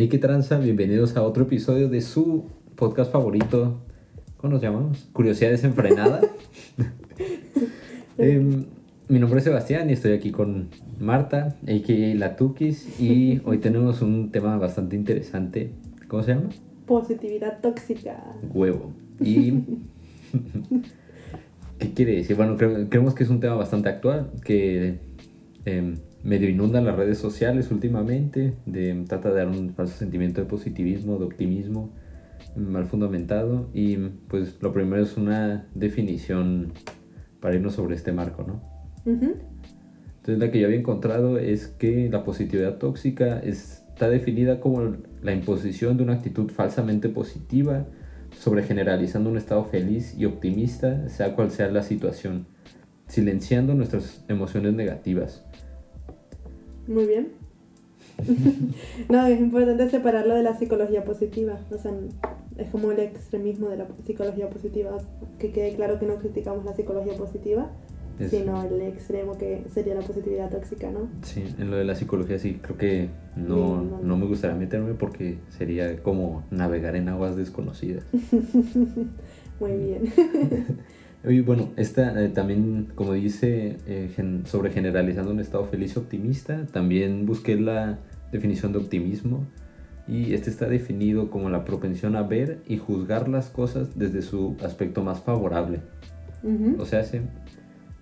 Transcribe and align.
Hey, 0.00 0.08
qué 0.08 0.18
tranza, 0.18 0.58
bienvenidos 0.58 1.16
a 1.16 1.24
otro 1.24 1.42
episodio 1.42 1.88
de 1.88 2.00
su 2.02 2.44
podcast 2.76 3.10
favorito. 3.10 3.80
¿Cómo 4.36 4.52
nos 4.52 4.62
llamamos? 4.62 5.08
Curiosidad 5.12 5.50
desenfrenada. 5.50 6.20
Em, 8.16 8.66
mi 9.08 9.18
nombre 9.18 9.38
es 9.38 9.44
Sebastián 9.44 9.90
y 9.90 9.94
estoy 9.94 10.12
aquí 10.12 10.30
con 10.30 10.68
Marta, 11.00 11.56
a.k.a. 11.62 12.14
La 12.14 12.36
Tukis, 12.36 13.00
y 13.00 13.40
hoy 13.44 13.58
tenemos 13.58 14.00
un 14.00 14.30
tema 14.30 14.56
bastante 14.56 14.94
interesante. 14.94 15.72
¿Cómo 16.06 16.22
se 16.22 16.34
llama? 16.34 16.50
Positividad 16.86 17.60
tóxica. 17.60 18.22
Huevo. 18.54 18.92
Y... 19.18 19.50
¿Qué 21.80 21.94
quiere 21.94 22.14
decir? 22.14 22.36
Bueno, 22.36 22.56
creemos 22.56 23.16
que 23.16 23.24
es 23.24 23.30
un 23.30 23.40
tema 23.40 23.56
bastante 23.56 23.88
actual, 23.88 24.30
que 24.44 25.00
em, 25.64 25.96
medio 26.28 26.48
inunda 26.48 26.82
las 26.82 26.94
redes 26.94 27.18
sociales 27.18 27.70
últimamente, 27.70 28.52
de, 28.66 29.04
trata 29.08 29.30
de 29.30 29.36
dar 29.36 29.48
un 29.48 29.70
falso 29.70 29.96
sentimiento 29.96 30.42
de 30.42 30.46
positivismo, 30.46 31.18
de 31.18 31.24
optimismo 31.24 31.90
mal 32.54 32.86
fundamentado 32.86 33.68
y 33.72 33.96
pues 34.28 34.56
lo 34.60 34.72
primero 34.72 35.02
es 35.02 35.16
una 35.16 35.66
definición 35.74 36.72
para 37.40 37.54
irnos 37.54 37.74
sobre 37.74 37.94
este 37.94 38.12
marco, 38.12 38.42
¿no? 38.42 38.60
Entonces 39.06 40.38
la 40.38 40.50
que 40.50 40.60
yo 40.60 40.66
había 40.66 40.78
encontrado 40.78 41.38
es 41.38 41.66
que 41.66 42.10
la 42.10 42.24
positividad 42.24 42.76
tóxica 42.76 43.38
está 43.40 44.10
definida 44.10 44.60
como 44.60 44.96
la 45.22 45.32
imposición 45.32 45.96
de 45.96 46.02
una 46.02 46.14
actitud 46.14 46.50
falsamente 46.50 47.08
positiva 47.08 47.86
sobre 48.38 48.62
generalizando 48.64 49.30
un 49.30 49.38
estado 49.38 49.64
feliz 49.64 50.14
y 50.18 50.26
optimista, 50.26 51.08
sea 51.08 51.34
cual 51.34 51.50
sea 51.50 51.70
la 51.70 51.82
situación, 51.82 52.46
silenciando 53.06 53.72
nuestras 53.72 54.24
emociones 54.28 54.74
negativas 54.74 55.47
muy 56.88 57.06
bien. 57.06 57.32
no, 59.08 59.26
es 59.26 59.40
importante 59.40 59.88
separarlo 59.90 60.34
de 60.34 60.42
la 60.42 60.58
psicología 60.58 61.04
positiva. 61.04 61.60
O 61.70 61.78
sea, 61.78 61.92
es 62.56 62.68
como 62.70 62.90
el 62.90 62.98
extremismo 62.98 63.68
de 63.68 63.76
la 63.76 63.86
psicología 64.04 64.50
positiva. 64.50 64.98
Que 65.38 65.52
quede 65.52 65.76
claro 65.76 65.98
que 65.98 66.06
no 66.06 66.16
criticamos 66.16 66.64
la 66.64 66.74
psicología 66.74 67.14
positiva, 67.16 67.70
sino 68.28 68.64
el 68.64 68.82
extremo 68.82 69.38
que 69.38 69.64
sería 69.72 69.94
la 69.94 70.00
positividad 70.00 70.50
tóxica, 70.50 70.90
¿no? 70.90 71.08
Sí, 71.22 71.44
en 71.58 71.70
lo 71.70 71.76
de 71.76 71.84
la 71.84 71.94
psicología 71.94 72.38
sí, 72.38 72.58
creo 72.60 72.76
que 72.76 73.08
no, 73.36 73.82
no 73.82 74.16
me 74.16 74.26
gustaría 74.26 74.56
meterme 74.56 74.94
porque 74.94 75.38
sería 75.50 76.02
como 76.02 76.42
navegar 76.50 76.96
en 76.96 77.08
aguas 77.08 77.36
desconocidas. 77.36 78.04
Muy 79.60 79.72
bien. 79.76 80.12
Y 81.24 81.40
bueno, 81.40 81.70
esta 81.76 82.22
eh, 82.22 82.28
también, 82.28 82.88
como 82.94 83.12
dice, 83.12 83.76
eh, 83.86 84.40
sobre 84.44 84.70
generalizando 84.70 85.32
un 85.32 85.40
estado 85.40 85.64
feliz 85.64 85.96
y 85.96 85.98
optimista, 85.98 86.66
también 86.66 87.26
busqué 87.26 87.58
la 87.58 87.98
definición 88.30 88.72
de 88.72 88.78
optimismo 88.78 89.44
y 90.06 90.32
este 90.32 90.48
está 90.48 90.66
definido 90.68 91.30
como 91.30 91.50
la 91.50 91.64
propensión 91.64 92.16
a 92.16 92.22
ver 92.22 92.60
y 92.66 92.78
juzgar 92.78 93.28
las 93.28 93.50
cosas 93.50 93.98
desde 93.98 94.22
su 94.22 94.56
aspecto 94.62 95.02
más 95.02 95.20
favorable. 95.20 95.80
O 96.78 96.84
sea, 96.84 97.00
hace 97.00 97.22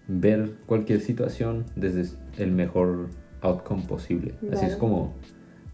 ver 0.06 0.52
cualquier 0.66 1.00
situación 1.00 1.64
desde 1.74 2.14
el 2.36 2.52
mejor 2.52 3.08
outcome 3.40 3.82
posible. 3.88 4.34
Así 4.52 4.66
es 4.66 4.76
como 4.76 5.14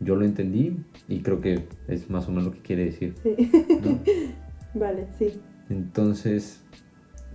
yo 0.01 0.17
lo 0.17 0.25
entendí 0.25 0.79
y 1.09 1.21
creo 1.21 1.41
que 1.41 1.65
es 1.89 2.09
más 2.09 2.29
o 2.29 2.31
menos 2.31 2.45
lo 2.45 2.53
que 2.53 2.61
quiere 2.61 2.85
decir. 2.87 3.15
vale, 4.75 5.09
sí. 5.19 5.41
Entonces, 5.69 6.62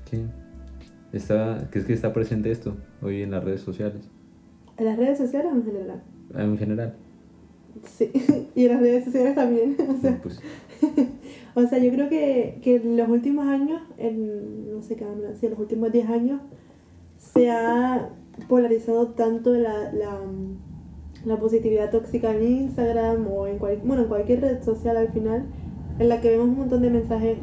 ¿Qué? 0.10 0.26
Está, 1.12 1.68
¿Qué 1.72 1.80
es 1.80 1.86
que 1.86 1.94
está 1.94 2.14
presente 2.14 2.52
esto 2.52 2.76
hoy 3.02 3.24
en 3.24 3.32
las 3.32 3.44
redes 3.44 3.62
sociales? 3.62 4.10
¿En 4.78 4.86
las 4.86 4.98
redes 4.98 5.18
sociales 5.18 5.52
o 5.52 5.56
en 5.56 5.64
general? 5.64 6.04
En 6.36 6.58
general. 6.58 6.94
Sí, 7.84 8.12
y 8.56 8.66
en 8.66 8.72
las 8.72 8.82
redes 8.82 9.06
sociales 9.06 9.36
también. 9.36 9.76
O 9.90 10.00
sea, 10.00 10.20
pues. 10.22 10.40
o 11.56 11.68
sea 11.68 11.80
yo 11.80 11.92
creo 11.92 12.10
que, 12.10 12.60
que, 12.62 12.76
en 12.76 12.98
los 12.98 13.10
últimos 13.10 13.48
años, 13.48 13.82
en, 13.98 14.72
no 14.72 14.82
sé 14.82 14.96
qué, 14.96 15.06
si 15.40 15.46
en 15.46 15.52
los 15.52 15.60
últimos 15.60 15.92
10 15.92 16.10
años, 16.10 16.42
se 17.18 17.50
ha 17.50 18.10
polarizado 18.48 19.10
tanto 19.10 19.54
la, 19.54 19.92
la, 19.92 20.20
la 21.26 21.40
positividad 21.40 21.90
tóxica 21.90 22.32
en 22.32 22.44
Instagram 22.44 23.28
o 23.28 23.48
en, 23.48 23.58
cual, 23.58 23.82
bueno, 23.84 24.04
en 24.04 24.10
cualquier 24.10 24.42
red 24.42 24.64
social 24.64 24.98
al 24.98 25.10
final, 25.10 25.46
en 26.00 26.10
la 26.10 26.22
que 26.22 26.30
vemos 26.30 26.50
un 26.50 26.58
montón 26.58 26.82
de 26.82 26.92
mensajes 26.92 27.38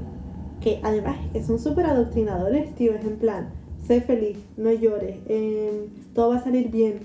que 0.65 0.81
además 0.83 1.19
que 1.31 1.45
son 1.45 1.59
súper 1.59 1.85
adoctrinadores, 1.85 2.75
tío, 2.75 2.95
es 2.95 3.05
en 3.05 3.17
plan, 3.17 3.51
sé 3.87 4.01
feliz, 4.01 4.39
no 4.57 4.73
llores, 4.73 5.19
em, 5.29 5.91
todo 6.15 6.31
va 6.31 6.37
a 6.37 6.43
salir 6.43 6.71
bien. 6.71 7.01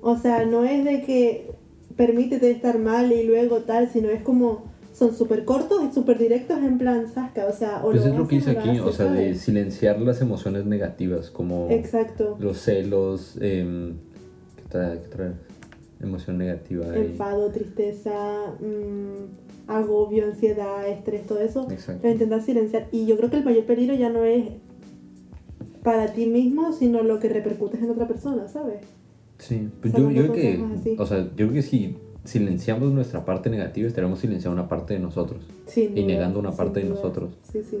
O 0.00 0.16
sea, 0.16 0.46
no 0.46 0.64
es 0.64 0.82
de 0.82 1.02
que 1.02 1.52
permítete 1.94 2.50
estar 2.50 2.78
mal 2.78 3.12
y 3.12 3.24
luego 3.24 3.58
tal, 3.58 3.90
sino 3.92 4.08
es 4.08 4.22
como 4.22 4.72
son 4.94 5.14
súper 5.14 5.44
cortos 5.44 5.82
y 5.90 5.92
súper 5.92 6.18
directos 6.18 6.58
en 6.58 6.78
plan 6.78 7.12
sasca, 7.12 7.46
o 7.46 7.52
sea, 7.52 7.78
o 7.84 7.90
pues 7.90 8.04
es 8.04 8.16
lo 8.16 8.26
que 8.26 8.36
dice 8.36 8.50
aquí, 8.52 8.78
o 8.78 8.92
sea, 8.92 9.06
de 9.12 9.34
silenciar 9.34 10.00
las 10.00 10.22
emociones 10.22 10.64
negativas, 10.64 11.30
como 11.30 11.68
Exacto. 11.70 12.36
los 12.40 12.58
celos, 12.58 13.36
eh, 13.40 13.92
¿qué 14.70 15.08
trae? 15.08 15.32
Emoción 16.00 16.38
negativa. 16.38 16.86
Enfado, 16.96 17.50
tristeza, 17.50 18.54
mmm, 18.58 19.51
agobio, 19.66 20.26
ansiedad, 20.26 20.86
estrés, 20.88 21.26
todo 21.26 21.40
eso, 21.40 21.66
lo 22.02 22.10
intentas 22.10 22.44
silenciar. 22.44 22.88
Y 22.92 23.06
yo 23.06 23.16
creo 23.16 23.30
que 23.30 23.36
el 23.36 23.44
mayor 23.44 23.64
peligro 23.64 23.94
ya 23.94 24.10
no 24.10 24.24
es 24.24 24.44
para 25.82 26.12
ti 26.12 26.26
mismo, 26.26 26.72
sino 26.72 27.02
lo 27.02 27.18
que 27.18 27.28
repercutes 27.28 27.82
en 27.82 27.90
otra 27.90 28.06
persona, 28.06 28.48
¿sabes? 28.48 28.80
Sí, 29.38 29.68
pues 29.80 29.92
yo, 29.94 30.10
yo 30.10 30.30
creo 30.30 30.32
que, 30.32 30.96
o 30.98 31.06
sea, 31.06 31.24
yo 31.24 31.48
creo 31.48 31.52
que 31.52 31.62
si 31.62 31.96
silenciamos 32.24 32.92
nuestra 32.92 33.24
parte 33.24 33.50
negativa, 33.50 33.88
estaremos 33.88 34.20
silenciando 34.20 34.60
una 34.60 34.68
parte 34.68 34.94
de 34.94 35.00
nosotros. 35.00 35.44
y 35.76 36.04
negando 36.04 36.38
una 36.38 36.52
parte 36.52 36.80
de 36.80 36.88
nosotros. 36.88 37.32
Sí, 37.50 37.62
sí. 37.68 37.78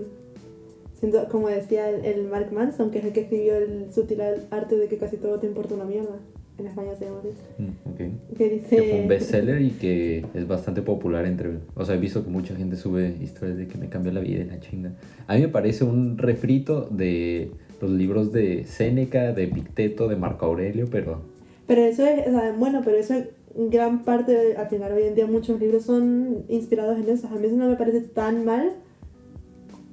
Siento, 0.98 1.26
como 1.30 1.48
decía 1.48 1.88
el, 1.90 2.04
el, 2.04 2.28
Mark 2.28 2.52
Manson, 2.52 2.90
que 2.90 2.98
es 2.98 3.04
el 3.04 3.12
que 3.12 3.22
escribió 3.22 3.56
el 3.56 3.92
sutil 3.92 4.20
arte 4.50 4.76
de 4.76 4.88
que 4.88 4.98
casi 4.98 5.16
todo 5.16 5.38
te 5.40 5.46
importa 5.46 5.74
una 5.74 5.84
mierda 5.84 6.16
en 6.62 6.68
España 6.68 6.94
se 6.94 7.04
llama 7.04 7.18
así. 7.20 7.30
Mm, 7.58 8.36
que 8.36 8.48
dice... 8.48 8.76
Que 8.76 8.82
fue 8.82 9.00
un 9.02 9.08
bestseller 9.08 9.60
y 9.60 9.70
que 9.70 10.24
es 10.34 10.48
bastante 10.48 10.82
popular 10.82 11.26
entre... 11.26 11.58
O 11.74 11.84
sea, 11.84 11.96
he 11.96 11.98
visto 11.98 12.24
que 12.24 12.30
mucha 12.30 12.54
gente 12.54 12.76
sube 12.76 13.14
historias 13.20 13.58
de 13.58 13.68
que 13.68 13.76
me 13.78 13.88
cambió 13.88 14.12
la 14.12 14.20
vida 14.20 14.42
en 14.42 14.48
la 14.48 14.60
chinga. 14.60 14.92
A 15.26 15.34
mí 15.34 15.42
me 15.42 15.48
parece 15.48 15.84
un 15.84 16.18
refrito 16.18 16.88
de 16.90 17.50
los 17.80 17.90
libros 17.90 18.32
de 18.32 18.64
Séneca, 18.64 19.32
de 19.32 19.48
Picteto, 19.48 20.08
de 20.08 20.16
Marco 20.16 20.46
Aurelio, 20.46 20.88
pero... 20.90 21.20
Pero 21.66 21.82
eso 21.82 22.04
es, 22.06 22.24
bueno, 22.58 22.82
pero 22.84 22.96
eso 22.96 23.14
es 23.14 23.28
gran 23.54 24.04
parte, 24.04 24.56
al 24.56 24.68
final 24.68 24.92
hoy 24.92 25.04
en 25.04 25.14
día 25.14 25.26
muchos 25.26 25.60
libros 25.60 25.84
son 25.84 26.44
inspirados 26.48 26.98
en 26.98 27.08
eso. 27.08 27.28
A 27.28 27.34
mí 27.36 27.46
eso 27.46 27.56
no 27.56 27.68
me 27.68 27.76
parece 27.76 28.00
tan 28.00 28.44
mal 28.44 28.72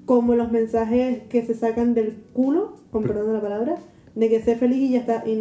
como 0.05 0.33
los 0.35 0.51
mensajes 0.51 1.19
que 1.29 1.45
se 1.45 1.53
sacan 1.53 1.93
del 1.93 2.15
culo, 2.33 2.73
con 2.91 3.03
perdón 3.03 3.31
la 3.31 3.41
palabra, 3.41 3.75
de 4.15 4.29
que 4.29 4.41
sé 4.41 4.55
feliz 4.55 4.77
y 4.77 4.91
ya 4.91 4.99
está, 4.99 5.23
y, 5.25 5.39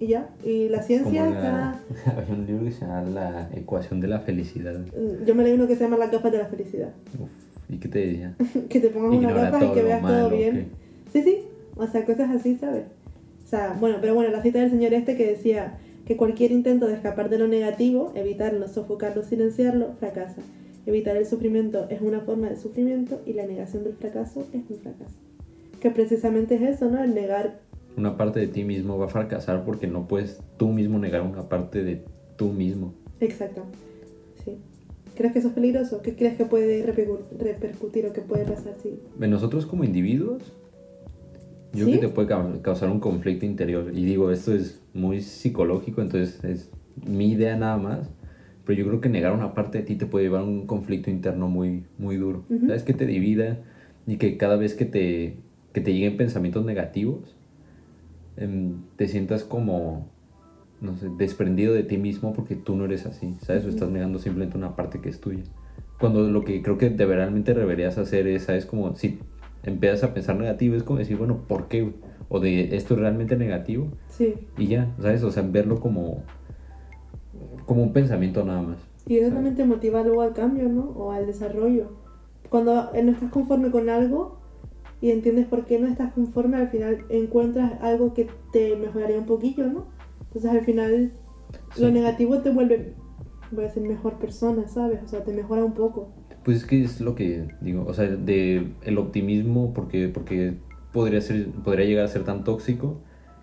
y 0.00 0.06
ya, 0.06 0.30
y 0.44 0.68
la 0.68 0.82
ciencia 0.82 1.28
está... 1.28 1.80
Había 2.16 2.34
un 2.34 2.46
libro 2.46 2.64
que 2.64 2.72
se 2.72 2.80
llama 2.80 3.02
La 3.02 3.50
ecuación 3.54 4.00
de 4.00 4.08
la 4.08 4.20
felicidad. 4.20 4.74
Yo 5.24 5.34
me 5.34 5.44
leí 5.44 5.52
uno 5.52 5.66
que 5.66 5.76
se 5.76 5.84
llama 5.84 5.96
La 5.96 6.08
gafas 6.08 6.32
de 6.32 6.38
la 6.38 6.46
felicidad. 6.46 6.92
Uf, 7.18 7.30
¿y 7.68 7.78
qué 7.78 7.88
te 7.88 7.98
decía? 8.06 8.36
que 8.68 8.80
te 8.80 8.88
pongas 8.90 9.18
una 9.18 9.32
gafas 9.32 9.62
y 9.62 9.72
que 9.72 9.82
veas 9.82 10.02
todo 10.02 10.30
bien. 10.30 10.68
Sí, 11.12 11.22
sí, 11.22 11.38
o 11.76 11.86
sea, 11.86 12.04
cosas 12.04 12.30
así, 12.30 12.56
¿sabes? 12.56 12.84
O 13.44 13.48
sea, 13.48 13.76
bueno, 13.78 13.98
pero 14.00 14.14
bueno, 14.14 14.30
la 14.30 14.42
cita 14.42 14.58
del 14.58 14.70
señor 14.70 14.92
este 14.92 15.16
que 15.16 15.26
decía 15.26 15.78
que 16.04 16.16
cualquier 16.16 16.52
intento 16.52 16.86
de 16.86 16.94
escapar 16.94 17.28
de 17.28 17.38
lo 17.38 17.48
negativo, 17.48 18.12
evitarlo, 18.14 18.68
sofocarlo, 18.68 19.22
silenciarlo, 19.22 19.92
fracasa. 19.98 20.40
Evitar 20.86 21.16
el 21.16 21.26
sufrimiento 21.26 21.86
es 21.90 22.00
una 22.00 22.20
forma 22.20 22.48
de 22.48 22.56
sufrimiento 22.56 23.20
y 23.26 23.32
la 23.32 23.44
negación 23.44 23.82
del 23.82 23.94
fracaso 23.94 24.46
es 24.52 24.62
un 24.70 24.78
fracaso. 24.78 25.16
Que 25.80 25.90
precisamente 25.90 26.54
es 26.54 26.62
eso, 26.62 26.88
¿no? 26.88 27.02
El 27.02 27.14
negar 27.14 27.58
una 27.96 28.16
parte 28.16 28.40
de 28.40 28.48
ti 28.48 28.64
mismo 28.64 28.98
va 28.98 29.06
a 29.06 29.08
fracasar 29.08 29.64
porque 29.64 29.86
no 29.86 30.06
puedes 30.06 30.40
tú 30.56 30.68
mismo 30.68 30.98
negar 30.98 31.22
una 31.22 31.48
parte 31.48 31.82
de 31.82 32.04
tú 32.36 32.52
mismo. 32.52 32.94
Exacto. 33.20 33.62
Sí. 34.44 34.58
¿Crees 35.14 35.32
que 35.32 35.38
eso 35.38 35.48
es 35.48 35.54
peligroso? 35.54 36.02
¿Qué 36.02 36.14
crees 36.14 36.36
que 36.36 36.44
puede 36.44 36.84
repercutir 36.84 38.06
o 38.06 38.12
que 38.12 38.20
puede 38.20 38.44
pasar 38.44 38.74
si... 38.82 39.00
En 39.18 39.30
nosotros 39.30 39.64
como 39.64 39.84
individuos, 39.84 40.42
yo 41.72 41.86
creo 41.86 42.00
que 42.00 42.06
te 42.06 42.12
puede 42.12 42.60
causar 42.60 42.90
un 42.90 43.00
conflicto 43.00 43.46
interior. 43.46 43.90
Y 43.94 44.04
digo, 44.04 44.30
esto 44.30 44.54
es 44.54 44.82
muy 44.92 45.22
psicológico, 45.22 46.02
entonces 46.02 46.44
es 46.44 46.70
mi 47.06 47.32
idea 47.32 47.56
nada 47.56 47.78
más. 47.78 48.10
Pero 48.66 48.80
yo 48.80 48.86
creo 48.88 49.00
que 49.00 49.08
negar 49.08 49.32
una 49.32 49.54
parte 49.54 49.78
de 49.78 49.84
ti 49.84 49.94
te 49.94 50.06
puede 50.06 50.26
llevar 50.26 50.42
a 50.42 50.44
un 50.44 50.66
conflicto 50.66 51.08
interno 51.08 51.48
muy, 51.48 51.84
muy 51.98 52.16
duro. 52.16 52.44
¿Sabes? 52.48 52.82
Que 52.82 52.92
te 52.92 53.06
divida 53.06 53.60
y 54.06 54.16
que 54.16 54.36
cada 54.36 54.56
vez 54.56 54.74
que 54.74 54.84
te, 54.84 55.36
que 55.72 55.80
te 55.80 55.92
lleguen 55.92 56.16
pensamientos 56.16 56.64
negativos, 56.64 57.36
Em, 58.36 58.82
te 58.96 59.08
sientas 59.08 59.44
como, 59.44 60.08
no 60.80 60.96
sé, 60.96 61.08
desprendido 61.16 61.72
de 61.72 61.82
ti 61.82 61.96
mismo 61.96 62.32
porque 62.32 62.54
tú 62.54 62.76
no 62.76 62.84
eres 62.84 63.06
así, 63.06 63.34
¿sabes? 63.40 63.64
O 63.64 63.68
estás 63.68 63.88
negando 63.90 64.18
simplemente 64.18 64.58
una 64.58 64.76
parte 64.76 65.00
que 65.00 65.08
es 65.08 65.20
tuya. 65.20 65.44
Cuando 65.98 66.28
lo 66.28 66.44
que 66.44 66.62
creo 66.62 66.76
que 66.76 66.90
de 66.90 67.06
realmente 67.06 67.54
deberías 67.54 67.96
hacer 67.96 68.26
es, 68.26 68.44
¿sabes? 68.44 68.66
Como 68.66 68.94
si 68.94 69.18
empiezas 69.62 70.04
a 70.04 70.12
pensar 70.12 70.36
negativo, 70.36 70.76
es 70.76 70.82
como 70.82 70.98
decir, 70.98 71.16
bueno, 71.16 71.38
¿por 71.48 71.68
qué? 71.68 71.94
O 72.28 72.40
de 72.40 72.76
esto 72.76 72.94
es 72.94 73.00
realmente 73.00 73.36
negativo. 73.36 73.88
Sí. 74.10 74.34
Y 74.58 74.66
ya, 74.66 74.94
¿sabes? 75.00 75.22
O 75.22 75.30
sea, 75.30 75.42
verlo 75.42 75.80
como, 75.80 76.22
como 77.64 77.82
un 77.82 77.92
pensamiento 77.92 78.44
nada 78.44 78.60
más. 78.60 78.78
Y 79.06 79.18
eso 79.18 79.32
también 79.32 79.54
te 79.54 79.64
motiva 79.64 80.02
luego 80.02 80.22
al 80.22 80.34
cambio, 80.34 80.68
¿no? 80.68 80.90
O 80.90 81.12
al 81.12 81.26
desarrollo. 81.26 81.92
Cuando 82.50 82.90
no 82.92 83.10
estás 83.10 83.30
conforme 83.30 83.70
con 83.70 83.88
algo 83.88 84.35
y 85.06 85.12
entiendes 85.12 85.46
por 85.46 85.66
qué 85.66 85.78
no 85.78 85.86
estás 85.86 86.12
conforme, 86.14 86.56
al 86.56 86.68
final 86.68 87.04
encuentras 87.10 87.80
algo 87.80 88.12
que 88.12 88.26
te 88.50 88.74
mejoraría 88.74 89.16
un 89.16 89.26
poquillo, 89.26 89.68
¿no? 89.68 89.86
Entonces 90.24 90.50
al 90.50 90.64
final 90.64 91.12
lo 91.78 91.90
negativo 91.92 92.38
te 92.40 92.50
vuelve, 92.50 92.94
voy 93.52 93.66
a 93.66 93.70
ser 93.70 93.84
mejor 93.84 94.18
persona, 94.18 94.66
¿sabes? 94.66 94.98
O 95.04 95.06
sea, 95.06 95.22
te 95.22 95.32
mejora 95.32 95.64
un 95.64 95.74
poco. 95.74 96.12
Pues 96.44 96.56
es 96.56 96.64
que 96.64 96.82
es 96.82 97.00
lo 97.00 97.14
que 97.14 97.46
digo, 97.60 97.84
o 97.86 97.94
sea, 97.94 98.08
de 98.08 98.72
el 98.82 98.98
optimismo, 98.98 99.72
porque, 99.72 100.08
porque 100.08 100.54
podría, 100.92 101.20
ser, 101.20 101.52
podría 101.52 101.86
llegar 101.86 102.04
a 102.04 102.08
ser 102.08 102.24
tan 102.24 102.42
tóxico, 102.42 103.00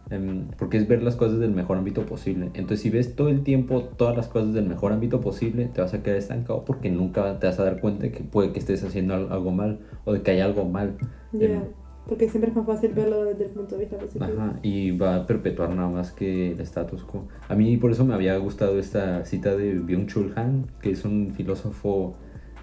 em, 0.10 0.48
porque 0.58 0.78
es 0.78 0.88
ver 0.88 1.04
las 1.04 1.16
cosas 1.16 1.40
del 1.40 1.52
mejor 1.52 1.78
ámbito 1.78 2.06
posible. 2.06 2.48
Entonces, 2.54 2.82
si 2.82 2.90
ves 2.90 3.16
todo 3.16 3.30
el 3.30 3.44
tiempo 3.44 3.84
todas 3.84 4.16
las 4.16 4.28
cosas 4.28 4.54
del 4.54 4.68
mejor 4.68 4.94
ámbito 4.94 5.22
posible, 5.22 5.66
te 5.66 5.82
vas 5.82 5.94
a 5.94 6.04
quedar 6.04 6.18
estancado 6.18 6.66
porque 6.66 6.90
nunca 6.90 7.40
te 7.40 7.48
vas 7.48 7.60
a 7.60 7.64
dar 7.64 7.80
cuenta 7.80 8.04
de 8.04 8.12
que 8.12 8.24
puede 8.24 8.52
que 8.52 8.60
estés 8.60 8.84
haciendo 8.84 9.14
algo 9.14 9.52
mal 9.52 9.80
o 10.06 10.14
de 10.14 10.22
que 10.22 10.32
hay 10.32 10.40
algo 10.40 10.66
mal. 10.66 10.98
Ya, 11.32 11.64
porque 12.08 12.28
siempre 12.28 12.50
es 12.50 12.56
más 12.56 12.66
fácil 12.66 12.92
verlo 12.94 13.24
desde 13.24 13.46
el 13.46 13.52
punto 13.52 13.76
de 13.76 13.82
vista 13.82 13.98
positivo. 13.98 14.26
Ajá, 14.26 14.60
y 14.62 14.92
va 14.92 15.16
a 15.16 15.26
perpetuar 15.26 15.70
nada 15.74 15.90
más 15.90 16.12
que 16.12 16.52
el 16.52 16.60
status 16.60 17.04
quo. 17.06 17.28
A 17.48 17.56
mí 17.56 17.78
por 17.78 17.92
eso 17.92 18.04
me 18.04 18.14
había 18.14 18.38
gustado 18.38 18.78
esta 18.78 19.24
cita 19.26 19.56
de 19.56 19.80
Byung-Chul 19.80 20.34
Han, 20.36 20.68
que 20.82 20.92
es 20.92 21.06
un 21.06 21.32
filósofo 21.32 22.16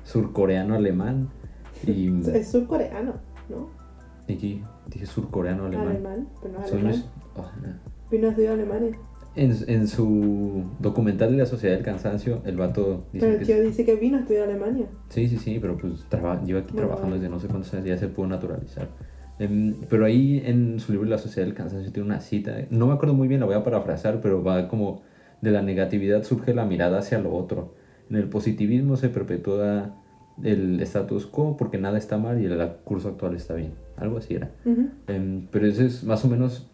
surcoreano-alemán. 0.04 1.30
Y... 1.86 2.10
es 2.30 2.50
surcoreano, 2.50 3.14
¿no? 3.48 3.70
Dije, 4.26 4.62
dije 4.90 5.06
surcoreano-alemán. 5.06 5.88
Alemán, 5.88 6.28
pero 6.42 6.54
no 6.54 6.64
alemán. 6.64 7.04
Oh, 7.36 7.44
Vino 8.10 8.26
a 8.26 8.30
estudiar 8.30 8.54
Alemania. 8.54 8.98
En, 9.36 9.56
en, 9.68 9.86
su 9.86 10.64
documental 10.80 11.30
de 11.30 11.36
la 11.38 11.46
sociedad 11.46 11.76
del 11.76 11.84
cansancio, 11.84 12.42
el 12.44 12.56
vato 12.56 13.04
dice 13.12 13.26
Pero 13.26 13.38
el 13.38 13.46
tío 13.46 13.62
dice 13.62 13.84
que 13.84 13.94
vino 13.94 14.16
a 14.16 14.20
estudiar 14.20 14.48
Alemania. 14.48 14.86
Sí, 15.08 15.28
sí, 15.28 15.38
sí, 15.38 15.58
pero 15.60 15.76
pues 15.76 16.04
lleva 16.44 16.60
aquí 16.60 16.74
trabajando 16.74 17.14
desde 17.14 17.28
no 17.28 17.38
sé 17.38 17.46
cuántos 17.46 17.72
años, 17.72 17.86
ya 17.86 17.96
se 17.96 18.08
pudo 18.08 18.26
naturalizar. 18.26 18.88
Em, 19.38 19.74
pero 19.88 20.04
ahí 20.04 20.42
en 20.44 20.80
su 20.80 20.92
libro 20.92 21.08
La 21.08 21.16
sociedad 21.16 21.46
del 21.46 21.54
cansancio 21.54 21.90
tiene 21.92 22.06
una 22.06 22.20
cita, 22.20 22.56
no 22.70 22.88
me 22.88 22.92
acuerdo 22.92 23.14
muy 23.14 23.28
bien, 23.28 23.40
la 23.40 23.46
voy 23.46 23.54
a 23.54 23.62
parafrasear, 23.62 24.20
pero 24.20 24.42
va 24.42 24.68
como 24.68 25.02
de 25.40 25.50
la 25.50 25.62
negatividad 25.62 26.24
surge 26.24 26.52
la 26.52 26.66
mirada 26.66 26.98
hacia 26.98 27.18
lo 27.20 27.32
otro. 27.32 27.74
En 28.10 28.16
el 28.16 28.28
positivismo 28.28 28.96
se 28.96 29.08
perpetúa 29.08 29.99
el 30.42 30.80
status 30.80 31.26
quo 31.26 31.56
porque 31.56 31.78
nada 31.78 31.98
está 31.98 32.18
mal 32.18 32.40
y 32.40 32.46
el 32.46 32.68
curso 32.84 33.08
actual 33.08 33.34
está 33.34 33.54
bien. 33.54 33.72
Algo 33.96 34.18
así 34.18 34.34
era. 34.34 34.50
Em, 35.06 35.46
pero 35.50 35.66
ese 35.66 35.86
es 35.86 36.04
más 36.04 36.24
o 36.24 36.28
menos 36.28 36.66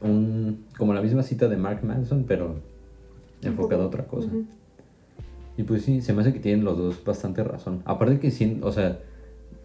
un, 0.00 0.64
como 0.76 0.94
la 0.94 1.02
misma 1.02 1.22
cita 1.22 1.48
de 1.48 1.56
Mark 1.56 1.84
Manson, 1.84 2.24
pero 2.26 2.56
enfocado 3.42 3.82
a 3.82 3.86
otra 3.86 4.04
cosa. 4.04 4.28
Y 5.56 5.62
pues 5.62 5.82
sí, 5.82 6.00
se 6.00 6.12
me 6.12 6.22
hace 6.22 6.32
que 6.32 6.40
tienen 6.40 6.64
los 6.64 6.76
dos 6.76 7.04
bastante 7.04 7.44
razón. 7.44 7.82
Aparte 7.84 8.18
que 8.18 8.30
sí, 8.30 8.58
o 8.62 8.72
sea, 8.72 8.98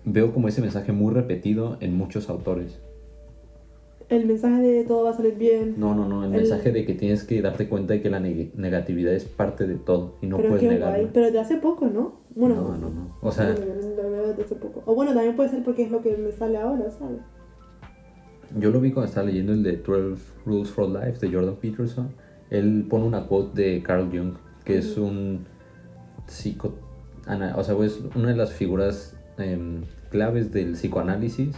veo 0.06 0.32
como 0.34 0.48
ese 0.48 0.62
mensaje 0.62 0.92
muy 0.92 1.14
repetido 1.14 1.78
en 1.80 1.96
muchos 1.96 2.30
autores 2.30 2.80
el 4.10 4.26
mensaje 4.26 4.62
de 4.62 4.84
todo 4.84 5.04
va 5.04 5.12
a 5.12 5.14
salir 5.14 5.36
bien. 5.36 5.76
No, 5.78 5.94
no, 5.94 6.08
no, 6.08 6.24
el, 6.24 6.32
mensaje 6.32 6.72
de 6.72 6.86
que 6.86 6.96
tienes 6.96 7.24
que 7.24 7.42
darte 7.42 7.70
cuenta 7.70 7.94
de 7.94 8.02
que 8.02 8.10
la 8.10 8.20
negatividad 8.20 9.14
es 9.14 9.26
parte 9.26 9.68
de 9.68 9.76
todo 9.76 10.16
y 10.22 10.28
no 10.28 10.38
puedes 10.38 10.64
negarlo. 10.64 11.10
Pero 11.14 11.32
de 11.32 11.40
hace 11.40 11.58
poco, 11.58 11.88
¿no? 11.88 12.20
Bueno, 12.36 12.56
no, 12.56 12.78
no, 12.78 12.90
no. 12.90 13.16
O 13.22 13.32
sea, 13.32 13.46
de 13.46 14.44
hace 14.44 14.56
poco. 14.56 14.82
O 14.86 14.96
bueno, 14.96 15.14
también 15.14 15.36
puede 15.36 15.50
ser 15.50 15.64
porque 15.64 15.84
es 15.84 15.92
lo 15.92 16.02
que 16.02 16.18
me 16.18 16.32
sale 16.32 16.58
ahora, 16.58 16.90
¿sabes? 16.90 17.20
Yo 18.58 18.72
lo 18.72 18.82
vi 18.82 18.92
cuando 18.92 19.10
estaba 19.10 19.28
leyendo 19.28 19.54
el 19.54 19.62
de 19.62 19.78
12 19.78 20.24
Rules 20.46 20.70
for 20.70 20.90
Life 20.90 21.20
de 21.20 21.32
Jordan 21.32 21.56
Peterson. 21.58 22.10
Él 22.50 22.88
pone 22.90 23.06
una 23.06 23.28
quote 23.28 23.62
de 23.62 23.84
Carl 23.84 24.10
Jung, 24.12 24.34
que 24.66 24.80
es 24.80 24.98
un 24.98 25.46
psico... 26.26 26.74
O 27.56 27.64
sea, 27.64 27.76
es 27.84 28.02
una 28.16 28.30
de 28.30 28.36
las 28.36 28.54
figuras 28.54 29.16
em, 29.38 29.84
claves 30.10 30.52
del 30.52 30.72
psicoanálisis, 30.72 31.56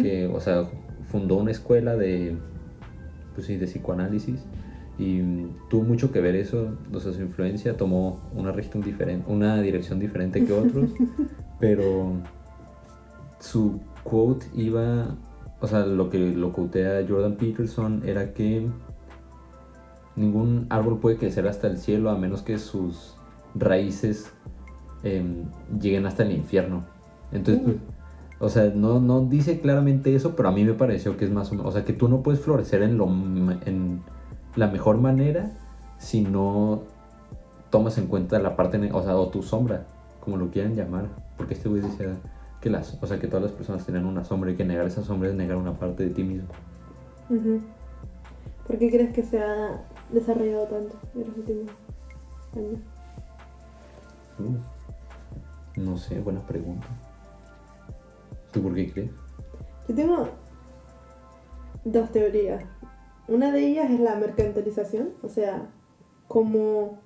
que, 0.00 0.26
o 0.26 0.40
sea, 0.40 0.68
fundó 1.08 1.36
una 1.36 1.50
escuela 1.50 1.96
de, 1.96 2.36
pues 3.34 3.46
sí, 3.46 3.56
de 3.56 3.66
psicoanálisis 3.66 4.40
y 4.98 5.46
tuvo 5.68 5.82
mucho 5.82 6.12
que 6.12 6.20
ver 6.20 6.36
eso, 6.36 6.76
o 6.92 7.00
sea, 7.00 7.12
su 7.12 7.20
influencia 7.20 7.76
tomó 7.76 8.20
una, 8.34 8.52
diferente, 8.52 9.24
una 9.26 9.60
dirección 9.60 9.98
diferente 9.98 10.44
que 10.44 10.52
otros, 10.52 10.90
pero 11.60 12.12
su 13.40 13.80
quote 14.04 14.46
iba, 14.54 15.16
o 15.60 15.66
sea, 15.66 15.84
lo 15.84 16.10
que 16.10 16.18
lo 16.18 16.52
quotea 16.52 17.04
Jordan 17.08 17.36
Peterson 17.36 18.02
era 18.06 18.32
que 18.32 18.68
ningún 20.14 20.66
árbol 20.70 21.00
puede 21.00 21.16
crecer 21.16 21.48
hasta 21.48 21.66
el 21.66 21.78
cielo 21.78 22.10
a 22.10 22.16
menos 22.16 22.42
que 22.42 22.58
sus 22.58 23.16
raíces 23.56 24.32
em, 25.02 25.44
lleguen 25.80 26.06
hasta 26.06 26.22
el 26.22 26.32
infierno. 26.32 26.84
Entonces, 27.32 27.64
pues, 27.64 27.76
o 28.40 28.48
sea, 28.48 28.72
no, 28.74 29.00
no 29.00 29.22
dice 29.22 29.60
claramente 29.60 30.14
eso, 30.14 30.34
pero 30.36 30.48
a 30.48 30.52
mí 30.52 30.64
me 30.64 30.74
pareció 30.74 31.16
que 31.16 31.24
es 31.24 31.30
más 31.30 31.50
o 31.50 31.54
menos. 31.54 31.66
O 31.66 31.72
sea, 31.72 31.84
que 31.84 31.92
tú 31.92 32.08
no 32.08 32.22
puedes 32.22 32.40
florecer 32.40 32.82
en, 32.82 32.98
lo, 32.98 33.06
en 33.06 34.02
la 34.56 34.66
mejor 34.68 34.98
manera 34.98 35.52
si 35.98 36.20
no 36.20 36.82
tomas 37.70 37.98
en 37.98 38.06
cuenta 38.06 38.38
la 38.38 38.56
parte, 38.56 38.90
o 38.92 39.02
sea, 39.02 39.16
o 39.16 39.28
tu 39.28 39.42
sombra, 39.42 39.86
como 40.20 40.36
lo 40.36 40.50
quieran 40.50 40.74
llamar. 40.74 41.06
Porque 41.36 41.54
este 41.54 41.68
güey 41.68 41.82
dice 41.82 42.08
que 42.60 42.70
las, 42.70 42.98
o 43.02 43.06
sea, 43.06 43.18
que 43.18 43.26
todas 43.26 43.42
las 43.42 43.52
personas 43.52 43.84
tienen 43.84 44.04
una 44.04 44.24
sombra 44.24 44.50
y 44.50 44.56
que 44.56 44.64
negar 44.64 44.86
esa 44.86 45.02
sombra 45.02 45.28
es 45.28 45.34
negar 45.34 45.56
una 45.56 45.72
parte 45.72 46.04
de 46.04 46.10
ti 46.10 46.22
mismo. 46.22 46.48
¿Por 48.66 48.78
qué 48.78 48.90
crees 48.90 49.12
que 49.12 49.22
se 49.22 49.40
ha 49.40 49.82
desarrollado 50.12 50.66
tanto 50.66 50.96
en 51.14 51.20
los 51.20 51.36
últimos 51.36 51.70
años? 52.56 52.80
no 55.76 55.96
sé, 55.96 56.20
buena 56.20 56.40
pregunta. 56.40 56.86
¿Tú 58.54 58.62
por 58.62 58.74
qué 58.74 58.88
crees? 58.92 59.10
Yo 59.88 59.94
tengo 59.96 60.28
dos 61.84 62.12
teorías. 62.12 62.62
Una 63.26 63.50
de 63.50 63.66
ellas 63.66 63.90
es 63.90 63.98
la 63.98 64.14
mercantilización, 64.14 65.10
o 65.22 65.28
sea, 65.28 65.70
como 66.28 67.00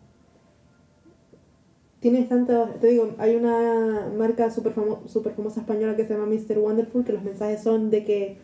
tienes 2.00 2.28
tanto, 2.28 2.68
te 2.80 2.88
digo, 2.88 3.14
hay 3.16 3.34
una 3.34 4.12
marca 4.16 4.50
súper 4.50 4.74
super 5.06 5.32
famosa 5.32 5.60
española 5.60 5.96
que 5.96 6.04
se 6.04 6.14
llama 6.14 6.26
Mr. 6.26 6.58
Wonderful, 6.58 7.04
que 7.04 7.14
los 7.14 7.24
mensajes 7.24 7.62
son 7.62 7.88
de 7.88 8.04
que 8.04 8.36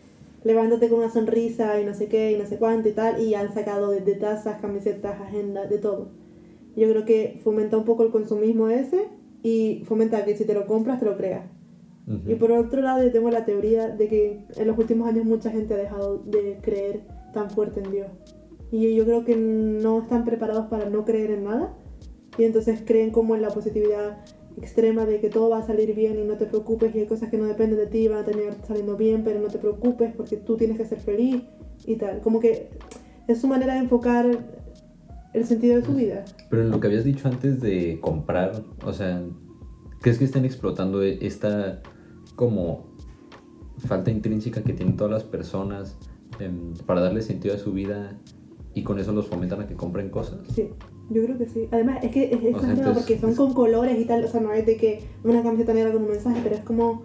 levántate 0.43 0.89
con 0.89 0.99
una 0.99 1.11
sonrisa 1.11 1.79
y 1.79 1.85
no 1.85 1.93
sé 1.93 2.07
qué 2.07 2.31
y 2.31 2.37
no 2.37 2.47
sé 2.47 2.57
cuánto 2.57 2.89
y 2.89 2.93
tal, 2.93 3.21
y 3.21 3.35
han 3.35 3.53
sacado 3.53 3.91
de 3.91 4.15
tazas, 4.15 4.59
camisetas, 4.61 5.21
agendas, 5.21 5.69
de 5.69 5.77
todo. 5.77 6.09
Yo 6.75 6.89
creo 6.89 7.05
que 7.05 7.39
fomenta 7.43 7.77
un 7.77 7.85
poco 7.85 8.03
el 8.03 8.11
consumismo 8.11 8.69
ese 8.69 9.09
y 9.43 9.83
fomenta 9.85 10.25
que 10.25 10.35
si 10.35 10.45
te 10.45 10.55
lo 10.55 10.65
compras 10.65 10.99
te 10.99 11.05
lo 11.05 11.17
creas. 11.17 11.54
Y 12.07 12.35
por 12.35 12.51
otro 12.51 12.81
lado, 12.81 13.03
yo 13.03 13.11
tengo 13.11 13.31
la 13.31 13.45
teoría 13.45 13.89
de 13.89 14.07
que 14.07 14.45
en 14.55 14.67
los 14.67 14.77
últimos 14.77 15.07
años 15.07 15.25
mucha 15.25 15.49
gente 15.49 15.73
ha 15.73 15.77
dejado 15.77 16.19
de 16.19 16.59
creer 16.61 17.01
tan 17.33 17.49
fuerte 17.49 17.79
en 17.79 17.91
Dios. 17.91 18.07
Y 18.71 18.95
yo 18.95 19.05
creo 19.05 19.25
que 19.25 19.35
no 19.35 20.01
están 20.01 20.23
preparados 20.23 20.67
para 20.67 20.87
no 20.89 21.03
creer 21.03 21.31
en 21.31 21.45
nada. 21.45 21.75
Y 22.37 22.43
entonces 22.43 22.83
creen 22.85 23.11
como 23.11 23.35
en 23.35 23.41
la 23.41 23.49
positividad 23.49 24.23
extrema 24.57 25.05
de 25.05 25.19
que 25.19 25.29
todo 25.29 25.49
va 25.49 25.59
a 25.59 25.65
salir 25.65 25.95
bien 25.95 26.19
y 26.19 26.23
no 26.23 26.37
te 26.37 26.45
preocupes 26.45 26.95
y 26.95 26.99
hay 26.99 27.05
cosas 27.07 27.29
que 27.29 27.37
no 27.37 27.45
dependen 27.45 27.77
de 27.77 27.87
ti, 27.87 28.07
van 28.07 28.19
a 28.19 28.23
terminar 28.23 28.55
saliendo 28.65 28.95
bien, 28.95 29.23
pero 29.23 29.39
no 29.39 29.47
te 29.47 29.57
preocupes 29.57 30.13
porque 30.15 30.37
tú 30.37 30.55
tienes 30.57 30.77
que 30.77 30.85
ser 30.85 30.99
feliz 30.99 31.43
y 31.85 31.95
tal. 31.95 32.21
Como 32.21 32.39
que 32.39 32.69
es 33.27 33.41
su 33.41 33.47
manera 33.47 33.73
de 33.73 33.79
enfocar 33.79 34.25
el 35.33 35.45
sentido 35.45 35.75
de 35.77 35.85
su 35.85 35.93
vida. 35.93 36.23
Pero 36.49 36.61
en 36.61 36.71
lo 36.71 36.79
que 36.79 36.87
habías 36.87 37.03
dicho 37.03 37.27
antes 37.27 37.61
de 37.61 37.99
comprar, 37.99 38.63
o 38.85 38.93
sea, 38.93 39.23
¿crees 40.01 40.17
que 40.17 40.25
estén 40.25 40.45
explotando 40.45 41.01
esta 41.01 41.81
como 42.35 42.85
falta 43.77 44.11
intrínseca 44.11 44.63
que 44.63 44.73
tienen 44.73 44.95
todas 44.95 45.11
las 45.11 45.23
personas 45.23 45.97
em, 46.39 46.73
para 46.85 47.01
darle 47.01 47.21
sentido 47.21 47.55
a 47.55 47.57
su 47.57 47.73
vida 47.73 48.17
y 48.73 48.83
con 48.83 48.99
eso 48.99 49.11
los 49.11 49.27
fomentan 49.27 49.61
a 49.61 49.67
que 49.67 49.75
compren 49.75 50.09
cosas. 50.09 50.39
Sí, 50.53 50.69
yo 51.09 51.23
creo 51.23 51.37
que 51.37 51.47
sí. 51.47 51.67
Además, 51.71 52.03
es 52.03 52.11
que 52.11 52.25
es, 52.25 52.43
es 52.43 52.55
porque 52.93 53.19
son 53.19 53.35
con 53.35 53.53
colores 53.53 53.99
y 53.99 54.05
tal, 54.05 54.23
o 54.23 54.27
sea, 54.27 54.41
no 54.41 54.51
es 54.53 54.65
de 54.65 54.77
que 54.77 55.03
una 55.23 55.41
camiseta 55.41 55.73
negra 55.73 55.93
con 55.93 56.03
un 56.03 56.09
mensaje, 56.09 56.41
pero 56.43 56.55
es 56.55 56.61
como 56.61 57.03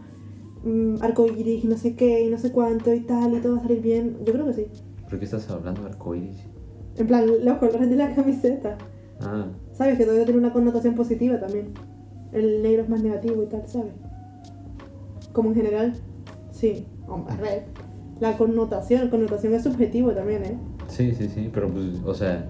um, 0.65 0.97
arco 1.01 1.27
iris 1.27 1.65
y 1.65 1.69
no 1.69 1.77
sé 1.77 1.95
qué 1.95 2.25
y 2.25 2.31
no 2.31 2.39
sé 2.39 2.51
cuánto 2.51 2.93
y 2.93 3.01
tal 3.01 3.35
y 3.35 3.41
todo 3.41 3.55
va 3.55 3.59
a 3.59 3.63
salir 3.63 3.81
bien. 3.81 4.19
Yo 4.25 4.33
creo 4.33 4.47
que 4.47 4.55
sí. 4.55 4.67
¿Por 5.09 5.19
qué 5.19 5.25
estás 5.25 5.49
hablando 5.51 5.83
de 5.83 5.89
arco 5.91 6.15
iris? 6.15 6.39
En 6.97 7.07
plan, 7.07 7.25
los 7.45 7.59
colores 7.59 7.89
de 7.89 7.97
la 7.97 8.15
camiseta. 8.15 8.77
Ah. 9.21 9.47
¿Sabes? 9.73 9.97
Que 9.97 10.05
todo 10.05 10.25
tiene 10.25 10.39
una 10.39 10.53
connotación 10.53 10.95
positiva 10.95 11.39
también. 11.39 11.73
El 12.33 12.63
negro 12.63 12.83
es 12.83 12.89
más 12.89 13.03
negativo 13.03 13.43
y 13.43 13.47
tal, 13.47 13.67
¿sabes? 13.67 13.93
Como 15.33 15.51
en 15.51 15.55
general, 15.55 15.95
sí. 16.53 16.87
A 17.09 17.37
ver, 17.37 17.65
la 18.21 18.37
connotación, 18.37 19.09
connotación 19.09 19.55
es 19.55 19.65
subjetivo 19.65 20.13
también, 20.13 20.45
¿eh? 20.45 20.59
Sí, 20.89 21.15
sí, 21.15 21.29
sí, 21.29 21.51
pero 21.53 21.69
pues, 21.69 21.87
o 22.05 22.15
sea, 22.15 22.49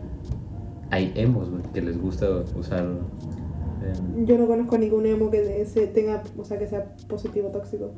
hay 0.91 1.13
emos 1.15 1.49
que 1.73 1.81
les 1.81 2.01
gusta 2.01 2.29
usar. 2.57 2.85
Em, 3.83 4.27
Yo 4.27 4.37
no 4.37 4.47
conozco 4.47 4.77
ningún 4.77 5.07
emo 5.07 5.31
que 5.31 5.65
se 5.65 5.87
tenga, 5.87 6.23
o 6.37 6.45
sea, 6.45 6.59
que 6.59 6.67
sea 6.67 6.95
positivo 7.09 7.49
tóxico. 7.49 7.93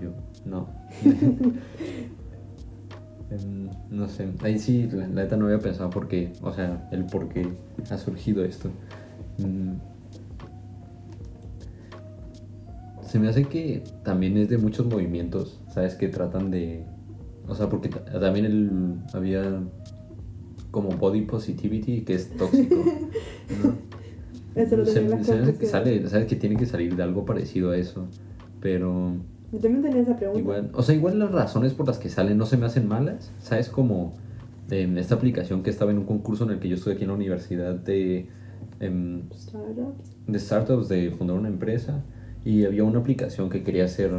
Yo, 0.00 0.10
no. 0.44 0.68
Em, 3.30 3.70
no 3.90 4.06
sé, 4.06 4.28
ahí 4.42 4.58
sí, 4.58 4.86
la, 4.92 5.08
neta 5.08 5.36
no 5.36 5.46
había 5.46 5.58
pensado 5.58 5.88
por 5.88 6.08
qué, 6.08 6.34
o 6.42 6.52
sea, 6.52 6.88
el 6.92 7.06
por 7.06 7.28
qué 7.28 7.48
ha 7.90 7.96
surgido 7.96 8.44
esto. 8.44 8.68
Mm. 9.38 9.93
Se 13.14 13.20
me 13.20 13.28
hace 13.28 13.44
que 13.44 13.84
también 14.02 14.36
es 14.38 14.48
de 14.48 14.58
muchos 14.58 14.86
movimientos, 14.86 15.60
¿sabes? 15.72 15.94
Que 15.94 16.08
tratan 16.08 16.50
de... 16.50 16.84
O 17.46 17.54
sea, 17.54 17.68
porque 17.68 17.88
también 17.88 18.44
el, 18.44 18.96
había 19.12 19.62
como 20.72 20.88
body 20.88 21.20
positivity 21.20 22.00
que 22.00 22.14
es 22.14 22.36
tóxico. 22.36 22.74
Eso 24.56 24.76
lo 24.76 24.84
se, 24.84 25.00
me 25.02 25.14
hace 25.14 25.54
que 25.56 25.64
sale, 25.64 26.08
¿sabes? 26.08 26.26
Que 26.26 26.34
tiene 26.34 26.56
que 26.56 26.66
salir 26.66 26.96
de 26.96 27.04
algo 27.04 27.24
parecido 27.24 27.70
a 27.70 27.76
eso. 27.76 28.08
Pero 28.60 29.12
yo 29.52 29.60
también 29.60 29.82
tenía 29.82 30.02
esa 30.02 30.16
pregunta. 30.16 30.40
Igual, 30.40 30.70
o 30.74 30.82
sea, 30.82 30.96
igual 30.96 31.20
las 31.20 31.30
razones 31.30 31.72
por 31.72 31.86
las 31.86 31.98
que 31.98 32.08
salen 32.08 32.36
no 32.36 32.46
se 32.46 32.56
me 32.56 32.66
hacen 32.66 32.88
malas. 32.88 33.30
¿Sabes? 33.38 33.68
Como 33.68 34.14
en 34.70 34.98
esta 34.98 35.14
aplicación 35.14 35.62
que 35.62 35.70
estaba 35.70 35.92
en 35.92 35.98
un 35.98 36.04
concurso 36.04 36.42
en 36.42 36.50
el 36.50 36.58
que 36.58 36.68
yo 36.68 36.74
estuve 36.74 36.94
aquí 36.94 37.04
en 37.04 37.10
la 37.10 37.14
universidad 37.14 37.76
de... 37.76 38.26
Em, 38.80 39.30
startups. 39.32 40.16
De 40.26 40.38
startups, 40.40 40.88
de 40.88 41.12
fundar 41.12 41.36
una 41.36 41.46
empresa. 41.46 42.02
Y 42.44 42.64
había 42.64 42.84
una 42.84 42.98
aplicación 42.98 43.48
que 43.48 43.62
quería 43.62 43.84
hacer, 43.84 44.10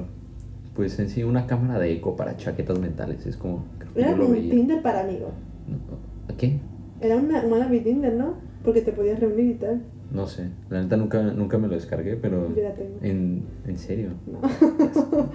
pues 0.74 0.98
en 1.00 1.10
sí, 1.10 1.24
una 1.24 1.46
cámara 1.46 1.80
de 1.80 1.94
eco 1.94 2.16
para 2.16 2.38
chaquetas 2.38 2.80
mentales. 2.80 3.26
Es 3.26 3.38
como... 3.38 3.66
Era 3.96 4.16
un 4.16 4.34
Tinder 4.50 4.82
para 4.82 5.02
amigos. 5.02 5.32
¿Qué? 6.38 6.60
Era 7.02 7.18
una, 7.18 7.44
una 7.44 7.70
Tinder, 7.70 8.14
¿no? 8.14 8.36
Porque 8.64 8.82
te 8.82 8.92
podías 8.92 9.20
reunir 9.20 9.52
y 9.52 9.54
tal. 9.56 9.84
No 10.12 10.28
sé, 10.28 10.50
la 10.70 10.82
neta 10.82 10.98
nunca, 10.98 11.22
nunca 11.22 11.58
me 11.58 11.68
lo 11.68 11.76
descargué, 11.76 12.16
pero... 12.16 12.54
Yo 12.56 12.64
la 12.64 12.74
tengo. 12.74 12.98
¿En, 13.02 13.44
¿en 13.66 13.78
serio? 13.78 14.12
No. 14.26 14.40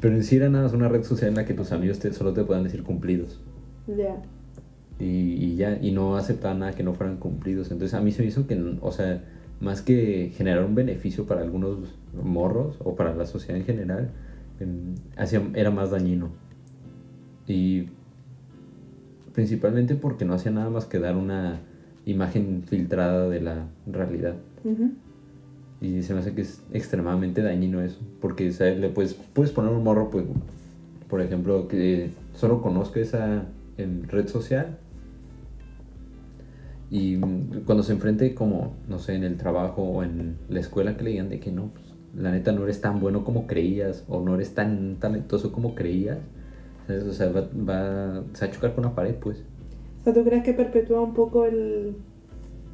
pero 0.00 0.14
en 0.14 0.24
sí 0.24 0.36
era 0.36 0.48
nada 0.48 0.64
más 0.64 0.72
una 0.72 0.88
red 0.88 1.04
social 1.04 1.30
en 1.30 1.36
la 1.36 1.44
que 1.44 1.54
tus 1.54 1.72
amigos 1.72 1.98
te, 1.98 2.12
solo 2.12 2.32
te 2.32 2.44
puedan 2.44 2.64
decir 2.64 2.82
cumplidos. 2.82 3.40
Ya. 3.86 4.22
Y, 4.98 5.04
y, 5.04 5.56
ya, 5.56 5.78
y 5.80 5.92
no 5.92 6.16
aceptaban 6.16 6.60
nada 6.60 6.72
que 6.72 6.82
no 6.82 6.94
fueran 6.94 7.16
cumplidos. 7.18 7.70
Entonces 7.70 7.94
a 7.94 8.00
mí 8.00 8.10
se 8.12 8.22
me 8.22 8.28
hizo 8.28 8.46
que, 8.46 8.78
o 8.80 8.92
sea, 8.92 9.22
más 9.60 9.82
que 9.82 10.32
generar 10.36 10.64
un 10.64 10.74
beneficio 10.74 11.26
para 11.26 11.42
algunos 11.42 11.78
morros 12.22 12.76
o 12.84 12.94
para 12.94 13.14
la 13.14 13.26
sociedad 13.26 13.56
en 13.56 13.64
general, 13.64 14.10
era 15.54 15.70
más 15.70 15.90
dañino. 15.90 16.30
Y 17.46 17.88
principalmente 19.32 19.94
porque 19.94 20.24
no 20.24 20.34
hacía 20.34 20.50
nada 20.50 20.70
más 20.70 20.86
que 20.86 20.98
dar 20.98 21.16
una 21.16 21.60
imagen 22.04 22.64
filtrada 22.66 23.28
de 23.28 23.40
la 23.40 23.66
realidad. 23.86 24.36
Y 25.80 26.02
se 26.02 26.14
me 26.14 26.20
hace 26.20 26.34
que 26.34 26.40
es 26.42 26.62
extremadamente 26.72 27.42
dañino 27.42 27.82
eso, 27.82 28.00
porque 28.20 28.50
le 28.60 28.88
puedes, 28.88 29.14
puedes 29.14 29.52
poner 29.52 29.72
un 29.72 29.84
morro, 29.84 30.10
pues, 30.10 30.24
por 31.08 31.20
ejemplo, 31.20 31.68
que 31.68 32.12
solo 32.34 32.62
conozca 32.62 33.00
esa 33.00 33.44
red 33.76 34.26
social 34.28 34.78
y 36.90 37.18
cuando 37.64 37.82
se 37.82 37.92
enfrente 37.92 38.34
como, 38.34 38.74
no 38.88 38.98
sé, 38.98 39.14
en 39.14 39.24
el 39.24 39.36
trabajo 39.36 39.82
o 39.82 40.02
en 40.02 40.36
la 40.48 40.60
escuela 40.60 40.96
que 40.96 41.04
le 41.04 41.10
digan 41.10 41.28
de 41.28 41.40
que 41.40 41.52
no, 41.52 41.70
pues, 41.74 41.94
la 42.14 42.30
neta 42.30 42.52
no 42.52 42.64
eres 42.64 42.80
tan 42.80 43.00
bueno 43.00 43.24
como 43.24 43.46
creías 43.46 44.04
o 44.08 44.20
no 44.20 44.34
eres 44.34 44.54
tan 44.54 44.96
talentoso 44.96 45.52
como 45.52 45.74
creías, 45.74 46.18
o 46.88 47.12
sea, 47.12 47.30
va, 47.30 47.40
va, 47.40 48.22
se 48.32 48.46
va 48.46 48.52
a 48.52 48.54
chocar 48.54 48.74
con 48.74 48.86
una 48.86 48.94
pared, 48.94 49.16
pues 49.16 49.42
sea, 50.06 50.14
¿tú 50.14 50.24
crees 50.24 50.44
que 50.44 50.54
perpetúa 50.54 51.00
un 51.00 51.14
poco 51.14 51.46
el, 51.46 51.96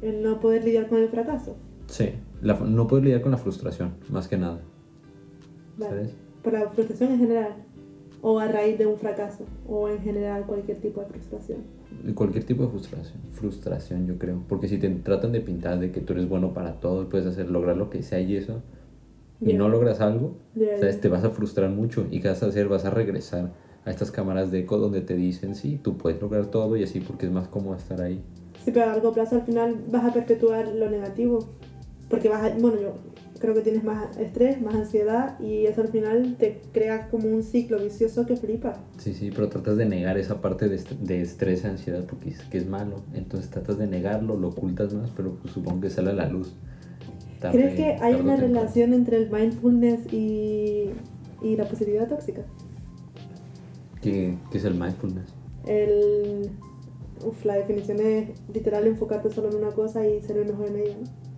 el 0.01 0.21
no 0.21 0.39
poder 0.39 0.63
lidiar 0.63 0.87
con 0.87 0.99
el 0.99 1.09
fracaso? 1.09 1.55
Sí, 1.87 2.11
no 2.41 2.87
poder 2.87 3.03
lidiar 3.03 3.21
con 3.21 3.31
la 3.31 3.37
frustración, 3.37 3.95
más 4.09 4.27
que 4.27 4.37
nada. 4.37 4.61
¿Sabes? 5.79 6.13
Por 6.43 6.53
la 6.53 6.69
frustración 6.69 7.13
en 7.13 7.19
general, 7.19 7.55
o 8.21 8.39
a 8.39 8.47
raíz 8.47 8.77
de 8.77 8.85
un 8.85 8.97
fracaso, 8.97 9.45
o 9.67 9.89
en 9.89 9.99
general 10.01 10.45
cualquier 10.45 10.77
tipo 10.79 11.01
de 11.01 11.07
frustración. 11.07 11.59
Cualquier 12.15 12.43
tipo 12.43 12.63
de 12.63 12.69
frustración, 12.69 13.19
frustración 13.31 14.07
yo 14.07 14.17
creo, 14.17 14.43
porque 14.47 14.67
si 14.67 14.77
te 14.77 14.89
tratan 14.89 15.31
de 15.31 15.41
pintar 15.41 15.79
de 15.79 15.91
que 15.91 16.01
tú 16.01 16.13
eres 16.13 16.27
bueno 16.27 16.53
para 16.53 16.79
todo, 16.79 17.07
puedes 17.07 17.25
hacer, 17.27 17.49
lograr 17.49 17.77
lo 17.77 17.89
que 17.89 18.03
sea 18.03 18.19
y 18.19 18.35
eso, 18.35 18.61
y 19.41 19.53
no 19.53 19.69
logras 19.69 20.01
algo, 20.01 20.35
¿sabes? 20.79 21.01
te 21.01 21.09
vas 21.09 21.23
a 21.23 21.29
frustrar 21.29 21.69
mucho 21.69 22.07
y 22.11 22.19
¿qué 22.21 22.29
vas 22.29 22.43
a 22.43 22.47
hacer? 22.47 22.67
Vas 22.67 22.85
a 22.85 22.89
regresar 22.89 23.51
a 23.85 23.91
estas 23.91 24.11
cámaras 24.11 24.51
de 24.51 24.59
eco 24.59 24.77
donde 24.77 25.01
te 25.01 25.15
dicen, 25.15 25.55
sí, 25.55 25.79
tú 25.81 25.97
puedes 25.97 26.21
lograr 26.21 26.47
todo 26.47 26.77
y 26.77 26.83
así 26.83 26.99
porque 26.99 27.25
es 27.25 27.31
más 27.31 27.47
cómodo 27.47 27.75
estar 27.75 28.01
ahí. 28.01 28.21
Sí, 28.63 28.71
pero 28.71 28.85
a 28.85 28.89
largo 28.89 29.11
plazo 29.11 29.35
al 29.35 29.43
final 29.43 29.75
vas 29.91 30.05
a 30.05 30.13
perpetuar 30.13 30.67
lo 30.67 30.89
negativo. 30.89 31.39
Porque 32.09 32.29
vas 32.29 32.43
a, 32.43 32.55
bueno, 32.57 32.79
yo 32.79 32.93
creo 33.43 33.55
que 33.55 33.61
tienes 33.61 33.83
más 33.83 34.15
estrés, 34.15 34.61
más 34.61 34.73
ansiedad 34.73 35.37
y 35.37 35.65
eso 35.65 35.81
al 35.81 35.89
final 35.89 36.37
te 36.39 36.61
crea 36.71 37.09
como 37.09 37.27
un 37.27 37.43
ciclo 37.43 37.77
vicioso 37.77 38.25
que 38.25 38.37
flipa. 38.37 38.77
Sí, 38.97 39.13
sí, 39.13 39.31
pero 39.31 39.49
tratas 39.49 39.75
de 39.75 39.85
negar 39.85 40.17
esa 40.17 40.39
parte 40.39 40.69
de, 40.69 40.81
de 41.01 41.21
estrés 41.21 41.65
ansiedad 41.65 42.05
porque 42.05 42.29
es, 42.29 42.41
que 42.43 42.57
es 42.57 42.65
malo. 42.69 43.01
Entonces 43.13 43.49
tratas 43.49 43.77
de 43.77 43.85
negarlo, 43.85 44.37
lo 44.37 44.47
ocultas 44.47 44.93
más, 44.93 45.11
pero 45.13 45.35
pues 45.41 45.53
supongo 45.53 45.81
que 45.81 45.89
sale 45.89 46.11
a 46.11 46.13
la 46.13 46.29
luz. 46.29 46.53
¿Crees 47.51 47.75
que 47.75 47.97
hay 48.01 48.13
una 48.13 48.37
relación 48.37 48.93
entre 48.93 49.17
el 49.17 49.29
mindfulness 49.29 50.13
y, 50.13 50.91
y 51.41 51.57
la 51.57 51.65
positividad 51.65 52.07
tóxica? 52.07 52.43
¿Qué, 54.01 54.37
es 54.53 54.63
el 54.63 54.75
mindfulness? 54.75 55.33
El, 55.65 56.49
uf, 57.25 57.43
la 57.43 57.55
definición 57.55 57.99
es 57.99 58.29
literal 58.53 58.87
enfocarte 58.87 59.29
solo 59.29 59.49
en 59.49 59.57
una 59.57 59.71
cosa 59.71 60.07
y 60.07 60.21
ser 60.21 60.45
mejor 60.45 60.67
en 60.67 60.77
ella. 60.77 60.95
¿no? 61.01 61.32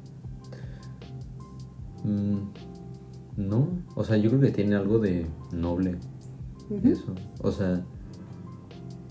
Mm, 2.05 2.37
no, 3.37 3.67
o 3.95 4.03
sea, 4.03 4.17
yo 4.17 4.29
creo 4.29 4.41
que 4.41 4.51
tiene 4.51 4.75
algo 4.75 4.99
de 4.99 5.25
noble. 5.51 5.97
Eso. 6.83 7.13
O 7.41 7.51
sea, 7.51 7.83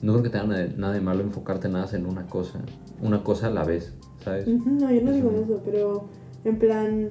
no 0.02 0.12
creo 0.12 0.22
que 0.24 0.30
tenga 0.30 0.66
nada 0.76 0.92
de, 0.92 1.00
malo 1.00 1.22
enfocarte 1.22 1.68
nada 1.68 1.88
en 1.96 2.06
una 2.06 2.26
cosa. 2.26 2.60
Una 3.00 3.22
cosa 3.22 3.48
a 3.48 3.50
la 3.50 3.64
vez, 3.64 3.94
¿sabes? 4.24 4.46
no, 4.46 4.90
yo 4.90 5.02
no 5.02 5.12
digo 5.12 5.30
eso, 5.30 5.60
pero 5.64 6.08
en 6.44 6.58
plan, 6.58 7.08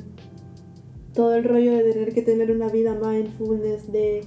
todo 1.13 1.35
el 1.35 1.43
rollo 1.43 1.71
de 1.71 1.93
tener 1.93 2.13
que 2.13 2.21
tener 2.21 2.51
una 2.51 2.69
vida 2.69 2.95
mindfulness, 2.95 3.91
de 3.91 4.25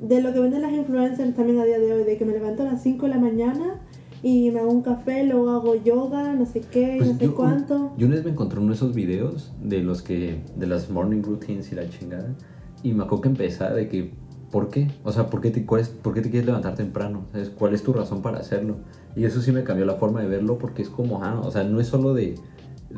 de 0.00 0.20
lo 0.20 0.32
que 0.32 0.40
venden 0.40 0.62
las 0.62 0.72
influencers 0.72 1.34
también 1.34 1.60
a 1.60 1.64
día 1.64 1.78
de 1.78 1.92
hoy, 1.92 2.04
de 2.04 2.16
que 2.16 2.24
me 2.24 2.32
levanto 2.32 2.62
a 2.62 2.66
las 2.66 2.82
5 2.82 3.06
de 3.06 3.10
la 3.10 3.18
mañana 3.18 3.80
y 4.24 4.50
me 4.50 4.60
hago 4.60 4.70
un 4.70 4.80
café, 4.80 5.22
luego 5.22 5.50
hago 5.50 5.74
yoga, 5.74 6.32
no 6.32 6.46
sé 6.46 6.62
qué, 6.62 6.94
pues 6.96 7.12
no 7.12 7.18
sé 7.18 7.28
cuánto. 7.28 7.92
Yo 7.98 8.06
una 8.06 8.16
vez 8.16 8.24
me 8.24 8.30
encontré 8.30 8.58
uno 8.58 8.70
de 8.70 8.74
esos 8.74 8.94
videos 8.94 9.52
de 9.62 9.82
los 9.82 10.00
que, 10.00 10.40
de 10.56 10.66
las 10.66 10.88
morning 10.88 11.22
routines 11.22 11.70
y 11.70 11.74
la 11.74 11.86
chingada, 11.90 12.34
y 12.82 12.94
me 12.94 13.04
acuerdo 13.04 13.20
que 13.20 13.28
empezaba 13.28 13.74
de 13.74 13.86
que, 13.86 14.14
¿por 14.50 14.70
qué? 14.70 14.90
O 15.04 15.12
sea, 15.12 15.28
¿por 15.28 15.42
qué 15.42 15.50
te, 15.50 15.66
cuál 15.66 15.84
¿por 16.00 16.14
qué 16.14 16.22
te 16.22 16.30
quieres 16.30 16.46
levantar 16.46 16.74
temprano? 16.74 17.26
¿Sabes? 17.32 17.50
¿Cuál 17.50 17.74
es 17.74 17.82
tu 17.82 17.92
razón 17.92 18.22
para 18.22 18.38
hacerlo? 18.38 18.76
Y 19.14 19.26
eso 19.26 19.42
sí 19.42 19.52
me 19.52 19.62
cambió 19.62 19.84
la 19.84 19.96
forma 19.96 20.22
de 20.22 20.28
verlo 20.28 20.56
porque 20.56 20.80
es 20.80 20.88
como, 20.88 21.22
ah, 21.22 21.42
o 21.44 21.50
sea, 21.50 21.64
no 21.64 21.78
es 21.78 21.88
solo 21.88 22.14
de 22.14 22.36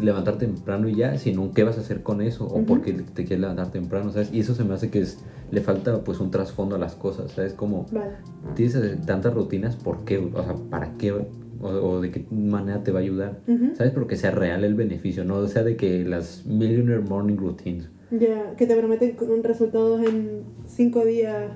levantar 0.00 0.38
temprano 0.38 0.88
y 0.88 0.96
ya, 0.96 1.16
sino 1.18 1.52
qué 1.52 1.64
vas 1.64 1.78
a 1.78 1.80
hacer 1.80 2.02
con 2.02 2.20
eso 2.20 2.46
o 2.46 2.64
por 2.64 2.82
qué 2.82 2.92
te 2.92 3.24
quieres 3.24 3.40
levantar 3.40 3.70
temprano, 3.70 4.12
¿sabes? 4.12 4.32
Y 4.32 4.40
eso 4.40 4.54
se 4.54 4.64
me 4.64 4.74
hace 4.74 4.90
que 4.90 5.00
es, 5.00 5.18
le 5.50 5.60
falta 5.60 6.02
pues 6.04 6.20
un 6.20 6.30
trasfondo 6.30 6.76
a 6.76 6.78
las 6.78 6.94
cosas, 6.94 7.32
¿sabes? 7.32 7.54
Como 7.54 7.86
tienes 8.54 9.06
tantas 9.06 9.34
rutinas, 9.34 9.76
¿por 9.76 10.04
qué? 10.04 10.18
O 10.18 10.42
sea, 10.42 10.54
¿para 10.70 10.96
qué? 10.98 11.12
O, 11.62 12.00
de 12.00 12.10
qué 12.10 12.26
manera 12.30 12.82
te 12.82 12.92
va 12.92 13.00
a 13.00 13.02
ayudar, 13.02 13.40
¿sabes? 13.74 13.92
Pero 13.92 14.06
que 14.06 14.16
sea 14.16 14.30
real 14.30 14.64
el 14.64 14.74
beneficio, 14.74 15.24
no 15.24 15.36
o 15.36 15.48
sea 15.48 15.62
de 15.62 15.76
que 15.76 16.04
las 16.04 16.44
Millionaire 16.44 17.00
Morning 17.00 17.36
Routines 17.36 17.88
ya, 18.10 18.54
que 18.56 18.66
te 18.66 18.76
prometen 18.76 19.16
resultados 19.42 20.00
en 20.06 20.44
cinco 20.66 21.04
días 21.04 21.50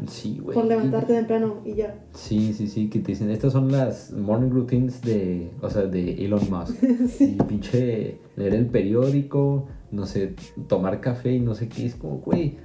por 0.52 0.64
levantarte 0.66 1.14
temprano 1.14 1.60
y 1.64 1.74
ya. 1.74 1.94
Sí, 2.12 2.52
sí, 2.54 2.66
sí, 2.66 2.88
que 2.88 2.98
te 2.98 3.12
dicen, 3.12 3.30
estas 3.30 3.52
son 3.52 3.70
las 3.70 4.10
morning 4.12 4.50
routines 4.50 5.00
de, 5.02 5.50
o 5.60 5.70
sea, 5.70 5.82
de 5.82 6.24
Elon 6.24 6.42
Musk. 6.50 6.74
sí. 7.08 7.36
Y 7.38 7.42
pinche 7.44 8.18
leer 8.36 8.54
el 8.54 8.66
periódico, 8.66 9.66
no 9.92 10.06
sé, 10.06 10.34
tomar 10.66 11.00
café 11.00 11.32
y 11.32 11.40
no 11.40 11.54
sé 11.54 11.68
qué, 11.68 11.86
es 11.86 11.94
como, 11.94 12.18
güey, 12.18 12.56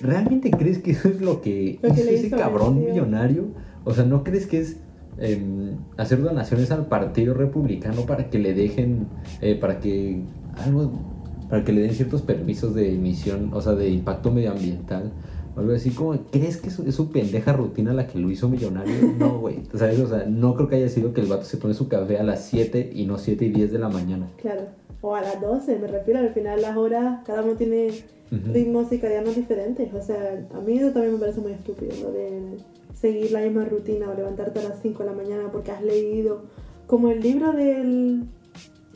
¿realmente 0.00 0.50
crees 0.50 0.78
que 0.78 0.92
eso 0.92 1.08
es 1.08 1.20
lo 1.20 1.42
que 1.42 1.78
hizo 1.82 1.86
ese 1.86 2.30
cabrón 2.30 2.80
millonario? 2.80 3.48
O 3.84 3.92
sea, 3.92 4.04
¿no 4.04 4.24
crees 4.24 4.46
que 4.46 4.60
es 4.60 4.78
em, 5.18 5.76
hacer 5.98 6.22
donaciones 6.22 6.70
al 6.70 6.86
Partido 6.86 7.34
Republicano 7.34 8.02
para 8.02 8.30
que 8.30 8.38
le 8.38 8.54
dejen, 8.54 9.08
eh, 9.42 9.56
para 9.56 9.78
que 9.78 10.22
algo 10.56 11.15
para 11.48 11.64
que 11.64 11.72
le 11.72 11.82
den 11.82 11.94
ciertos 11.94 12.22
permisos 12.22 12.74
de 12.74 12.94
emisión, 12.94 13.50
o 13.52 13.60
sea, 13.60 13.74
de 13.74 13.88
impacto 13.88 14.30
medioambiental. 14.30 15.12
O 15.56 15.60
algo 15.60 15.72
así 15.72 15.90
como, 15.90 16.16
¿crees 16.30 16.58
que 16.58 16.68
es 16.68 16.94
su 16.94 17.10
pendeja 17.10 17.52
rutina 17.52 17.94
la 17.94 18.06
que 18.06 18.18
lo 18.18 18.30
hizo 18.30 18.48
millonario? 18.48 18.94
No, 19.18 19.38
güey. 19.38 19.62
O 19.72 19.78
sea, 19.78 20.26
no 20.28 20.54
creo 20.54 20.68
que 20.68 20.76
haya 20.76 20.88
sido 20.88 21.12
que 21.12 21.20
el 21.20 21.28
vato 21.28 21.44
se 21.44 21.56
pone 21.56 21.74
su 21.74 21.88
café 21.88 22.18
a 22.18 22.22
las 22.22 22.44
7 22.46 22.90
y 22.94 23.06
no 23.06 23.16
7 23.18 23.44
y 23.46 23.50
10 23.50 23.72
de 23.72 23.78
la 23.78 23.88
mañana. 23.88 24.28
Claro. 24.36 24.62
O 25.00 25.14
a 25.14 25.22
las 25.22 25.40
12, 25.40 25.78
me 25.78 25.86
refiero. 25.86 26.20
Al 26.20 26.30
final 26.30 26.60
las 26.60 26.76
horas, 26.76 27.20
cada 27.24 27.42
uno 27.42 27.54
tiene 27.54 27.90
ritmos 28.30 28.88
circadianos 28.88 29.36
diferentes. 29.36 29.92
O 29.94 30.02
sea, 30.02 30.44
a 30.52 30.60
mí 30.60 30.78
eso 30.78 30.90
también 30.90 31.14
me 31.14 31.20
parece 31.20 31.40
muy 31.40 31.52
estúpido, 31.52 31.92
lo 32.02 32.12
de 32.12 32.58
seguir 32.92 33.30
la 33.30 33.40
misma 33.40 33.64
rutina 33.64 34.10
o 34.10 34.14
levantarte 34.14 34.60
a 34.60 34.64
las 34.64 34.80
5 34.82 35.02
de 35.02 35.10
la 35.10 35.14
mañana 35.14 35.50
porque 35.52 35.70
has 35.70 35.82
leído 35.82 36.42
como 36.86 37.10
el 37.10 37.20
libro 37.20 37.52
del 37.52 38.24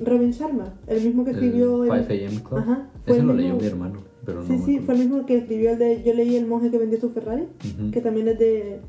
Robin 0.01 0.31
Sharma, 0.31 0.75
el 0.87 1.03
mismo 1.03 1.25
que 1.25 1.33
escribió... 1.33 1.85
El 1.85 2.05
5 2.07 2.13
AM 2.13 2.43
Club. 2.43 2.59
Ajá. 2.59 2.91
Ese 3.07 3.23
lo 3.23 3.35
leyó 3.35 3.57
mi 3.57 3.67
hermano, 3.67 4.01
pero 4.25 4.45
Sí, 4.47 4.59
sí, 4.65 4.79
fue 4.81 4.95
el 4.95 5.01
mismo 5.01 5.27
que 5.27 5.39
escribió 5.39 5.71
el 5.73 5.79
de 5.79 6.03
Yo 6.03 6.15
leí 6.15 6.37
El 6.37 6.47
monje 6.47 6.71
que 6.71 6.79
vendió 6.79 7.01
su 7.01 7.11
Ferrari, 7.11 7.49
que 7.93 8.01
también 8.01 8.29
es 8.29 8.39
de 8.39 8.81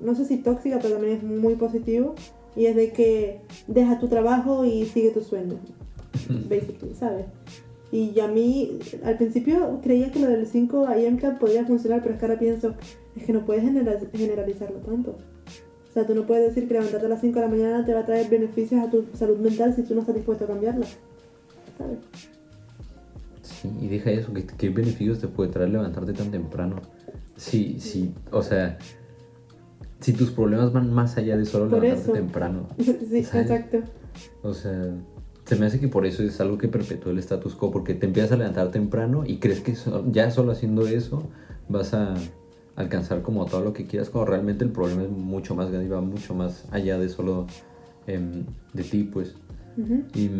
no 0.00 0.14
sé 0.14 0.24
si 0.24 0.38
tóxica, 0.38 0.78
pero 0.80 0.94
también 0.94 1.16
es 1.16 1.22
muy 1.22 1.54
positivo. 1.56 2.14
Y 2.56 2.66
es 2.66 2.76
de 2.76 2.92
que 2.92 3.40
deja 3.66 3.98
tu 3.98 4.08
trabajo 4.08 4.64
y 4.64 4.84
sigue 4.86 5.10
tu 5.10 5.20
sueño. 5.20 5.58
Basically, 6.48 6.94
¿sabes? 6.94 7.26
Y 7.90 8.18
a 8.20 8.28
mí, 8.28 8.78
al 9.04 9.16
principio 9.16 9.80
creía 9.82 10.10
que 10.10 10.20
lo 10.20 10.28
del 10.28 10.46
5 10.46 10.86
AM 10.86 11.16
Club 11.16 11.38
podría 11.38 11.64
funcionar, 11.64 12.02
pero 12.02 12.14
es 12.14 12.20
que 12.20 12.26
ahora 12.26 12.38
pienso, 12.38 12.74
es 13.16 13.24
que 13.24 13.32
no 13.32 13.44
puedes 13.44 13.62
generalizarlo 13.62 14.78
tanto. 14.78 15.16
O 15.94 15.96
sea, 15.96 16.04
tú 16.08 16.14
no 16.16 16.26
puedes 16.26 16.48
decir 16.48 16.66
que 16.66 16.74
levantarte 16.74 17.06
a 17.06 17.08
las 17.08 17.20
5 17.20 17.38
de 17.38 17.40
la 17.44 17.48
mañana 17.48 17.84
te 17.84 17.94
va 17.94 18.00
a 18.00 18.04
traer 18.04 18.28
beneficios 18.28 18.84
a 18.84 18.90
tu 18.90 19.04
salud 19.14 19.38
mental 19.38 19.76
si 19.76 19.82
tú 19.82 19.94
no 19.94 20.00
estás 20.00 20.16
dispuesto 20.16 20.42
a 20.42 20.48
cambiarla. 20.48 20.86
¿Sabes? 21.78 21.98
Sí, 23.42 23.70
y 23.80 23.86
deja 23.86 24.10
eso, 24.10 24.32
¿qué, 24.58 24.70
beneficios 24.70 25.20
te 25.20 25.28
puede 25.28 25.52
traer 25.52 25.70
levantarte 25.70 26.12
tan 26.12 26.32
temprano? 26.32 26.82
Sí, 27.36 27.76
sí, 27.78 28.12
o 28.32 28.42
sea, 28.42 28.76
si 30.00 30.14
tus 30.14 30.32
problemas 30.32 30.72
van 30.72 30.92
más 30.92 31.16
allá 31.16 31.36
de 31.36 31.44
solo 31.44 31.66
levantarte 31.66 32.10
temprano. 32.10 32.66
sí, 32.76 33.18
exacto. 33.18 33.78
O 34.42 34.52
sea, 34.52 34.96
se 35.44 35.54
me 35.54 35.66
hace 35.66 35.78
que 35.78 35.86
por 35.86 36.06
eso 36.06 36.24
es 36.24 36.40
algo 36.40 36.58
que 36.58 36.66
perpetúa 36.66 37.12
el 37.12 37.20
status 37.20 37.54
quo, 37.54 37.70
porque 37.70 37.94
te 37.94 38.06
empiezas 38.06 38.32
a 38.32 38.36
levantar 38.36 38.72
temprano 38.72 39.22
y 39.24 39.36
crees 39.36 39.60
que 39.60 39.76
ya 40.10 40.32
solo 40.32 40.50
haciendo 40.50 40.88
eso 40.88 41.22
vas 41.68 41.94
a 41.94 42.14
alcanzar 42.76 43.22
como 43.22 43.46
todo 43.46 43.62
lo 43.62 43.72
que 43.72 43.86
quieras, 43.86 44.10
cuando 44.10 44.30
realmente 44.30 44.64
el 44.64 44.70
problema 44.70 45.02
es 45.02 45.10
mucho 45.10 45.54
más 45.54 45.68
grande 45.68 45.86
y 45.86 45.90
va 45.90 46.00
mucho 46.00 46.34
más 46.34 46.64
allá 46.70 46.98
de 46.98 47.08
solo 47.08 47.46
em, 48.06 48.44
de 48.72 48.82
ti, 48.82 49.04
pues. 49.04 49.34
Y 50.14 50.30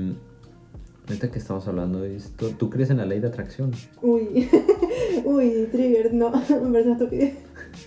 ahorita 1.09 1.31
que 1.31 1.39
estamos 1.39 1.67
hablando 1.67 2.01
de 2.01 2.17
esto, 2.17 2.51
¿tú 2.51 2.71
crees 2.71 2.91
en 2.91 2.99
la 2.99 3.07
ley 3.07 3.21
de 3.21 3.29
atracción? 3.29 3.73
Uy, 4.03 4.49
uy, 5.25 5.69
trigger, 5.71 6.15
no, 6.15 6.31
me 6.49 6.71
parece 6.71 6.89
una 6.89 6.93
estupidez. 6.93 7.35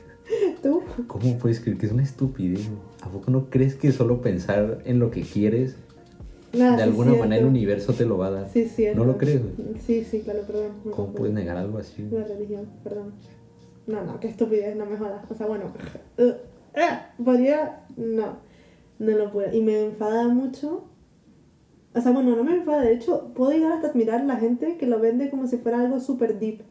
¿Tú? 0.61 0.81
¿Cómo 1.07 1.37
puedes 1.37 1.59
creer 1.59 1.77
que 1.77 1.85
es 1.85 1.91
una 1.91 2.03
estupidez? 2.03 2.67
¿A 3.01 3.09
poco 3.09 3.31
no 3.31 3.49
crees 3.49 3.75
que 3.75 3.91
solo 3.91 4.21
pensar 4.21 4.81
en 4.85 4.99
lo 4.99 5.11
que 5.11 5.21
quieres 5.21 5.75
de 6.51 6.83
alguna 6.83 7.13
manera 7.13 7.41
el 7.41 7.47
universo 7.47 7.93
te 7.93 8.05
lo 8.05 8.17
va 8.17 8.27
a 8.27 8.31
dar. 8.31 8.49
Sí. 8.49 8.67
¿No 8.95 9.05
lo 9.05 9.17
crees? 9.17 9.41
Sí, 9.85 10.03
sí, 10.03 10.21
claro, 10.21 10.41
perdón. 10.47 10.71
¿Cómo 10.91 11.13
puedes 11.13 11.33
negar 11.33 11.57
algo 11.57 11.77
así? 11.77 12.07
La 12.11 12.23
religión, 12.23 12.65
perdón. 12.83 13.13
No, 13.87 14.03
no, 14.03 14.19
qué 14.19 14.27
estupidez, 14.27 14.75
no 14.75 14.85
me 14.85 14.97
jodas. 14.97 15.23
O 15.31 15.33
sea, 15.33 15.47
bueno, 15.47 15.71
uh, 16.17 16.23
uh, 16.23 17.23
podría, 17.23 17.85
no, 17.95 18.37
no 18.99 19.17
lo 19.17 19.31
puedo. 19.31 19.55
Y 19.55 19.61
me 19.61 19.81
enfada 19.81 20.27
mucho. 20.27 20.83
O 21.95 22.01
sea, 22.01 22.11
bueno, 22.11 22.35
no 22.35 22.43
me 22.43 22.53
enfada, 22.53 22.81
de 22.81 22.93
hecho, 22.93 23.31
puedo 23.33 23.51
llegar 23.51 23.71
hasta 23.71 23.87
admirar 23.87 24.23
la 24.25 24.35
gente 24.35 24.77
que 24.77 24.85
lo 24.85 24.99
vende 24.99 25.31
como 25.31 25.47
si 25.47 25.57
fuera 25.57 25.79
algo 25.79 25.99
súper 25.99 26.37
deep. 26.37 26.61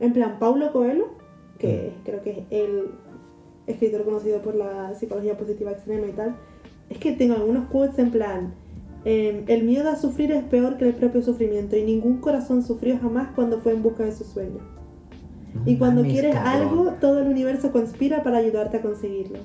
En 0.00 0.12
plan, 0.12 0.38
Paulo 0.38 0.72
Coelho, 0.72 1.08
que 1.58 1.92
mm. 1.98 2.04
creo 2.04 2.22
que 2.22 2.30
es 2.30 2.46
el 2.50 2.92
escritor 3.66 4.04
conocido 4.04 4.40
por 4.40 4.54
la 4.54 4.94
psicología 4.94 5.36
positiva 5.36 5.72
extrema 5.72 6.06
y 6.06 6.12
tal, 6.12 6.36
es 6.88 6.98
que 6.98 7.12
tengo 7.12 7.34
algunos 7.34 7.68
quotes 7.68 7.98
en 7.98 8.10
plan, 8.12 8.54
em, 9.04 9.44
el 9.48 9.64
miedo 9.64 9.90
a 9.90 9.96
sufrir 9.96 10.32
es 10.32 10.44
peor 10.44 10.78
que 10.78 10.86
el 10.86 10.94
propio 10.94 11.22
sufrimiento 11.22 11.76
y 11.76 11.82
ningún 11.82 12.18
corazón 12.18 12.62
sufrió 12.62 12.98
jamás 12.98 13.32
cuando 13.34 13.60
fue 13.60 13.72
en 13.72 13.82
busca 13.82 14.04
de 14.04 14.12
su 14.12 14.24
sueño 14.24 14.81
y 15.66 15.76
cuando 15.76 16.02
quieres 16.02 16.36
algo, 16.36 16.94
todo 17.00 17.20
el 17.20 17.28
universo 17.28 17.72
conspira 17.72 18.22
para 18.22 18.38
ayudarte 18.38 18.78
a 18.78 18.82
conseguirlo. 18.82 19.38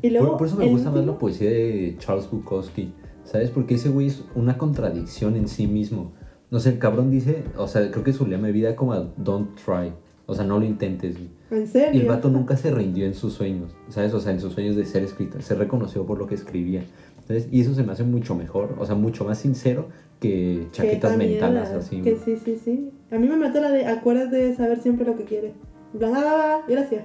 y 0.00 0.10
luego, 0.10 0.36
por, 0.36 0.46
eso 0.46 0.56
me 0.56 0.66
gusta 0.68 0.90
más 0.90 1.04
la 1.04 1.18
poesía 1.18 1.50
de 1.50 1.96
Charles 1.98 2.30
Bukowski, 2.30 2.92
¿sabes? 3.24 3.50
Porque 3.50 3.74
ese 3.74 3.88
güey 3.88 4.08
es 4.08 4.24
una 4.34 4.58
contradicción 4.58 5.36
en 5.36 5.48
sí 5.48 5.66
mismo. 5.66 6.12
No 6.50 6.60
sé, 6.60 6.70
el 6.70 6.78
cabrón 6.78 7.10
dice, 7.10 7.44
o 7.56 7.66
sea, 7.66 7.90
creo 7.90 8.04
que 8.04 8.12
su 8.12 8.26
lema 8.26 8.46
de 8.48 8.52
vida 8.52 8.76
como 8.76 8.94
don't 9.16 9.56
try. 9.56 9.92
O 10.26 10.34
sea, 10.34 10.44
no 10.44 10.58
lo 10.58 10.64
intentes. 10.64 11.16
¿En 11.50 11.66
serio? 11.66 11.98
Y 11.98 12.02
el 12.02 12.08
vato 12.08 12.30
nunca 12.30 12.56
se 12.56 12.70
rindió 12.70 13.04
en 13.06 13.14
sus 13.14 13.34
sueños, 13.34 13.72
¿sabes? 13.88 14.14
O 14.14 14.20
sea, 14.20 14.32
en 14.32 14.40
sus 14.40 14.52
sueños 14.52 14.76
de 14.76 14.84
ser 14.84 15.02
escritor. 15.02 15.42
Se 15.42 15.54
reconoció 15.54 16.06
por 16.06 16.18
lo 16.18 16.26
que 16.26 16.34
escribía. 16.34 16.84
¿Sabes? 17.26 17.48
Y 17.50 17.60
eso 17.60 17.74
se 17.74 17.82
me 17.82 17.92
hace 17.92 18.04
mucho 18.04 18.34
mejor, 18.34 18.76
o 18.78 18.86
sea, 18.86 18.94
mucho 18.94 19.24
más 19.24 19.38
sincero 19.38 19.88
que 20.20 20.66
chaquetas 20.70 21.16
mentales 21.16 21.70
así. 21.70 22.00
Que 22.02 22.16
sí, 22.16 22.36
sí, 22.36 22.58
sí. 22.62 22.90
A 23.10 23.18
mí 23.18 23.28
me 23.28 23.36
mató 23.36 23.60
la 23.60 23.70
de 23.70 23.86
acuérdate 23.86 24.36
de 24.36 24.54
saber 24.54 24.80
siempre 24.80 25.04
lo 25.04 25.16
que 25.16 25.24
quieres. 25.24 25.52
Bla, 25.92 26.10
bla, 26.10 26.62
gracias. 26.68 27.04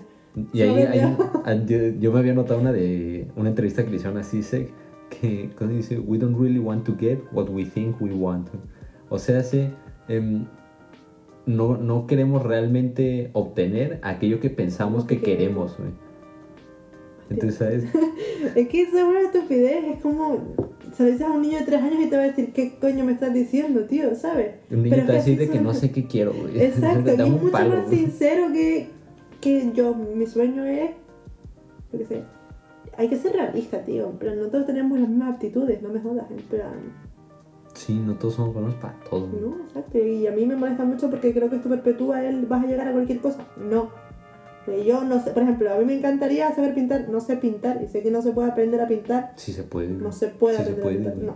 Y 0.54 0.62
ahí, 0.62 0.82
ahí 0.82 1.96
yo, 2.00 2.12
me 2.12 2.20
había 2.20 2.34
notado 2.34 2.60
una 2.60 2.72
de 2.72 3.28
una 3.36 3.50
entrevista 3.50 3.84
que 3.84 3.90
le 3.90 3.96
hicieron 3.96 4.18
a 4.18 4.24
CISEC 4.24 4.70
que 5.10 5.50
cuando 5.58 5.76
dice 5.76 6.00
we 6.00 6.18
don't 6.18 6.38
really 6.38 6.60
want 6.60 6.86
to 6.86 6.96
get 7.00 7.20
what 7.32 7.50
we 7.50 7.66
think 7.66 8.00
we 8.02 8.12
want. 8.12 8.48
O 9.10 9.18
sea, 9.18 9.42
se, 9.42 9.72
em, 10.10 10.46
no, 11.46 11.78
no 11.78 12.06
queremos 12.08 12.44
realmente 12.44 13.32
obtener 13.34 14.00
aquello 14.04 14.40
que 14.40 14.50
pensamos 14.50 15.06
que 15.06 15.22
queremos. 15.22 15.78
Entonces, 17.30 17.58
¿sabes? 17.58 17.84
es 18.56 18.68
que 18.68 18.82
eso 18.82 18.98
es 18.98 19.04
una 19.04 19.22
estupidez, 19.22 19.84
es 19.96 20.02
como 20.02 20.56
se 20.98 21.04
lo 21.04 21.10
dices 21.10 21.28
a 21.28 21.32
un 21.32 21.44
niño 21.44 21.60
de 21.60 21.66
tres 21.66 21.82
años 21.82 22.00
y 22.02 22.10
te 22.10 22.18
va 22.18 22.24
a 22.24 22.28
decir, 22.28 22.54
¿qué 22.54 22.76
coño 22.80 23.06
me 23.06 23.12
estás 23.12 23.32
diciendo, 23.32 23.86
tío? 23.86 24.16
¿Sabes? 24.16 24.56
Un 24.72 24.82
niño 24.82 24.96
te 24.96 25.04
va 25.04 25.10
a 25.10 25.18
decir 25.18 25.38
de 25.38 25.48
que 25.48 25.60
no 25.60 25.74
sé 25.74 25.92
qué 25.92 26.08
quiero, 26.08 26.34
güey. 26.34 26.60
Exacto, 26.64 27.12
y 27.12 27.22
es 27.22 27.30
mucho 27.30 27.52
más 27.52 27.90
sincero 27.90 28.52
que, 28.52 28.88
que 29.40 29.72
yo, 29.74 29.94
mi 29.94 30.26
sueño 30.26 30.66
es, 30.66 30.92
yo 31.92 32.00
qué 32.00 32.06
sé, 32.06 32.24
hay 32.98 33.10
que 33.10 33.18
ser 33.18 33.34
realista, 33.34 33.84
tío, 33.84 34.14
pero 34.20 34.36
no 34.36 34.48
todos 34.48 34.66
tenemos 34.66 34.98
las 35.00 35.08
mismas 35.08 35.36
aptitudes, 35.36 35.82
no 35.84 35.90
me 35.90 36.00
jodas, 36.00 36.32
en 36.32 36.38
plan... 36.38 37.08
Sí, 37.76 37.94
no 37.94 38.16
todos 38.16 38.34
somos 38.34 38.56
buenos 38.56 38.74
para 38.76 38.96
todo. 39.08 39.28
No, 39.28 39.56
exacto, 39.68 40.00
y 40.00 40.26
a 40.26 40.32
mí 40.32 40.48
me 40.48 40.56
molesta 40.56 40.84
mucho 40.84 41.12
porque 41.12 41.32
creo 41.32 41.48
que 41.48 41.58
esto 41.58 41.70
perpetúa 41.70 42.24
el 42.24 42.48
vas 42.48 42.64
a 42.64 42.68
llegar 42.68 42.88
a 42.88 42.92
cualquier 42.92 43.20
cosa. 43.20 43.46
No, 43.56 43.92
yo 44.86 45.04
no 45.04 45.24
sé, 45.24 45.32
por 45.32 45.44
ejemplo, 45.44 45.72
a 45.74 45.78
mí 45.78 45.86
me 45.86 45.98
encantaría 45.98 46.54
saber 46.54 46.74
pintar, 46.74 47.10
no 47.10 47.20
sé 47.20 47.38
pintar 47.38 47.82
y 47.84 47.88
sé 47.88 48.02
que 48.02 48.12
no 48.12 48.22
se 48.22 48.32
puede 48.32 48.52
aprender 48.52 48.82
a 48.82 48.88
pintar. 48.88 49.34
Sí 49.36 49.54
se 49.54 49.64
puede. 49.64 49.90
No 49.90 50.12
se 50.12 50.28
puede 50.28 50.58
aprender 50.58 50.86
a 50.86 50.90
pintar, 50.90 51.18
no. 51.18 51.36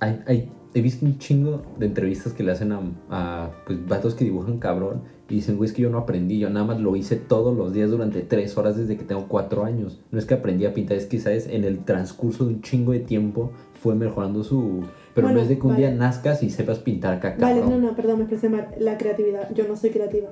Hay, 0.00 0.22
hay, 0.26 0.52
he 0.74 0.80
visto 0.80 1.06
un 1.06 1.18
chingo 1.18 1.62
de 1.78 1.86
entrevistas 1.86 2.32
que 2.32 2.42
le 2.42 2.52
hacen 2.52 2.72
a, 2.72 2.80
a 3.10 3.50
pues, 3.66 3.86
vatos 3.86 4.14
que 4.14 4.24
dibujan 4.24 4.58
cabrón 4.58 5.02
y 5.28 5.36
dicen, 5.36 5.56
güey, 5.56 5.70
es 5.70 5.74
que 5.74 5.82
yo 5.82 5.88
no 5.88 5.98
aprendí, 5.98 6.38
yo 6.38 6.50
nada 6.50 6.66
más 6.66 6.80
lo 6.80 6.96
hice 6.96 7.16
todos 7.16 7.56
los 7.56 7.72
días 7.72 7.90
durante 7.90 8.20
tres 8.20 8.58
horas 8.58 8.76
desde 8.76 8.96
que 8.98 9.04
tengo 9.04 9.26
cuatro 9.26 9.64
años. 9.64 10.02
No 10.10 10.18
es 10.18 10.26
que 10.26 10.34
aprendí 10.34 10.66
a 10.66 10.74
pintar, 10.74 10.98
es 10.98 11.06
que, 11.06 11.18
¿sabes? 11.18 11.46
En 11.46 11.64
el 11.64 11.84
transcurso 11.84 12.44
de 12.44 12.54
un 12.54 12.60
chingo 12.60 12.92
de 12.92 13.00
tiempo 13.00 13.52
fue 13.80 13.94
mejorando 13.94 14.44
su... 14.44 14.84
Pero 15.14 15.30
no 15.30 15.40
es 15.40 15.48
de 15.48 15.58
que 15.58 15.66
un 15.66 15.76
día 15.76 15.90
nazcas 15.92 16.42
y 16.42 16.50
sepas 16.50 16.80
pintar 16.80 17.20
caca. 17.20 17.46
Vale, 17.46 17.60
no, 17.60 17.78
no, 17.78 17.94
perdón, 17.94 18.18
me 18.18 18.24
expresé 18.24 18.48
mal. 18.48 18.68
La 18.78 18.98
creatividad, 18.98 19.54
yo 19.54 19.66
no 19.66 19.76
soy 19.76 19.90
creativa. 19.90 20.30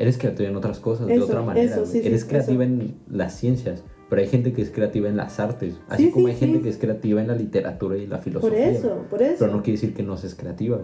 Eres 0.00 0.16
creativa 0.16 0.48
en 0.48 0.56
otras 0.56 0.80
cosas, 0.80 1.06
de 1.06 1.20
otra 1.20 1.42
manera. 1.42 1.76
Eres 1.92 2.24
creativa 2.24 2.64
en 2.64 2.96
las 3.10 3.36
ciencias, 3.36 3.84
pero 4.08 4.22
hay 4.22 4.28
gente 4.28 4.54
que 4.54 4.62
es 4.62 4.70
creativa 4.70 5.08
en 5.10 5.16
las 5.18 5.38
artes, 5.38 5.78
así 5.88 6.10
como 6.10 6.28
hay 6.28 6.34
gente 6.34 6.62
que 6.62 6.70
es 6.70 6.78
creativa 6.78 7.20
en 7.20 7.28
la 7.28 7.34
literatura 7.34 7.98
y 7.98 8.06
la 8.06 8.18
filosofía. 8.18 8.64
Por 8.64 8.74
eso, 8.74 9.04
por 9.10 9.22
eso. 9.22 9.36
Pero 9.38 9.52
no 9.52 9.62
quiere 9.62 9.78
decir 9.78 9.94
que 9.94 10.02
no 10.02 10.16
seas 10.16 10.34
creativa. 10.34 10.80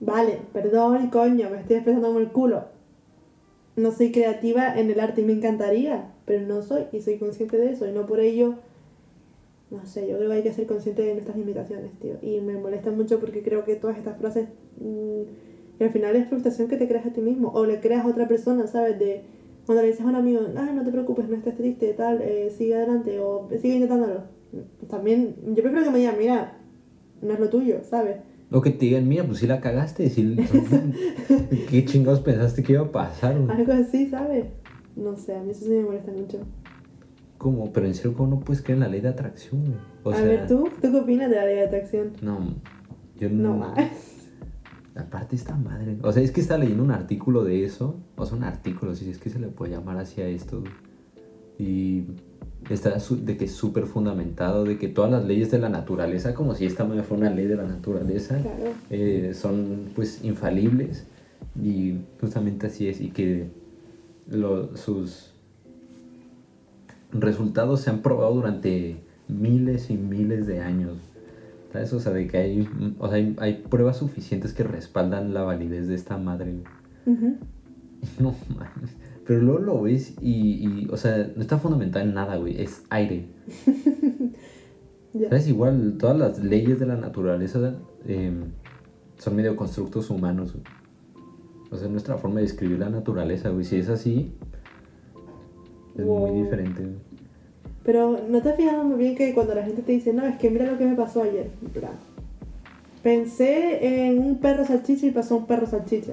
Vale, 0.00 0.40
perdón, 0.52 1.08
coño, 1.08 1.48
me 1.50 1.60
estoy 1.60 1.76
expresando 1.76 2.08
como 2.08 2.20
el 2.20 2.28
culo. 2.28 2.66
No 3.76 3.92
soy 3.92 4.12
creativa 4.12 4.78
en 4.78 4.90
el 4.90 5.00
arte 5.00 5.22
y 5.22 5.24
me 5.24 5.32
encantaría, 5.32 6.12
pero 6.26 6.46
no 6.46 6.60
soy 6.60 6.84
y 6.92 7.00
soy 7.00 7.16
consciente 7.16 7.56
de 7.56 7.72
eso 7.72 7.88
y 7.88 7.92
no 7.92 8.04
por 8.04 8.20
ello 8.20 8.56
no 9.70 9.84
sé, 9.84 10.08
yo 10.08 10.16
creo 10.16 10.30
que 10.30 10.36
hay 10.36 10.42
que 10.42 10.52
ser 10.52 10.66
consciente 10.66 11.02
de 11.02 11.12
nuestras 11.12 11.36
limitaciones, 11.36 11.92
tío. 11.98 12.14
Y 12.22 12.40
me 12.40 12.56
molesta 12.56 12.90
mucho 12.90 13.20
porque 13.20 13.42
creo 13.42 13.64
que 13.64 13.76
todas 13.76 13.98
estas 13.98 14.16
frases 14.16 14.48
mm, 14.80 15.22
y 15.78 15.84
al 15.84 15.90
final 15.90 16.16
es 16.16 16.28
frustración 16.28 16.68
que 16.68 16.76
te 16.76 16.88
creas 16.88 17.06
a 17.06 17.12
ti 17.12 17.20
mismo 17.20 17.50
o 17.54 17.64
le 17.64 17.80
creas 17.80 18.04
a 18.04 18.08
otra 18.08 18.26
persona, 18.26 18.66
¿sabes? 18.66 18.98
De 18.98 19.22
cuando 19.66 19.82
le 19.82 19.88
dices 19.88 20.04
a 20.04 20.08
un 20.08 20.14
amigo, 20.14 20.40
ay, 20.56 20.74
no 20.74 20.82
te 20.82 20.90
preocupes, 20.90 21.28
no 21.28 21.36
estés 21.36 21.56
triste, 21.56 21.92
tal, 21.92 22.22
eh, 22.22 22.50
sigue 22.56 22.74
adelante 22.74 23.20
o 23.20 23.48
sigue 23.60 23.74
intentándolo. 23.74 24.22
También, 24.88 25.36
yo 25.48 25.62
prefiero 25.62 25.84
que 25.84 25.90
me 25.90 25.98
digan, 25.98 26.16
mira, 26.18 26.58
no 27.20 27.34
es 27.34 27.40
lo 27.40 27.48
tuyo, 27.48 27.80
¿sabes? 27.84 28.16
O 28.50 28.62
que 28.62 28.70
te 28.70 28.86
digan, 28.86 29.06
mira, 29.06 29.24
pues 29.24 29.38
si 29.40 29.46
la 29.46 29.60
cagaste, 29.60 30.08
si... 30.08 30.36
¿qué 31.70 31.84
chingados 31.84 32.20
pensaste 32.20 32.62
que 32.62 32.72
iba 32.72 32.82
a 32.82 32.90
pasar? 32.90 33.36
Algo 33.36 33.72
así, 33.72 34.08
¿sabes? 34.08 34.46
No 34.96 35.16
sé, 35.16 35.36
a 35.36 35.42
mí 35.42 35.50
eso 35.50 35.66
sí 35.66 35.70
me 35.70 35.82
molesta 35.82 36.12
mucho. 36.12 36.38
¿Cómo? 37.36 37.70
Pero 37.72 37.86
en 37.86 37.94
serio, 37.94 38.14
¿cómo 38.14 38.36
no 38.36 38.40
puedes 38.40 38.62
creer 38.62 38.78
en 38.78 38.80
la 38.80 38.88
ley 38.88 39.00
de 39.00 39.08
atracción? 39.08 39.76
a 40.04 40.22
ver, 40.22 40.46
¿tú? 40.48 40.70
¿Tú 40.80 40.90
qué 40.90 40.98
opinas 40.98 41.28
de 41.28 41.36
la 41.36 41.44
ley 41.44 41.56
de 41.56 41.64
atracción? 41.64 42.12
No, 42.22 42.54
yo 43.18 43.28
no... 43.28 43.50
No 43.50 43.56
más. 43.58 44.17
Aparte 44.98 45.36
esta 45.36 45.54
madre. 45.54 45.96
O 46.02 46.12
sea, 46.12 46.22
es 46.22 46.32
que 46.32 46.40
está 46.40 46.58
leyendo 46.58 46.82
un 46.82 46.90
artículo 46.90 47.44
de 47.44 47.64
eso. 47.64 48.00
O 48.16 48.26
sea, 48.26 48.36
un 48.36 48.42
artículo, 48.42 48.96
si 48.96 49.08
es 49.08 49.18
que 49.18 49.30
se 49.30 49.38
le 49.38 49.46
puede 49.46 49.72
llamar 49.72 49.96
hacia 49.98 50.26
esto. 50.26 50.64
Y 51.56 52.04
está 52.68 52.96
de 52.98 53.36
que 53.36 53.44
es 53.44 53.52
súper 53.52 53.86
fundamentado, 53.86 54.64
de 54.64 54.76
que 54.76 54.88
todas 54.88 55.10
las 55.10 55.24
leyes 55.24 55.50
de 55.52 55.58
la 55.58 55.68
naturaleza, 55.68 56.34
como 56.34 56.54
si 56.54 56.66
esta 56.66 56.84
madre 56.84 57.04
fuera 57.04 57.26
una 57.28 57.34
ley 57.34 57.46
de 57.46 57.56
la 57.56 57.64
naturaleza, 57.64 58.40
eh, 58.90 59.32
son 59.34 59.90
pues 59.94 60.24
infalibles. 60.24 61.06
Y 61.62 61.94
justamente 62.20 62.66
así 62.66 62.88
es. 62.88 63.00
Y 63.00 63.10
que 63.10 63.50
sus 64.74 65.32
resultados 67.12 67.82
se 67.82 67.90
han 67.90 68.02
probado 68.02 68.34
durante 68.34 68.96
miles 69.28 69.90
y 69.90 69.94
miles 69.94 70.48
de 70.48 70.60
años. 70.60 70.98
¿Sabes? 71.72 71.92
O 71.92 72.00
sea, 72.00 72.12
de 72.12 72.26
que 72.26 72.38
hay, 72.38 72.68
o 72.98 73.08
sea, 73.08 73.34
hay, 73.38 73.64
pruebas 73.68 73.98
suficientes 73.98 74.52
que 74.52 74.62
respaldan 74.62 75.34
la 75.34 75.42
validez 75.42 75.88
de 75.88 75.94
esta 75.94 76.18
madre. 76.18 76.62
No 78.20 78.32
mames. 78.56 78.96
Pero 79.26 79.40
luego 79.42 79.58
lo 79.58 79.82
ves 79.82 80.14
y, 80.22 80.64
y, 80.64 80.88
o 80.88 80.96
sea, 80.96 81.32
no 81.34 81.42
está 81.42 81.58
fundamental 81.58 82.02
en 82.02 82.14
nada, 82.14 82.36
güey, 82.36 82.62
es 82.62 82.84
aire. 82.90 83.26
¿Sabes? 85.12 85.48
Igual, 85.48 85.96
todas 85.98 86.16
las 86.16 86.38
leyes 86.42 86.78
de 86.78 86.86
la 86.86 86.96
naturaleza 86.96 87.74
em, 88.06 88.52
son 89.16 89.36
medio 89.36 89.56
constructos 89.56 90.10
humanos, 90.10 90.54
O 91.70 91.76
sea, 91.76 91.88
nuestra 91.88 92.18
forma 92.18 92.36
de 92.36 92.42
describir 92.42 92.78
la 92.78 92.88
naturaleza, 92.88 93.50
güey. 93.50 93.64
Si 93.64 93.76
es 93.76 93.88
así, 93.88 94.32
es 95.96 96.06
muy 96.06 96.42
diferente. 96.42 96.88
Pero 97.88 98.20
no 98.28 98.42
te 98.42 98.50
has 98.50 98.56
fijado 98.56 98.84
muy 98.84 98.98
bien 98.98 99.16
que 99.16 99.32
cuando 99.32 99.54
la 99.54 99.62
gente 99.62 99.80
te 99.80 99.92
dice, 99.92 100.12
no, 100.12 100.26
es 100.26 100.36
que 100.36 100.50
mira 100.50 100.70
lo 100.70 100.76
que 100.76 100.84
me 100.84 100.94
pasó 100.94 101.22
ayer. 101.22 101.48
Pensé 103.02 104.08
en 104.08 104.18
un 104.18 104.36
perro 104.40 104.66
salchicha 104.66 105.06
y 105.06 105.10
pasó 105.10 105.38
un 105.38 105.46
perro 105.46 105.66
salchicha. 105.66 106.12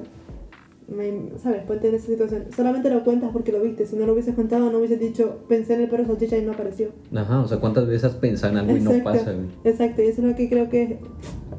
¿Sabes? 1.44 1.64
Ponte 1.64 1.90
en 1.90 1.96
esa 1.96 2.08
situación. 2.08 2.46
Solamente 2.56 2.90
lo 2.90 3.04
cuentas 3.04 3.32
porque 3.34 3.52
lo 3.52 3.60
viste. 3.60 3.86
Si 3.86 3.98
no 3.98 4.06
lo 4.06 4.14
hubieses 4.14 4.36
contado, 4.36 4.72
no 4.72 4.78
hubieses 4.78 5.02
dicho, 5.02 5.40
pensé 5.50 5.74
en 5.74 5.82
el 5.82 5.90
perro 5.90 6.06
salchicha 6.06 6.38
y 6.38 6.44
no 6.44 6.54
apareció. 6.54 6.92
Ajá, 7.14 7.42
o 7.42 7.48
sea, 7.50 7.60
¿cuántas 7.60 7.88
veces 7.88 8.06
has 8.06 8.16
pensado 8.16 8.54
en 8.54 8.60
algo 8.60 8.78
y 8.78 8.80
no 8.80 9.04
pasa, 9.04 9.36
Exacto, 9.66 10.02
y 10.02 10.06
eso 10.06 10.22
es 10.22 10.28
lo 10.30 10.36
que 10.38 10.48
creo 10.48 10.70
que 10.70 10.84
es 10.84 10.90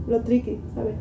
lo 0.09 0.23
tricky, 0.23 0.59
¿sabes? 0.75 0.95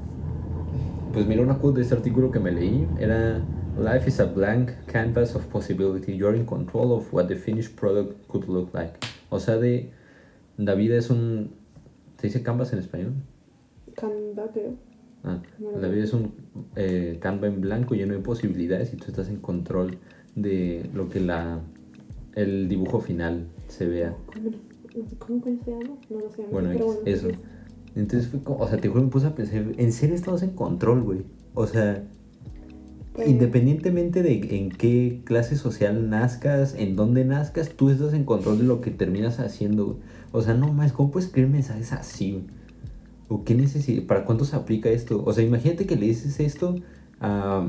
Pues 1.14 1.26
mira 1.26 1.42
una 1.42 1.58
quote 1.58 1.78
de 1.78 1.84
este 1.84 1.96
artículo 1.96 2.32
que 2.32 2.42
me 2.42 2.52
leí. 2.52 2.86
Era, 3.00 3.42
Life 3.78 4.08
is 4.08 4.20
a 4.20 4.26
blank 4.26 4.72
canvas 4.88 5.36
of 5.36 5.50
possibility. 5.50 6.16
You're 6.16 6.36
in 6.36 6.46
control 6.46 6.96
of 6.98 7.12
what 7.12 7.28
the 7.28 7.36
finished 7.36 7.76
product 7.76 8.28
could 8.30 8.48
look 8.48 8.74
like. 8.74 8.94
O 9.30 9.40
sea, 9.40 9.58
de, 9.58 9.92
la 10.58 10.76
vida 10.76 10.98
es 10.98 11.10
un... 11.10 11.52
¿Se 12.18 12.28
dice 12.28 12.42
canvas 12.42 12.72
en 12.72 12.80
español? 12.80 13.14
Canva, 13.96 14.50
creo. 14.54 14.76
Ah, 15.26 15.42
la 15.80 15.88
vida 15.88 16.04
es 16.04 16.14
un 16.14 16.34
eh, 16.76 17.18
canva 17.20 17.48
en 17.48 17.60
blanco 17.60 17.96
lleno 17.96 18.14
de 18.14 18.20
posibilidades 18.20 18.94
y 18.94 18.98
tú 18.98 19.06
estás 19.08 19.28
en 19.28 19.38
control 19.38 19.98
de 20.36 20.88
lo 20.94 21.10
que 21.10 21.20
la 21.20 21.62
el 22.36 22.68
dibujo 22.68 23.00
final 23.00 23.48
se 23.68 23.88
vea. 23.88 24.16
¿Cómo, 25.20 25.44
se 25.44 25.72
llama? 25.72 25.98
No 26.10 26.20
lo 26.20 26.30
sé. 26.30 26.46
Bueno, 26.52 26.72
eso. 27.06 27.30
Entonces 27.96 28.30
fue 28.30 28.42
como, 28.42 28.60
o 28.60 28.68
sea, 28.68 28.78
te 28.78 28.88
juro, 28.88 29.04
me 29.04 29.10
puse 29.10 29.28
a 29.28 29.36
pensar, 29.36 29.64
en 29.78 29.92
serio 29.92 30.16
estamos 30.16 30.44
en 30.44 30.52
control, 30.52 31.02
güey. 31.02 31.26
O 31.54 31.66
sea, 31.66 32.04
independientemente 33.26 34.24
de 34.24 34.58
en 34.58 34.70
qué 34.70 35.22
clase 35.24 35.56
social 35.56 36.10
nazcas, 36.10 36.76
en 36.76 36.96
dónde 36.96 37.26
nazcas, 37.26 37.70
tú 37.70 37.90
estás 37.90 38.14
en 38.14 38.26
control 38.26 38.58
de 38.58 38.64
lo 38.64 38.82
que 38.82 38.92
terminas 38.92 39.40
haciendo, 39.40 40.00
O 40.32 40.42
sea, 40.42 40.54
no 40.54 40.74
más, 40.74 40.92
¿cómo 40.92 41.12
puedes 41.12 41.28
escribir 41.28 41.52
mensajes 41.52 41.94
así, 41.94 42.32
güey? 42.34 42.44
¿O 43.28 43.44
qué 43.44 43.56
necesita? 43.56 44.06
¿Para 44.06 44.26
cuánto 44.26 44.46
se 44.46 44.56
aplica 44.56 44.90
esto? 44.90 45.24
O 45.26 45.34
sea, 45.34 45.44
imagínate 45.44 45.86
que 45.86 45.96
le 45.96 46.08
dices 46.08 46.40
esto 46.40 46.76
a 47.20 47.68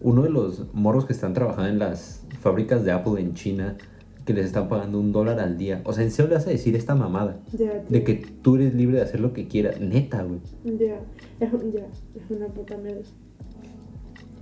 uno 0.00 0.22
de 0.22 0.30
los 0.30 0.72
morros 0.72 1.04
que 1.04 1.12
están 1.12 1.34
trabajando 1.34 1.68
en 1.70 1.78
las 1.78 2.22
fábricas 2.40 2.84
de 2.84 2.92
Apple 2.92 3.20
en 3.20 3.34
China, 3.34 3.76
que 4.24 4.32
les 4.32 4.46
están 4.46 4.68
pagando 4.68 4.98
un 4.98 5.12
dólar 5.12 5.40
al 5.40 5.56
día. 5.56 5.82
O 5.84 5.92
sea, 5.92 6.04
¿en 6.04 6.10
serio 6.10 6.30
le 6.30 6.36
vas 6.36 6.46
a 6.46 6.50
decir 6.50 6.74
esta 6.74 6.94
mamada? 6.94 7.40
de 7.52 8.04
que 8.04 8.14
tú 8.42 8.56
eres 8.56 8.74
libre 8.74 8.96
de 8.96 9.02
hacer 9.02 9.20
lo 9.20 9.32
que 9.32 9.46
quieras. 9.46 9.80
Neta, 9.80 10.22
güey. 10.22 10.40
Ya, 10.78 11.00
es, 11.40 11.52
ya, 11.72 11.86
es 12.14 12.30
una 12.30 12.46
puta 12.48 12.76
mierda. 12.76 13.02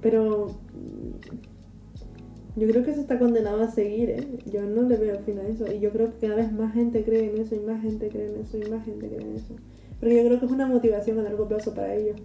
Pero 0.05 0.49
yo 2.57 2.69
creo 2.69 2.85
que 2.85 2.91
eso 2.91 3.01
está 3.01 3.19
condenado 3.19 3.63
a 3.63 3.71
seguir, 3.71 4.11
¿eh? 4.11 4.29
Yo 4.53 4.63
no 4.67 4.83
le 4.83 4.99
veo 4.99 5.19
fin 5.21 5.39
a 5.39 5.49
eso. 5.49 5.65
Y 5.73 5.81
yo 5.81 5.91
creo 5.93 6.11
que 6.11 6.27
cada 6.27 6.37
vez 6.37 6.53
más 6.53 6.75
gente 6.75 7.03
cree 7.05 7.31
en 7.31 7.41
eso, 7.41 7.55
y 7.55 7.61
más 7.61 7.81
gente 7.81 8.11
cree 8.11 8.29
en 8.29 8.43
eso, 8.43 8.59
y 8.59 8.69
más 8.69 8.85
gente 8.85 9.09
cree 9.09 9.23
en 9.23 9.37
eso. 9.37 9.55
Porque 9.99 10.17
yo 10.17 10.27
creo 10.27 10.39
que 10.39 10.45
es 10.45 10.53
una 10.53 10.67
motivación 10.67 11.19
a 11.21 11.23
largo 11.23 11.49
plazo 11.49 11.75
para 11.75 11.95
ellos. 11.95 12.21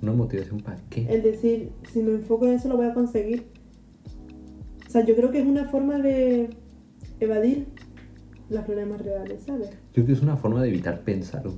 ¿Una 0.00 0.12
motivación 0.12 0.60
para 0.60 0.78
qué? 0.88 1.12
El 1.12 1.22
decir, 1.22 1.72
si 1.92 2.02
me 2.02 2.12
enfoco 2.12 2.46
en 2.46 2.52
eso 2.52 2.68
lo 2.68 2.76
voy 2.76 2.86
a 2.86 2.94
conseguir. 2.94 3.46
O 4.86 4.90
sea, 4.90 5.04
yo 5.04 5.16
creo 5.16 5.32
que 5.32 5.40
es 5.40 5.46
una 5.46 5.64
forma 5.64 5.98
de 5.98 6.50
evadir 7.18 7.66
los 8.48 8.62
problemas 8.62 9.02
reales, 9.02 9.42
¿sabes? 9.42 9.70
Yo 9.70 9.76
creo 9.92 10.06
que 10.06 10.12
es 10.12 10.22
una 10.22 10.36
forma 10.36 10.62
de 10.62 10.68
evitar 10.68 11.02
pensarlo. 11.02 11.54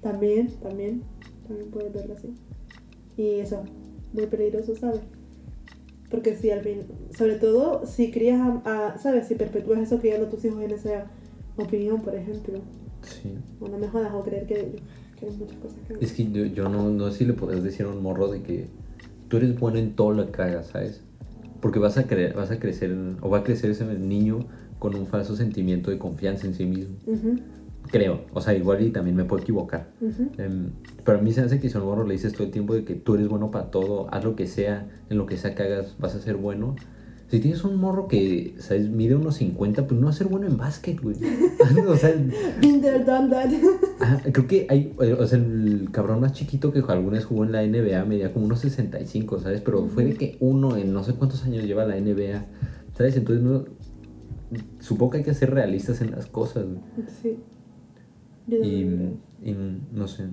También, 0.00 0.48
también, 0.62 1.02
también 1.48 1.70
puedes 1.72 1.92
verlo 1.92 2.14
así. 2.14 2.32
Y 3.16 3.40
eso, 3.40 3.64
muy 4.16 4.26
peligroso, 4.26 4.74
¿sabes? 4.74 5.00
Porque 6.10 6.36
si 6.36 6.50
al 6.50 6.60
fin, 6.60 6.82
sobre 7.16 7.34
todo 7.34 7.86
si 7.86 8.10
crías 8.10 8.40
a, 8.64 8.96
¿sabes? 8.98 9.28
Si 9.28 9.34
perpetúas 9.34 9.80
eso 9.80 9.98
criando 9.98 10.26
a 10.26 10.30
tus 10.30 10.44
hijos 10.44 10.62
en 10.62 10.70
esa 10.72 11.06
opinión, 11.56 12.00
por 12.00 12.14
ejemplo, 12.14 12.60
Sí. 13.06 13.34
O 13.60 13.68
no 13.68 13.78
me 13.78 13.88
jodas 13.88 14.12
o 14.14 14.22
creer 14.22 14.46
que, 14.46 14.76
que 15.18 15.26
hay 15.26 15.32
muchas 15.32 15.56
cosas 15.58 15.78
que... 15.86 16.04
Es 16.04 16.12
que 16.12 16.30
yo, 16.30 16.44
yo 16.46 16.68
no, 16.68 16.90
no 16.90 17.10
sé 17.10 17.18
si 17.18 17.24
le 17.24 17.32
podrías 17.32 17.62
decir 17.62 17.86
a 17.86 17.90
un 17.90 18.02
morro 18.02 18.28
de 18.28 18.42
que 18.42 18.66
tú 19.28 19.36
eres 19.36 19.58
bueno 19.58 19.78
en 19.78 19.94
todo 19.94 20.12
lo 20.12 20.30
que 20.30 20.42
hagas, 20.42 20.68
¿sabes? 20.68 21.02
Porque 21.60 21.78
vas 21.78 21.96
a, 21.98 22.06
creer, 22.06 22.34
vas 22.34 22.50
a 22.50 22.58
crecer, 22.58 22.94
o 23.20 23.30
va 23.30 23.38
a 23.38 23.44
crecer 23.44 23.70
ese 23.70 23.84
niño 23.84 24.40
con 24.78 24.94
un 24.94 25.06
falso 25.06 25.36
sentimiento 25.36 25.90
de 25.90 25.98
confianza 25.98 26.46
en 26.46 26.54
sí 26.54 26.66
mismo. 26.66 26.96
Creo, 27.90 28.22
o 28.32 28.40
sea, 28.40 28.54
igual 28.54 28.82
y 28.82 28.90
también 28.90 29.16
me 29.16 29.24
puedo 29.24 29.42
equivocar. 29.42 29.90
Em, 30.38 30.70
pero 31.04 31.18
a 31.18 31.22
mí 31.22 31.32
se 31.32 31.42
hace 31.42 31.60
que 31.60 31.68
si 31.68 31.76
a 31.76 31.80
un 31.80 31.86
morro 31.86 32.06
le 32.06 32.14
dices 32.14 32.32
todo 32.32 32.44
el 32.44 32.50
tiempo 32.50 32.74
de 32.74 32.84
que 32.84 32.94
tú 32.94 33.14
eres 33.14 33.28
bueno 33.28 33.50
para 33.50 33.70
todo, 33.70 34.08
haz 34.12 34.24
lo 34.24 34.34
que 34.36 34.46
sea, 34.46 34.88
en 35.08 35.18
lo 35.18 35.26
que 35.26 35.36
sea 35.36 35.54
que 35.54 35.62
hagas, 35.62 35.96
vas 35.98 36.14
a 36.14 36.20
ser 36.20 36.36
bueno 36.36 36.76
si 37.28 37.40
tienes 37.40 37.64
un 37.64 37.76
morro 37.76 38.06
que, 38.06 38.54
¿sabes? 38.58 38.88
Mide 38.88 39.16
unos 39.16 39.36
50, 39.36 39.88
pues 39.88 40.00
no 40.00 40.06
va 40.06 40.12
a 40.12 40.14
ser 40.14 40.28
bueno 40.28 40.46
en 40.46 40.56
básquet, 40.56 41.00
güey. 41.00 41.16
o 41.88 41.96
sea. 41.96 42.14
creo 44.32 44.46
que 44.46 44.66
hay. 44.70 44.94
Eh, 45.00 45.12
o 45.12 45.26
sea, 45.26 45.38
el 45.38 45.88
cabrón 45.90 46.20
más 46.20 46.32
chiquito 46.32 46.72
que 46.72 46.80
alguna 46.86 47.16
vez 47.16 47.24
jugó 47.24 47.44
en 47.44 47.52
la 47.52 47.66
NBA 47.66 48.04
medía 48.04 48.32
como 48.32 48.46
unos 48.46 48.60
65, 48.60 49.40
¿sabes? 49.40 49.60
Pero 49.60 49.88
fue 49.88 50.04
de 50.04 50.14
que 50.14 50.36
uno 50.40 50.76
en 50.76 50.92
no 50.92 51.02
sé 51.02 51.14
cuántos 51.14 51.44
años 51.44 51.64
lleva 51.64 51.84
la 51.84 51.96
NBA, 51.96 52.46
¿sabes? 52.96 53.16
Entonces, 53.16 53.44
no, 53.44 53.64
supongo 54.78 55.12
que 55.12 55.18
hay 55.18 55.24
que 55.24 55.34
ser 55.34 55.52
realistas 55.52 56.00
en 56.02 56.12
las 56.12 56.26
cosas, 56.26 56.64
güey. 56.64 56.80
Sí. 57.22 57.38
Y, 58.48 59.18
y, 59.42 59.56
no 59.92 60.08
sé. 60.08 60.24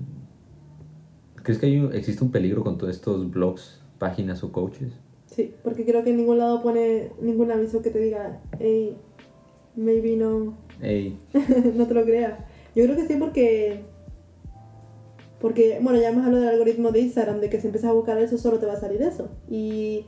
¿Crees 1.42 1.58
que 1.58 1.66
hay, 1.66 1.90
existe 1.92 2.24
un 2.24 2.30
peligro 2.30 2.62
con 2.62 2.78
todos 2.78 2.94
estos 2.94 3.30
blogs, 3.30 3.80
páginas 3.98 4.42
o 4.44 4.52
coaches? 4.52 4.92
Sí, 5.26 5.52
porque 5.62 5.84
creo 5.84 6.04
que 6.04 6.10
en 6.10 6.18
ningún 6.18 6.38
lado 6.38 6.62
pone 6.62 7.10
ningún 7.20 7.50
aviso 7.50 7.82
que 7.82 7.90
te 7.90 7.98
diga, 7.98 8.40
hey, 8.58 8.96
maybe 9.76 10.16
no. 10.16 10.56
Hey. 10.80 11.18
no 11.74 11.86
te 11.86 11.94
lo 11.94 12.04
creas. 12.04 12.38
Yo 12.74 12.84
creo 12.84 12.96
que 12.96 13.06
sí 13.06 13.16
porque... 13.18 13.82
Porque, 15.40 15.78
bueno, 15.82 16.00
ya 16.00 16.08
hemos 16.08 16.24
hablado 16.24 16.44
del 16.44 16.54
algoritmo 16.54 16.90
de 16.90 17.00
Instagram, 17.00 17.40
de 17.40 17.50
que 17.50 17.60
si 17.60 17.66
empiezas 17.66 17.90
a 17.90 17.94
buscar 17.94 18.18
eso, 18.18 18.38
solo 18.38 18.58
te 18.58 18.66
va 18.66 18.74
a 18.74 18.80
salir 18.80 19.02
eso. 19.02 19.28
Y 19.50 20.06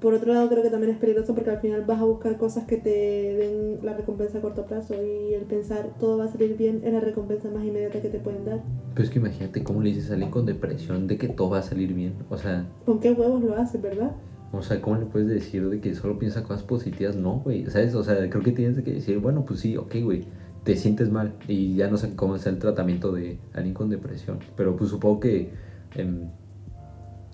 por 0.00 0.14
otro 0.14 0.32
lado, 0.32 0.48
creo 0.48 0.62
que 0.62 0.70
también 0.70 0.92
es 0.92 0.98
peligroso 0.98 1.34
porque 1.34 1.50
al 1.50 1.60
final 1.60 1.84
vas 1.86 2.00
a 2.00 2.04
buscar 2.04 2.36
cosas 2.36 2.64
que 2.64 2.76
te 2.76 2.90
den 2.90 3.78
la 3.82 3.94
recompensa 3.94 4.38
a 4.38 4.40
corto 4.40 4.66
plazo 4.66 4.94
y 4.94 5.32
el 5.34 5.42
pensar 5.42 5.90
todo 5.98 6.18
va 6.18 6.24
a 6.24 6.28
salir 6.28 6.56
bien 6.56 6.82
es 6.84 6.92
la 6.92 7.00
recompensa 7.00 7.48
más 7.50 7.64
inmediata 7.64 8.00
que 8.00 8.08
te 8.08 8.18
pueden 8.18 8.44
dar. 8.44 8.62
Pero 8.94 9.04
es 9.04 9.10
que 9.10 9.18
imagínate 9.18 9.64
cómo 9.64 9.80
le 9.82 9.90
dices 9.90 10.10
a 10.10 10.14
alguien 10.14 10.30
con 10.30 10.44
depresión 10.44 11.06
de 11.06 11.16
que 11.16 11.28
todo 11.28 11.50
va 11.50 11.58
a 11.58 11.62
salir 11.62 11.94
bien. 11.94 12.14
O 12.28 12.36
sea... 12.36 12.66
¿Con 12.84 13.00
qué 13.00 13.12
huevos 13.12 13.42
lo 13.42 13.56
haces, 13.56 13.80
verdad? 13.80 14.12
O 14.52 14.62
sea, 14.62 14.80
¿cómo 14.80 14.96
le 14.96 15.06
puedes 15.06 15.28
decir 15.28 15.68
de 15.68 15.80
que 15.80 15.94
solo 15.94 16.18
piensa 16.18 16.42
cosas 16.42 16.62
positivas? 16.62 17.16
No, 17.16 17.40
güey, 17.40 17.66
¿sabes? 17.66 17.94
O 17.94 18.04
sea, 18.04 18.28
creo 18.28 18.42
que 18.42 18.52
tienes 18.52 18.82
que 18.82 18.92
decir, 18.92 19.18
bueno, 19.18 19.44
pues 19.44 19.60
sí, 19.60 19.76
ok, 19.76 19.96
güey, 20.02 20.24
te 20.64 20.76
sientes 20.76 21.10
mal 21.10 21.34
y 21.48 21.74
ya 21.74 21.88
no 21.88 21.96
sé 21.96 22.14
cómo 22.14 22.36
es 22.36 22.46
el 22.46 22.58
tratamiento 22.58 23.12
de 23.12 23.38
alguien 23.54 23.74
con 23.74 23.88
depresión. 23.88 24.38
Pero 24.56 24.76
pues 24.76 24.90
supongo 24.90 25.20
que 25.20 25.52
em, 25.94 26.28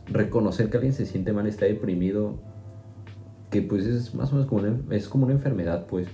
reconocer 0.06 0.70
que 0.70 0.76
alguien 0.76 0.92
se 0.92 1.06
siente 1.06 1.32
mal, 1.32 1.46
está 1.46 1.66
deprimido, 1.66 2.38
que 3.52 3.62
pues 3.62 3.86
es 3.86 4.14
más 4.14 4.32
o 4.32 4.36
menos 4.36 4.48
como 4.48 4.62
una, 4.62 4.80
es 4.90 5.08
como 5.08 5.26
una 5.26 5.34
enfermedad, 5.34 5.86
pues 5.86 6.08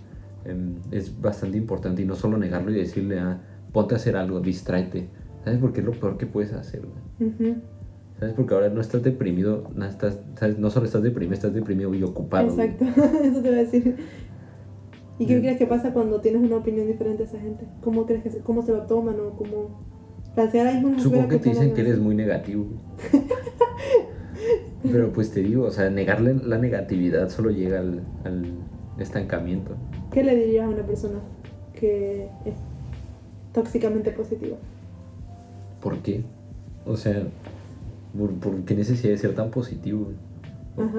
em, 0.44 0.74
es 0.90 1.18
bastante 1.18 1.56
importante 1.56 2.02
y 2.02 2.04
no 2.04 2.16
solo 2.16 2.36
negarlo 2.36 2.70
y 2.72 2.74
decirle, 2.74 3.20
ah, 3.20 3.40
ponte 3.72 3.94
a 3.94 3.96
hacer 3.96 4.16
algo, 4.16 4.40
distráete, 4.40 5.08
¿sabes? 5.44 5.60
Porque 5.60 5.80
es 5.80 5.86
lo 5.86 5.92
peor 5.92 6.18
que 6.18 6.26
puedes 6.26 6.52
hacer. 6.52 6.82
¿Sabes? 8.18 8.34
Porque 8.34 8.54
ahora 8.54 8.68
no 8.68 8.80
estás 8.80 9.04
deprimido, 9.04 9.70
no, 9.74 9.86
estás, 9.86 10.18
¿sabes? 10.34 10.58
no 10.58 10.68
solo 10.70 10.86
estás 10.86 11.02
deprimido, 11.04 11.34
estás 11.34 11.54
deprimido 11.54 11.94
y 11.94 12.02
ocupado. 12.02 12.48
Exacto, 12.48 12.84
eso 13.22 13.40
te 13.40 13.48
voy 13.48 13.58
a 13.58 13.62
decir. 13.62 13.96
¿Y 15.20 15.26
qué 15.26 15.38
crees 15.40 15.58
que 15.58 15.66
pasa 15.66 15.92
cuando 15.92 16.20
tienes 16.20 16.42
una 16.42 16.56
opinión 16.56 16.88
diferente 16.88 17.22
a 17.22 17.26
esa 17.26 17.38
gente? 17.38 17.66
¿Cómo 17.80 18.04
crees 18.04 18.24
que 18.24 18.30
se, 18.30 18.40
cómo 18.40 18.62
se 18.62 18.72
lo 18.72 18.82
toman 18.82 19.18
o 19.20 19.36
cómo... 19.36 19.80
Supongo 20.98 21.28
que, 21.28 21.38
te 21.38 21.48
dicen 21.50 21.72
que 21.74 21.80
eres 21.80 21.98
muy 21.98 22.14
negativo. 22.14 22.66
Pero 24.82 25.12
pues 25.12 25.32
te 25.32 25.40
digo, 25.40 25.64
o 25.64 25.70
sea, 25.70 25.90
negarle 25.90 26.34
la 26.34 26.58
negatividad 26.58 27.28
solo 27.30 27.50
llega 27.50 27.80
al, 27.80 28.00
al 28.24 28.44
estancamiento. 28.98 29.74
¿Qué 30.12 30.22
le 30.22 30.36
dirías 30.36 30.66
a 30.66 30.68
una 30.68 30.84
persona 30.84 31.18
que 31.74 32.28
es 32.44 32.54
tóxicamente 33.52 34.12
positiva? 34.12 34.56
¿Por 35.80 35.98
qué? 35.98 36.22
O 36.86 36.96
sea, 36.96 37.22
¿Por, 38.16 38.64
qué 38.64 38.74
necesidad 38.74 39.12
de 39.12 39.18
ser 39.18 39.34
tan 39.34 39.50
positivo? 39.50 40.08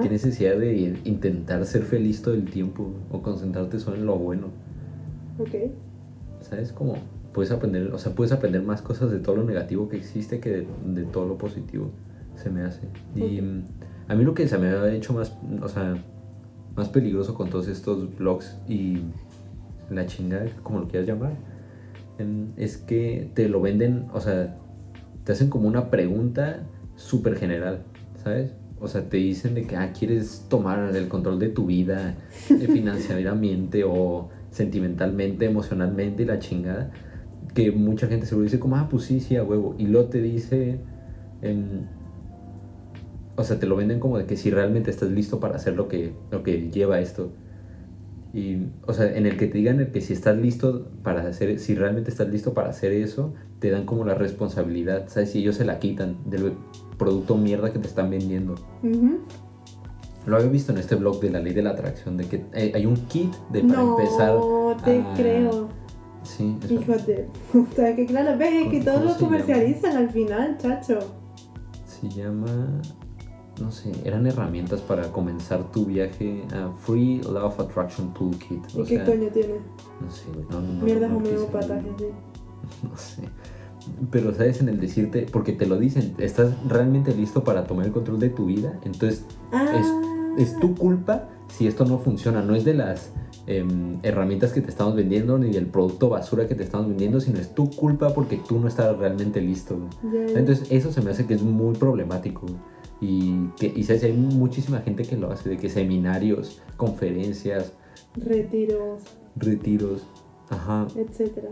¿Qué 0.02 0.10
necesidad 0.10 0.58
de 0.58 0.98
intentar 1.04 1.64
ser 1.64 1.82
feliz 1.82 2.20
todo 2.20 2.34
el 2.34 2.50
tiempo? 2.50 2.90
O 3.10 3.22
concentrarte 3.22 3.78
solo 3.78 3.96
en 3.96 4.06
lo 4.06 4.16
bueno. 4.16 4.48
Ok. 5.38 5.70
¿Sabes? 6.42 6.72
Como 6.72 6.96
puedes 7.32 7.50
aprender, 7.50 7.92
o 7.92 7.98
sea, 7.98 8.14
puedes 8.14 8.32
aprender 8.32 8.62
más 8.62 8.82
cosas 8.82 9.10
de 9.10 9.18
todo 9.18 9.36
lo 9.36 9.44
negativo 9.44 9.88
que 9.88 9.96
existe 9.96 10.38
que 10.38 10.66
de, 10.86 11.04
todo 11.04 11.26
lo 11.26 11.38
positivo. 11.38 11.90
Se 12.42 12.50
me 12.50 12.62
hace. 12.62 12.80
Y 13.14 13.40
a 14.08 14.14
mí 14.14 14.24
lo 14.24 14.34
que 14.34 14.48
se 14.48 14.58
me 14.58 14.68
ha 14.68 14.92
hecho 14.92 15.12
más, 15.12 15.36
o 15.62 15.68
sea, 15.68 15.94
más 16.74 16.88
peligroso 16.88 17.34
con 17.34 17.50
todos 17.50 17.68
estos 17.68 18.16
blogs 18.16 18.56
y 18.68 18.98
la 19.90 20.06
chingada, 20.06 20.46
como 20.62 20.80
lo 20.80 20.88
quieras 20.88 21.08
llamar, 21.08 21.32
es 22.56 22.76
que 22.76 23.30
te 23.34 23.48
lo 23.48 23.60
venden, 23.60 24.06
o 24.12 24.20
sea, 24.20 24.56
te 25.24 25.32
hacen 25.32 25.48
como 25.48 25.68
una 25.68 25.90
pregunta 25.90 26.66
súper 26.96 27.36
general, 27.36 27.84
¿sabes? 28.22 28.52
O 28.80 28.88
sea, 28.88 29.08
te 29.08 29.18
dicen 29.18 29.54
de 29.54 29.66
que, 29.66 29.76
ah, 29.76 29.92
quieres 29.92 30.46
tomar 30.48 30.94
el 30.94 31.08
control 31.08 31.38
de 31.38 31.48
tu 31.48 31.66
vida 31.66 32.16
eh, 32.48 32.66
financieramente 32.72 33.84
o 33.84 34.30
sentimentalmente, 34.50 35.44
emocionalmente 35.44 36.22
y 36.22 36.26
la 36.26 36.38
chingada. 36.38 36.90
Que 37.54 37.72
mucha 37.72 38.06
gente 38.06 38.26
se 38.26 38.34
lo 38.34 38.42
dice 38.42 38.58
como, 38.58 38.76
ah, 38.76 38.88
pues 38.90 39.04
sí, 39.04 39.20
sí, 39.20 39.36
a 39.36 39.44
huevo. 39.44 39.74
Y 39.78 39.86
luego 39.86 40.08
te 40.08 40.22
dice, 40.22 40.80
o 43.36 43.44
sea, 43.44 43.58
te 43.58 43.66
lo 43.66 43.76
venden 43.76 44.00
como 44.00 44.18
de 44.18 44.26
que 44.26 44.36
si 44.36 44.50
realmente 44.50 44.90
estás 44.90 45.10
listo 45.10 45.40
para 45.40 45.56
hacer 45.56 45.74
lo 45.74 45.88
que, 45.88 46.12
lo 46.30 46.42
que 46.42 46.70
lleva 46.70 47.00
esto. 47.00 47.32
Y, 48.32 48.68
o 48.86 48.92
sea, 48.92 49.16
en 49.16 49.26
el 49.26 49.36
que 49.36 49.46
te 49.46 49.58
digan 49.58 49.80
el 49.80 49.90
que 49.90 50.00
si 50.00 50.12
estás 50.12 50.36
listo 50.36 50.88
para 51.02 51.22
hacer, 51.22 51.58
si 51.58 51.74
realmente 51.74 52.10
estás 52.10 52.28
listo 52.28 52.54
para 52.54 52.68
hacer 52.68 52.92
eso, 52.92 53.34
te 53.58 53.70
dan 53.70 53.86
como 53.86 54.04
la 54.04 54.14
responsabilidad, 54.14 55.08
¿sabes? 55.08 55.30
Si 55.30 55.40
ellos 55.40 55.56
se 55.56 55.64
la 55.64 55.78
quitan 55.78 56.16
del 56.26 56.52
producto 56.96 57.36
mierda 57.36 57.72
que 57.72 57.78
te 57.78 57.88
están 57.88 58.10
vendiendo. 58.10 58.54
Lo 60.26 60.36
había 60.36 60.48
visto 60.48 60.70
en 60.72 60.78
este 60.78 60.94
blog 60.94 61.20
de 61.20 61.30
la 61.30 61.40
ley 61.40 61.54
de 61.54 61.62
la 61.62 61.70
atracción, 61.70 62.16
de 62.16 62.26
que 62.26 62.44
hay 62.74 62.86
un 62.86 62.96
kit 63.06 63.34
de 63.50 63.64
para 63.64 63.82
empezar. 63.82 64.34
No 64.34 64.76
te 64.84 65.02
creo. 65.16 65.68
Sí. 66.22 66.56
Hijo 66.68 66.92
de 66.92 67.26
O 67.54 67.74
sea, 67.74 67.96
que 67.96 68.06
claro, 68.06 68.38
ves 68.38 68.68
que 68.68 68.80
todos 68.82 69.02
lo 69.02 69.16
comercializan 69.16 69.96
al 69.96 70.10
final, 70.10 70.56
chacho. 70.58 70.98
Se 71.84 72.08
llama 72.08 72.80
no 73.60 73.70
sé, 73.70 73.92
eran 74.04 74.26
herramientas 74.26 74.80
para 74.80 75.10
comenzar 75.12 75.70
tu 75.70 75.86
viaje 75.86 76.42
a 76.52 76.70
Free 76.80 77.20
Love 77.22 77.60
Attraction 77.60 78.12
Toolkit. 78.14 78.62
¿Y 78.74 78.84
qué 78.84 79.04
coño 79.04 79.28
tiene? 79.28 79.54
No 80.00 80.10
sé, 80.10 80.24
no, 80.50 80.60
no, 80.60 80.84
Mierda 80.84 81.08
no, 81.08 81.18
homeopata, 81.18 81.80
sí. 81.80 81.88
No 82.88 82.96
sé. 82.96 83.22
Pero, 84.10 84.34
¿sabes? 84.34 84.60
En 84.60 84.68
el 84.68 84.78
decirte, 84.78 85.26
porque 85.30 85.52
te 85.52 85.66
lo 85.66 85.78
dicen, 85.78 86.14
estás 86.18 86.52
realmente 86.66 87.14
listo 87.14 87.44
para 87.44 87.64
tomar 87.64 87.86
el 87.86 87.92
control 87.92 88.18
de 88.18 88.28
tu 88.28 88.46
vida, 88.46 88.78
entonces 88.84 89.24
es, 89.52 90.48
es, 90.48 90.60
tu 90.60 90.74
culpa 90.74 91.28
si 91.48 91.66
esto 91.66 91.84
no 91.84 91.98
funciona, 91.98 92.42
no 92.42 92.54
es 92.54 92.64
de 92.64 92.74
las 92.74 93.10
em, 93.46 93.98
herramientas 94.02 94.52
que 94.52 94.60
te 94.60 94.70
estamos 94.70 94.94
vendiendo 94.94 95.38
ni 95.38 95.50
del 95.50 95.66
producto 95.66 96.08
basura 96.08 96.46
que 96.46 96.54
te 96.54 96.62
estamos 96.62 96.88
vendiendo, 96.88 97.20
sino 97.20 97.38
es 97.38 97.54
tu 97.54 97.70
culpa 97.70 98.14
porque 98.14 98.36
tú 98.36 98.58
no 98.60 98.68
estás 98.68 98.96
realmente 98.96 99.40
listo. 99.40 99.78
Entonces, 100.12 100.66
eso 100.70 100.92
se 100.92 101.00
me 101.00 101.10
hace 101.10 101.26
que 101.26 101.34
es 101.34 101.42
muy 101.42 101.74
problemático. 101.74 102.46
Y, 103.00 103.48
que, 103.58 103.66
y 103.66 103.90
hay 103.90 104.12
muchísima 104.12 104.80
gente 104.80 105.04
que 105.04 105.16
lo 105.16 105.30
hace, 105.30 105.48
de 105.48 105.56
que 105.56 105.70
seminarios, 105.70 106.60
conferencias, 106.76 107.72
retiros, 108.14 109.02
retiros, 109.36 110.06
ajá, 110.50 110.86
etcétera. 110.94 111.50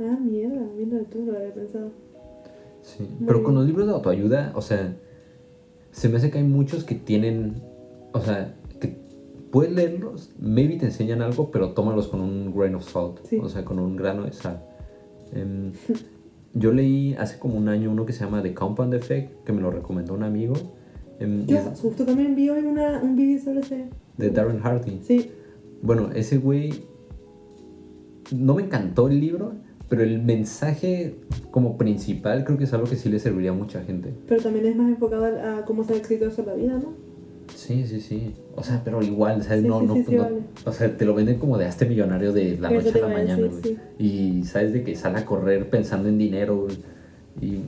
Ah, 0.00 0.18
mierda, 0.20 0.66
mira 0.76 1.04
tú 1.04 1.24
lo 1.26 1.36
había 1.36 1.52
pensado. 1.52 1.92
Sí, 2.82 3.06
pero 3.26 3.42
con 3.42 3.54
los 3.54 3.66
libros 3.66 3.86
de 3.86 3.92
autoayuda, 3.92 4.52
o 4.56 4.62
sea, 4.62 4.96
se 5.90 6.08
me 6.08 6.16
hace 6.16 6.30
que 6.30 6.38
hay 6.38 6.44
muchos 6.44 6.84
que 6.84 6.94
tienen, 6.94 7.62
o 8.12 8.20
sea, 8.20 8.56
que 8.80 8.98
puedes 9.52 9.72
leerlos, 9.72 10.32
maybe 10.38 10.76
te 10.76 10.86
enseñan 10.86 11.22
algo, 11.22 11.50
pero 11.50 11.72
tómalos 11.72 12.08
con 12.08 12.20
un 12.20 12.52
grain 12.54 12.74
of 12.74 12.90
salt, 12.90 13.20
o 13.40 13.48
sea, 13.48 13.64
con 13.64 13.78
un 13.78 13.96
grano 13.96 14.24
de 14.24 14.32
sal. 14.32 14.64
Em, 15.32 15.72
Yo 16.52 16.72
leí 16.72 17.14
hace 17.14 17.38
como 17.38 17.56
un 17.56 17.68
año 17.68 17.90
uno 17.90 18.06
que 18.06 18.12
se 18.12 18.24
llama 18.24 18.42
The 18.42 18.54
Compound 18.54 18.94
Effect, 18.94 19.44
que 19.44 19.52
me 19.52 19.60
lo 19.60 19.70
recomendó 19.70 20.14
un 20.14 20.24
amigo. 20.24 20.54
Em, 21.20 21.46
Yo 21.46 21.58
justo 21.80 22.04
también 22.04 22.34
vi 22.34 22.50
hoy 22.50 22.64
una, 22.64 23.00
un 23.02 23.14
video 23.14 23.40
sobre 23.40 23.60
ese. 23.60 23.88
De 24.16 24.30
Darren 24.30 24.60
Hardy. 24.60 25.00
Sí. 25.02 25.30
Bueno, 25.82 26.10
ese 26.14 26.38
güey. 26.38 26.84
No 28.32 28.54
me 28.54 28.62
encantó 28.62 29.08
el 29.08 29.20
libro, 29.20 29.54
pero 29.88 30.02
el 30.02 30.22
mensaje 30.22 31.16
como 31.50 31.76
principal 31.76 32.44
creo 32.44 32.56
que 32.56 32.64
es 32.64 32.72
algo 32.72 32.86
que 32.86 32.96
sí 32.96 33.08
le 33.08 33.18
serviría 33.18 33.50
a 33.50 33.54
mucha 33.54 33.82
gente. 33.82 34.14
Pero 34.28 34.40
también 34.40 34.66
es 34.66 34.76
más 34.76 34.88
enfocado 34.88 35.24
a, 35.24 35.64
cómo 35.64 35.84
ser 35.84 35.96
exitoso 35.96 36.42
en 36.42 36.46
la 36.46 36.54
vida, 36.54 36.78
¿no? 36.78 36.94
Sí, 37.60 37.86
sí, 37.86 38.00
sí. 38.00 38.34
O 38.56 38.62
sea, 38.62 38.80
pero 38.82 39.02
igual, 39.02 39.42
¿sabes? 39.42 39.62
no, 39.64 39.82
no, 39.82 39.94
O 40.64 40.72
sea, 40.72 40.96
te 40.96 41.04
lo 41.04 41.14
venden 41.14 41.38
como 41.38 41.58
de 41.58 41.68
este 41.68 41.84
millonario 41.84 42.32
de 42.32 42.56
la 42.58 42.70
noche 42.70 42.98
a 42.98 43.06
la 43.06 43.08
mañana, 43.08 43.48
güey. 43.48 43.78
Y 43.98 44.44
sabes 44.44 44.72
de 44.72 44.82
que 44.82 44.96
sale 44.96 45.18
a 45.18 45.26
correr 45.26 45.68
pensando 45.68 46.08
en 46.08 46.16
dinero, 46.16 46.68
Y, 47.38 47.64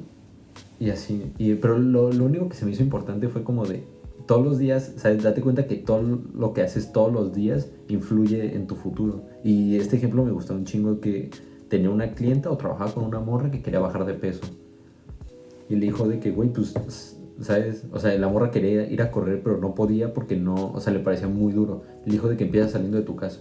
y 0.81 0.89
así. 0.89 1.33
Y, 1.37 1.57
pero 1.57 1.79
lo, 1.79 2.11
lo 2.11 2.25
único 2.25 2.49
que 2.49 2.57
se 2.57 2.65
me 2.65 2.71
hizo 2.71 2.83
importante 2.83 3.29
fue 3.29 3.45
como 3.45 3.67
de 3.67 3.85
todos 4.27 4.43
los 4.43 4.59
días, 4.59 4.95
¿sabes? 4.97 5.23
Date 5.23 5.43
cuenta 5.43 5.67
que 5.67 5.77
todo 5.77 6.21
lo 6.35 6.55
que 6.55 6.63
haces 6.63 6.91
todos 6.91 7.13
los 7.13 7.35
días 7.35 7.69
influye 7.89 8.57
en 8.57 8.67
tu 8.67 8.77
futuro. 8.77 9.25
Y 9.45 9.77
este 9.77 9.97
ejemplo 9.97 10.25
me 10.25 10.33
gustó 10.33 10.55
un 10.55 10.65
chingo 10.65 11.01
que 11.01 11.29
tenía 11.69 11.91
una 11.91 12.13
clienta 12.13 12.51
o 12.51 12.57
trabajaba 12.57 12.95
con 12.95 13.05
una 13.05 13.21
morra 13.21 13.51
que 13.51 13.61
quería 13.61 13.81
bajar 13.81 14.07
de 14.07 14.15
peso. 14.15 14.41
Y 15.69 15.75
le 15.75 15.85
dijo 15.85 16.09
de 16.09 16.19
que, 16.19 16.31
güey, 16.31 16.49
pues 16.49 16.75
¿sabes? 17.41 17.85
O 17.93 17.99
sea, 17.99 18.17
la 18.19 18.29
morra 18.29 18.51
quería 18.51 18.87
ir 18.91 19.03
a 19.03 19.11
correr, 19.11 19.43
pero 19.43 19.59
no 19.59 19.75
podía 19.75 20.13
porque 20.13 20.37
no, 20.37 20.73
o 20.73 20.81
sea, 20.81 20.93
le 20.93 21.01
parecía 21.01 21.29
muy 21.29 21.53
duro. 21.53 21.83
El 22.07 22.15
hijo 22.15 22.29
de 22.29 22.37
que 22.37 22.45
empieza 22.45 22.69
saliendo 22.69 22.99
de 22.99 23.05
tu 23.05 23.17
casa. 23.17 23.41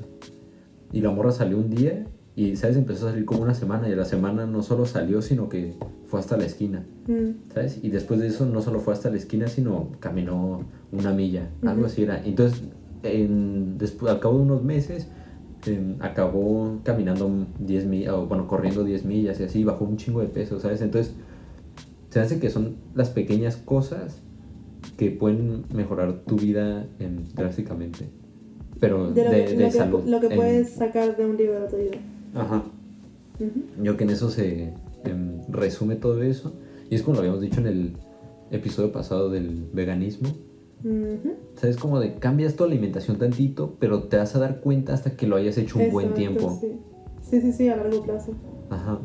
Y 0.91 1.01
la 1.01 1.11
morra 1.11 1.31
salió 1.31 1.57
un 1.57 1.69
día 1.69 2.05
y, 2.35 2.55
¿sabes? 2.55 2.77
Empezó 2.77 3.07
a 3.07 3.11
salir 3.11 3.25
como 3.25 3.41
una 3.43 3.53
semana 3.53 3.89
y 3.89 3.93
a 3.93 3.95
la 3.95 4.05
semana 4.05 4.45
no 4.45 4.63
solo 4.63 4.85
salió, 4.85 5.21
sino 5.21 5.49
que 5.49 5.75
fue 6.05 6.19
hasta 6.19 6.37
la 6.37 6.45
esquina, 6.45 6.85
mm. 7.07 7.53
¿sabes? 7.53 7.79
Y 7.81 7.89
después 7.89 8.19
de 8.19 8.27
eso 8.27 8.45
no 8.45 8.61
solo 8.61 8.79
fue 8.79 8.93
hasta 8.93 9.09
la 9.09 9.17
esquina, 9.17 9.47
sino 9.47 9.91
caminó 9.99 10.65
una 10.91 11.11
milla, 11.11 11.49
algo 11.65 11.85
así 11.85 12.03
era. 12.03 12.23
Entonces, 12.23 12.63
en, 13.03 13.77
después, 13.77 14.11
al 14.11 14.19
cabo 14.19 14.37
de 14.37 14.43
unos 14.43 14.63
meses, 14.63 15.07
em, 15.65 15.95
acabó 15.99 16.79
caminando 16.83 17.47
10 17.59 17.85
millas, 17.85 18.13
o 18.13 18.27
bueno, 18.27 18.47
corriendo 18.47 18.83
10 18.83 19.05
millas 19.05 19.39
y 19.39 19.43
así, 19.43 19.63
bajó 19.63 19.85
un 19.85 19.97
chingo 19.97 20.21
de 20.21 20.27
peso, 20.27 20.59
¿sabes? 20.59 20.81
Entonces, 20.81 21.13
se 22.11 22.19
hace 22.19 22.39
que 22.39 22.49
son 22.49 22.75
las 22.93 23.09
pequeñas 23.09 23.55
cosas 23.55 24.21
que 24.97 25.11
pueden 25.11 25.63
mejorar 25.73 26.19
tu 26.25 26.35
vida 26.35 26.85
en, 26.99 27.25
drásticamente. 27.33 28.09
Pero 28.79 29.11
de, 29.11 29.23
de, 29.55 29.71
salud. 29.71 30.03
lo 30.05 30.19
que 30.19 30.29
puedes 30.29 30.73
sacar 30.73 31.15
de 31.15 31.25
un 31.25 31.37
libro 31.37 31.53
de 31.53 31.61
autoayuda. 31.61 31.97
Ajá. 32.35 32.63
Yo 33.81 33.95
que 33.95 34.03
en 34.03 34.09
eso 34.09 34.29
se 34.29 34.73
em, 35.05 35.41
resume 35.49 35.95
todo 35.95 36.21
eso. 36.21 36.53
Y 36.89 36.95
es 36.95 37.01
como 37.01 37.15
lo 37.15 37.19
habíamos 37.21 37.41
dicho 37.41 37.61
en 37.61 37.67
el 37.67 37.93
episodio 38.51 38.91
pasado 38.91 39.29
del 39.29 39.69
veganismo. 39.71 40.29
¿Sabes? 41.55 41.77
Como 41.77 41.99
de 41.99 42.15
cambias 42.15 42.55
tu 42.55 42.63
alimentación 42.63 43.17
tantito, 43.17 43.77
pero 43.79 44.03
te 44.03 44.17
vas 44.17 44.35
a 44.35 44.39
dar 44.39 44.59
cuenta 44.59 44.93
hasta 44.93 45.15
que 45.15 45.27
lo 45.27 45.37
hayas 45.37 45.57
hecho 45.57 45.79
un 45.79 45.91
buen 45.91 46.13
tiempo. 46.13 46.57
Sí. 46.59 46.73
sí, 47.21 47.41
sí, 47.41 47.53
sí, 47.53 47.69
a 47.69 47.77
largo 47.77 48.03
plazo. 48.03 48.33
Ajá. 48.69 48.99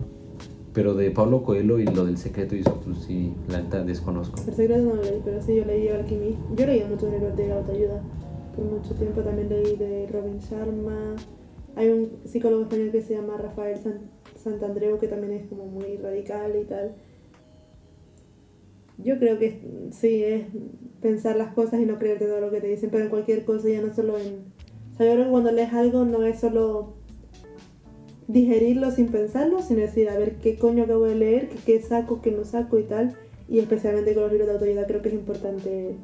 Pero 0.76 0.92
de 0.92 1.10
Pablo 1.10 1.42
Coelho 1.42 1.78
y 1.78 1.86
lo 1.86 2.04
del 2.04 2.18
secreto 2.18 2.54
y 2.54 2.60
eso, 2.60 2.78
pues 2.84 2.98
sí, 2.98 3.32
la 3.48 3.62
neta 3.62 3.82
desconozco. 3.82 4.38
El 4.46 4.54
secreto 4.54 4.82
no 4.82 4.96
lo 4.96 5.02
leí, 5.02 5.22
pero 5.24 5.40
sí, 5.40 5.56
yo 5.56 5.64
leí 5.64 5.88
Alquimista. 5.88 6.42
Yo 6.54 6.66
leí 6.66 6.84
muchos 6.84 7.10
libros 7.10 7.34
de 7.34 7.50
autoayuda 7.50 8.02
por 8.54 8.66
mucho 8.66 8.94
tiempo. 8.94 9.22
También 9.22 9.48
leí 9.48 9.74
de 9.76 10.06
Robin 10.12 10.38
Sharma. 10.38 11.16
Hay 11.76 11.88
un 11.88 12.18
psicólogo 12.26 12.64
español 12.64 12.90
que 12.90 13.00
se 13.00 13.14
llama 13.14 13.38
Rafael 13.38 13.78
Sant 13.78 14.02
Santandreu 14.36 14.98
que 14.98 15.08
también 15.08 15.32
es 15.32 15.46
como 15.46 15.64
muy 15.64 15.96
radical 15.96 16.54
y 16.60 16.64
tal. 16.66 16.94
Yo 18.98 19.18
creo 19.18 19.38
que 19.38 19.62
sí, 19.92 20.24
es 20.24 20.44
pensar 21.00 21.36
las 21.36 21.54
cosas 21.54 21.80
y 21.80 21.86
no 21.86 21.98
creerte 21.98 22.26
todo 22.26 22.42
lo 22.42 22.50
que 22.50 22.60
te 22.60 22.66
dicen, 22.66 22.90
pero 22.90 23.04
en 23.04 23.08
cualquier 23.08 23.46
cosa, 23.46 23.70
ya 23.70 23.80
no 23.80 23.94
solo 23.94 24.18
en... 24.18 24.52
O 24.98 25.30
cuando 25.30 25.52
lees 25.52 25.72
algo 25.72 26.04
no 26.04 26.22
es 26.22 26.38
solo 26.38 26.95
digerirlo 28.28 28.90
sin 28.90 29.08
pensarlo, 29.08 29.62
sino 29.62 29.80
decir, 29.80 30.08
a 30.08 30.18
ver 30.18 30.36
qué 30.36 30.56
coño 30.56 30.84
acabo 30.84 31.04
de 31.04 31.14
leer, 31.14 31.48
qué, 31.64 31.80
saco, 31.80 32.20
qué 32.20 32.32
no 32.32 32.44
saco 32.44 32.78
y 32.78 32.84
tal. 32.84 33.16
Y 33.48 33.60
especialmente 33.60 34.14
con 34.14 34.24
los 34.24 34.32
libros 34.32 34.48
de 34.48 34.54
autoayuda 34.54 34.86
creo 34.86 35.02
que 35.02 35.08
es 35.08 35.14
importante 35.14 35.96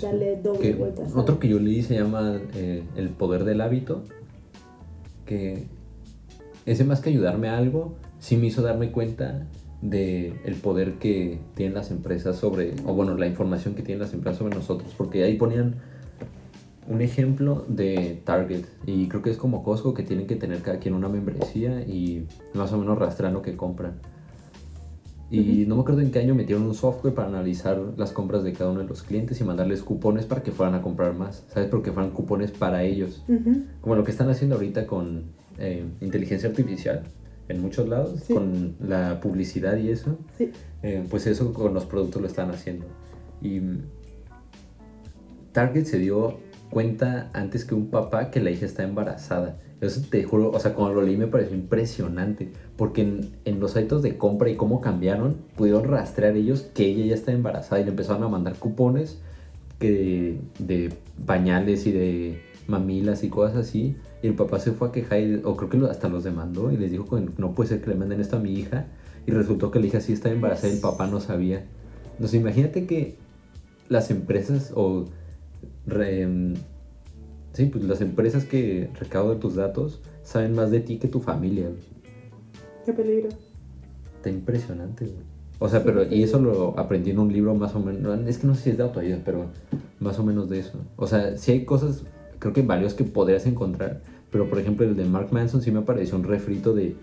darle 0.00 0.36
doble 0.36 0.74
vuelta. 0.74 1.02
Otro 1.14 1.38
que 1.38 1.48
yo 1.48 1.58
leí 1.58 1.82
se 1.82 1.94
llama 1.94 2.40
eh, 2.54 2.82
El 2.96 3.10
poder 3.10 3.44
del 3.44 3.60
hábito, 3.60 4.02
que 5.26 5.66
ese 6.66 6.84
más 6.84 7.00
que 7.00 7.10
ayudarme 7.10 7.48
a 7.48 7.58
algo, 7.58 7.94
sí 8.18 8.36
me 8.36 8.46
hizo 8.46 8.62
darme 8.62 8.90
cuenta 8.90 9.46
de 9.82 10.34
el 10.44 10.54
poder 10.54 10.94
que 10.94 11.38
tienen 11.54 11.74
las 11.74 11.90
empresas 11.90 12.36
sobre, 12.36 12.74
o 12.86 12.94
bueno, 12.94 13.16
la 13.16 13.26
información 13.26 13.74
que 13.74 13.82
tienen 13.82 14.00
las 14.00 14.14
empresas 14.14 14.38
sobre 14.38 14.54
nosotros, 14.54 14.94
porque 14.96 15.24
ahí 15.24 15.36
ponían 15.36 15.76
un 16.88 17.00
ejemplo 17.00 17.64
de 17.68 18.20
Target 18.24 18.64
y 18.86 19.08
creo 19.08 19.22
que 19.22 19.30
es 19.30 19.36
como 19.36 19.62
Costco 19.62 19.94
que 19.94 20.02
tienen 20.02 20.26
que 20.26 20.36
tener 20.36 20.62
cada 20.62 20.78
quien 20.78 20.94
una 20.94 21.08
membresía 21.08 21.82
y 21.82 22.26
más 22.54 22.72
o 22.72 22.78
menos 22.78 22.98
rastrean 22.98 23.34
lo 23.34 23.42
que 23.42 23.56
compran. 23.56 24.00
Y 25.30 25.64
no 25.66 25.76
me 25.76 25.80
acuerdo 25.80 26.02
en 26.02 26.10
qué 26.10 26.18
año 26.18 26.34
metieron 26.34 26.64
un 26.64 26.74
software 26.74 27.14
para 27.14 27.28
analizar 27.28 27.80
las 27.96 28.12
compras 28.12 28.44
de 28.44 28.52
cada 28.52 28.70
uno 28.70 28.80
de 28.80 28.86
los 28.86 29.02
clientes 29.02 29.40
y 29.40 29.44
mandarles 29.44 29.82
cupones 29.82 30.26
para 30.26 30.42
que 30.42 30.52
fueran 30.52 30.74
a 30.74 30.82
comprar 30.82 31.14
más, 31.14 31.46
¿sabes? 31.48 31.70
Porque 31.70 31.90
fueran 31.90 32.10
cupones 32.10 32.50
para 32.50 32.82
ellos. 32.82 33.24
Como 33.80 33.96
lo 33.96 34.04
que 34.04 34.10
están 34.10 34.28
haciendo 34.28 34.56
ahorita 34.56 34.86
con 34.86 35.32
eh, 35.58 35.86
inteligencia 36.02 36.50
artificial 36.50 37.04
en 37.48 37.62
muchos 37.62 37.88
lados, 37.88 38.24
con 38.30 38.76
la 38.80 39.20
publicidad 39.20 39.78
y 39.78 39.88
eso. 39.88 40.18
Eh, 40.82 41.06
pues 41.08 41.26
eso 41.26 41.54
con 41.54 41.72
los 41.72 41.86
productos 41.86 42.20
lo 42.20 42.28
están 42.28 42.50
haciendo. 42.50 42.84
Y 43.40 43.62
Target 45.52 45.86
se 45.86 45.98
dio 45.98 46.40
cuenta 46.72 47.28
antes 47.34 47.66
que 47.66 47.74
un 47.74 47.88
papá 47.88 48.30
que 48.30 48.40
la 48.40 48.50
hija 48.50 48.64
está 48.64 48.82
embarazada. 48.82 49.58
Eso 49.82 50.00
te 50.08 50.24
juro, 50.24 50.50
o 50.50 50.58
sea, 50.58 50.72
cuando 50.72 50.94
lo 50.94 51.02
leí 51.02 51.18
me 51.18 51.26
pareció 51.26 51.54
impresionante, 51.54 52.50
porque 52.76 53.02
en, 53.44 53.60
los 53.60 53.76
hábitos 53.76 54.02
de 54.02 54.16
compra 54.16 54.48
y 54.48 54.56
cómo 54.56 54.80
cambiaron, 54.80 55.36
pudieron 55.54 55.84
rastrear 55.84 56.34
ellos 56.34 56.62
que 56.74 56.86
ella 56.86 57.04
ya 57.04 57.14
está 57.14 57.32
embarazada 57.32 57.78
y 57.80 57.84
le 57.84 57.90
empezaron 57.90 58.22
a 58.22 58.28
mandar 58.28 58.54
cupones 58.54 59.20
que 59.78 60.38
de, 60.58 60.94
pañales 61.26 61.86
y 61.86 61.92
de 61.92 62.40
mamilas 62.68 63.22
y 63.22 63.28
cosas 63.28 63.68
así. 63.68 63.96
Y 64.22 64.28
el 64.28 64.34
papá 64.34 64.58
se 64.58 64.72
fue 64.72 64.88
a 64.88 64.92
quejar, 64.92 65.20
o 65.44 65.56
creo 65.58 65.68
que 65.68 65.90
hasta 65.90 66.08
los 66.08 66.24
demandó 66.24 66.72
y 66.72 66.78
les 66.78 66.90
dijo 66.90 67.04
que 67.04 67.28
no 67.36 67.54
puede 67.54 67.68
ser 67.68 67.82
que 67.82 67.90
le 67.90 67.96
manden 67.96 68.22
esto 68.22 68.36
a 68.36 68.40
mi 68.40 68.54
hija. 68.54 68.86
Y 69.26 69.32
resultó 69.32 69.70
que 69.70 69.78
la 69.78 69.86
hija 69.86 70.00
sí 70.00 70.14
estaba 70.14 70.34
embarazada 70.34 70.72
y 70.72 70.76
el 70.76 70.80
papá 70.80 71.06
no 71.06 71.20
sabía. 71.20 71.66
Entonces 72.12 72.40
imagínate 72.40 72.86
que 72.86 73.16
las 73.90 74.10
empresas 74.10 74.72
o 74.74 75.04
sí, 75.86 77.66
pues 77.66 77.84
las 77.84 78.00
empresas 78.00 78.44
que 78.44 78.90
recaudan 78.98 79.40
tus 79.40 79.56
datos 79.56 80.00
saben 80.22 80.54
más 80.54 80.70
de 80.70 80.80
ti 80.80 80.98
que 80.98 81.08
tu 81.08 81.20
familia. 81.20 81.68
Qué 82.84 82.92
peligro. 82.92 83.28
Está 84.16 84.30
impresionante, 84.30 85.10
O 85.58 85.68
sea, 85.68 85.82
pero, 85.82 86.04
y 86.04 86.22
eso 86.22 86.40
lo 86.40 86.78
aprendí 86.78 87.10
en 87.10 87.18
un 87.18 87.32
libro 87.32 87.54
más 87.54 87.74
o 87.74 87.80
menos, 87.80 88.20
es 88.26 88.38
que 88.38 88.46
no 88.46 88.54
sé 88.54 88.62
si 88.62 88.70
es 88.70 88.76
de 88.76 88.84
autoayuda, 88.84 89.18
pero 89.24 89.46
más 90.00 90.18
o 90.18 90.24
menos 90.24 90.48
de 90.48 90.60
eso. 90.60 90.78
O 90.96 91.06
sea, 91.06 91.36
si 91.36 91.52
hay 91.52 91.64
cosas, 91.64 92.04
creo 92.38 92.52
que 92.52 92.62
valiosas 92.62 92.96
que 92.96 93.04
podrías 93.04 93.46
encontrar, 93.46 94.02
pero 94.30 94.48
por 94.48 94.58
ejemplo 94.58 94.86
el 94.86 94.96
de 94.96 95.04
Mark 95.04 95.28
Manson 95.32 95.60
sí 95.60 95.70
me 95.70 95.82
pareció 95.82 96.16
un 96.16 96.24
refrito 96.24 96.74
de 96.74 96.96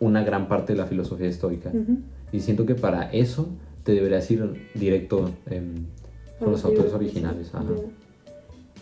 una 0.00 0.22
gran 0.22 0.48
parte 0.48 0.72
de 0.72 0.78
la 0.78 0.86
filosofía 0.86 1.28
estoica. 1.28 1.72
Y 2.32 2.40
siento 2.40 2.66
que 2.66 2.74
para 2.74 3.10
eso 3.10 3.48
te 3.84 3.92
deberías 3.92 4.30
ir 4.30 4.68
directo 4.74 5.30
con 6.38 6.52
los 6.52 6.64
autores 6.64 6.92
originales. 6.92 7.50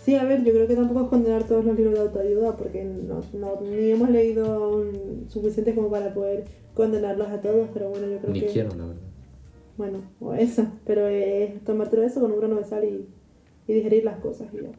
Sí, 0.04 0.16
a 0.16 0.24
ver, 0.24 0.42
yo 0.42 0.52
creo 0.52 0.66
que 0.66 0.74
tampoco 0.74 1.02
es 1.02 1.08
condenar 1.08 1.44
todos 1.44 1.64
los 1.64 1.76
libros 1.76 1.94
de 1.94 2.00
autoayuda 2.00 2.56
porque 2.56 2.84
no, 2.84 3.22
ni 3.60 3.90
hemos 3.90 4.10
leído 4.10 4.84
suficientes 5.28 5.76
como 5.76 5.90
para 5.90 6.12
poder 6.12 6.44
condenarlos 6.74 7.28
a 7.28 7.40
todos, 7.40 7.68
pero 7.72 7.90
bueno, 7.90 8.08
yo 8.08 8.18
creo 8.18 8.32
que... 8.32 8.40
Ni 8.40 8.46
quiero, 8.46 8.70
la 8.70 8.86
verdad. 8.86 9.02
Bueno, 9.76 9.98
o 10.20 10.34
eso, 10.34 10.66
pero 10.84 11.06
es 11.06 11.62
tomarte 11.64 12.04
eso 12.04 12.20
con 12.20 12.32
un 12.32 12.38
grano 12.38 12.56
de 12.56 12.64
sal 12.64 12.84
y, 12.84 13.06
y 13.66 13.74
digerir 13.74 14.04
las 14.04 14.18
cosas 14.18 14.48
y 14.52 14.56
ya. 14.56 14.70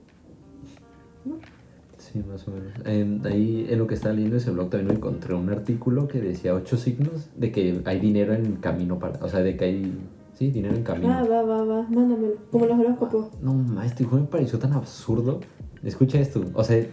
Sí, 1.98 2.20
más 2.28 2.46
o 2.48 2.52
menos. 2.52 3.26
ahí 3.26 3.66
en 3.70 3.80
lo 3.80 3.88
que 3.88 3.96
estaba 3.96 4.14
leyendo 4.14 4.38
ese 4.38 4.52
blog 4.52 4.70
también 4.70 4.98
encontré 4.98 5.34
un 5.34 5.50
artículo 5.50 6.10
que 6.10 6.20
decía 6.20 6.54
ocho 6.54 6.76
signos 6.76 7.30
de 7.38 7.52
que 7.52 7.82
hay 7.86 8.00
dinero 8.00 8.34
en 8.34 8.58
camino 8.58 9.00
para... 9.00 9.24
O 9.24 9.30
sea, 9.30 9.40
de 9.40 9.56
que 9.56 9.66
hay 9.66 9.94
Sí, 10.34 10.52
dinero 10.52 10.76
en 10.76 10.84
camino. 10.84 11.13
Ah, 11.13 11.24
va, 11.24 11.43
va, 11.43 11.63
va, 11.63 11.82
mándamelo. 11.89 12.36
Como 12.52 12.65
los 12.65 12.80
horóscopos. 12.80 13.28
No, 13.41 13.54
maestro, 13.54 14.06
hijo 14.06 14.15
me 14.17 14.24
pareció 14.24 14.60
tan 14.60 14.74
absurdo. 14.74 15.39
Escucha 15.84 16.19
esto, 16.19 16.43
o 16.54 16.63
sea, 16.63 16.86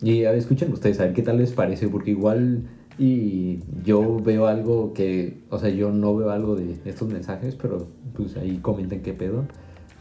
y 0.00 0.24
a 0.24 0.30
ver, 0.30 0.38
escuchen 0.38 0.72
ustedes, 0.72 1.00
a 1.00 1.04
ver 1.04 1.12
qué 1.12 1.22
tal 1.22 1.38
les 1.38 1.52
parece, 1.52 1.88
porque 1.88 2.10
igual 2.10 2.68
y 2.98 3.60
yo 3.82 4.20
veo 4.20 4.46
algo 4.46 4.92
que, 4.92 5.42
o 5.50 5.58
sea, 5.58 5.70
yo 5.70 5.90
no 5.90 6.14
veo 6.14 6.30
algo 6.30 6.54
de 6.54 6.76
estos 6.84 7.08
mensajes, 7.08 7.56
pero 7.56 7.86
pues 8.14 8.36
ahí 8.36 8.58
comenten 8.58 9.02
qué 9.02 9.12
pedo. 9.12 9.46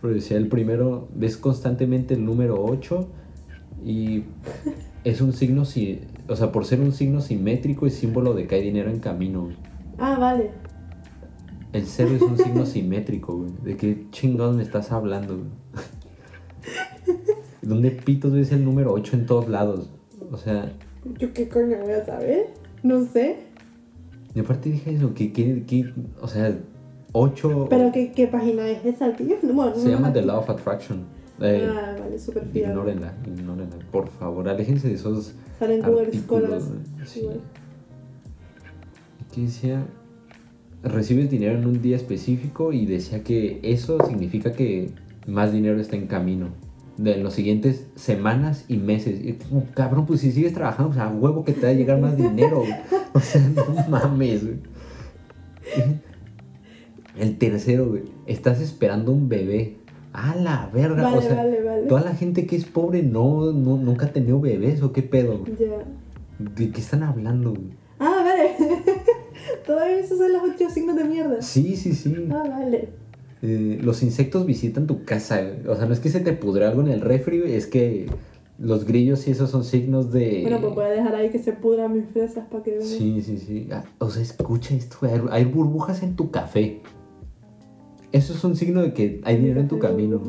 Pero 0.02 0.14
decía 0.14 0.38
el 0.38 0.48
primero, 0.48 1.08
ves 1.16 1.38
constantemente 1.38 2.14
el 2.14 2.26
número 2.26 2.64
8 2.64 3.08
y 3.86 4.26
es 5.04 5.22
un 5.22 5.34
signo, 5.34 5.66
si, 5.66 6.02
o 6.28 6.36
sea, 6.36 6.52
por 6.52 6.66
ser 6.66 6.82
un 6.82 6.92
signo 6.92 7.22
simétrico 7.22 7.88
y 7.88 7.90
símbolo 7.90 8.34
de 8.34 8.46
que 8.46 8.56
hay 8.56 8.64
dinero 8.64 8.90
en 8.90 9.00
camino. 9.00 9.50
Ah, 9.98 10.18
vale. 10.20 10.52
El 11.74 11.88
cero 11.88 12.12
es 12.16 12.22
un 12.22 12.38
signo 12.38 12.66
simétrico, 12.68 13.36
güey. 13.36 13.52
¿De 13.64 13.76
qué 13.76 14.06
chingados 14.12 14.56
me 14.56 14.62
estás 14.62 14.92
hablando, 14.92 15.38
güey? 15.38 15.50
¿Dónde 17.64 17.92
pitos 17.92 18.32
ves 18.32 18.52
el 18.52 18.64
número 18.64 18.94
8 18.94 19.16
en 19.18 19.26
todos 19.26 19.50
lados? 19.50 19.90
O 20.32 20.38
sea... 20.38 20.72
¿Yo 21.18 21.34
qué 21.34 21.50
coño 21.50 21.78
voy 21.82 21.94
a 21.94 22.06
saber? 22.06 22.54
No 22.84 23.04
sé. 23.04 23.38
Y 24.36 24.40
aparte 24.40 24.70
dije 24.70 24.94
eso, 24.94 25.14
que, 25.16 25.34
que, 25.34 25.94
o 26.22 26.28
sea, 26.28 26.56
8... 27.12 27.68
¿Pero 27.70 27.92
qué, 27.92 28.12
qué 28.12 28.28
página 28.28 28.70
es 28.70 28.86
esa, 28.86 29.16
tío? 29.16 29.36
Se 29.76 29.90
llama 29.90 30.14
The 30.14 30.22
Law 30.22 30.40
of 30.42 30.50
Attraction. 30.52 31.06
Eh, 31.40 31.68
ah, 31.68 31.96
vale, 32.00 32.20
súper 32.20 32.46
fiable. 32.46 32.74
Ignórenla, 32.74 33.14
ignórenla. 33.26 33.78
Por 33.92 34.10
favor, 34.10 34.48
aléjense 34.48 34.88
de 34.88 34.94
esos 34.94 35.34
Salen 35.58 35.82
Google 35.82 36.14
Scholars. 36.14 36.66
Sí. 37.06 37.28
¿Qué 39.34 39.42
decía? 39.42 39.84
Recibes 40.84 41.30
dinero 41.30 41.58
en 41.58 41.66
un 41.66 41.82
día 41.82 41.96
específico 41.96 42.74
y 42.74 42.86
decía 42.86 43.24
que 43.24 43.60
eso 43.64 43.98
significa 44.06 44.52
que 44.52 44.92
más 45.26 45.54
dinero 45.54 45.80
está 45.80 45.96
en 45.96 46.08
camino 46.08 46.50
de 46.98 47.18
los 47.18 47.34
siguientes 47.34 47.88
semanas 47.96 48.66
y 48.68 48.78
meses. 48.78 49.20
Y 49.24 49.34
como, 49.34 49.66
cabrón, 49.74 50.06
pues 50.06 50.20
si 50.22 50.32
sigues 50.32 50.54
trabajando, 50.54 50.92
o 50.92 50.94
sea, 50.94 51.10
huevo 51.10 51.44
que 51.44 51.54
te 51.54 51.62
va 51.62 51.70
a 51.70 51.74
llegar 51.74 52.00
más 52.00 52.18
dinero. 52.18 52.64
O 53.16 53.20
sea, 53.20 53.48
no 53.48 53.64
mames, 53.90 54.44
güey. 54.44 54.56
El 57.16 57.38
tercero, 57.38 57.90
güey. 57.90 58.02
Estás 58.26 58.60
esperando 58.60 59.12
un 59.12 59.30
bebé. 59.30 59.78
A 60.14 60.36
la 60.36 60.68
verga. 60.74 61.14
o 61.14 61.22
sea, 61.22 61.46
toda 61.88 62.02
la 62.02 62.16
gente 62.16 62.48
que 62.48 62.56
es 62.56 62.66
pobre 62.66 63.04
no, 63.04 63.52
nunca 63.52 64.08
ha 64.08 64.12
tenido 64.12 64.42
bebés 64.42 64.82
o 64.82 64.92
qué 64.92 65.04
pedo. 65.04 65.46
Ya. 65.46 65.86
¿De 66.40 66.72
qué 66.72 66.82
están 66.82 67.04
hablando, 67.04 67.52
güey? 67.52 67.83
Todavía 69.66 70.00
esos 70.00 70.18
son 70.18 70.34
los 70.34 70.44
ocho 70.44 70.70
signos 70.70 70.96
de 70.96 71.04
mierda. 71.06 71.42
Sí, 71.42 71.76
sí, 71.76 71.94
sí. 71.94 72.16
Ah, 72.32 72.44
vale. 72.50 72.90
Eh, 73.42 73.80
los 73.82 74.04
insectos 74.04 74.46
visitan 74.46 74.88
tu 74.88 75.04
casa. 75.04 75.42
O 75.68 75.76
sea, 75.76 75.86
no 75.86 75.94
es 75.94 76.00
que 76.00 76.10
se 76.10 76.20
te 76.20 76.34
pudre 76.34 76.66
algo 76.66 76.82
en 76.82 76.88
el 76.88 77.02
refri, 77.02 77.42
es 77.44 77.68
que 77.68 78.08
los 78.58 78.86
grillos 78.86 79.28
y 79.28 79.32
esos 79.32 79.50
son 79.50 79.64
signos 79.64 80.12
de. 80.12 80.42
Bueno, 80.44 80.62
pues 80.62 80.76
voy 80.76 80.86
a 80.86 80.90
dejar 80.90 81.16
ahí 81.16 81.30
que 81.30 81.40
se 81.40 81.54
pudran 81.54 81.94
mis 81.94 82.06
fresas 82.06 82.46
para 82.50 82.64
que 82.64 82.72
vean. 82.72 82.84
Sí, 82.84 83.22
sí, 83.22 83.38
sí. 83.38 83.68
Ah, 83.72 83.84
o 84.00 84.10
sea, 84.10 84.22
escucha 84.22 84.76
esto: 84.76 84.98
hay 85.30 85.46
burbujas 85.46 86.04
en 86.04 86.16
tu 86.16 86.32
café. 86.32 86.82
Eso 88.12 88.34
es 88.34 88.44
un 88.44 88.56
signo 88.56 88.82
de 88.82 88.94
que 88.94 89.22
hay 89.24 89.38
dinero 89.38 89.60
en 89.60 89.68
tu 89.68 89.80
camino. 89.80 90.22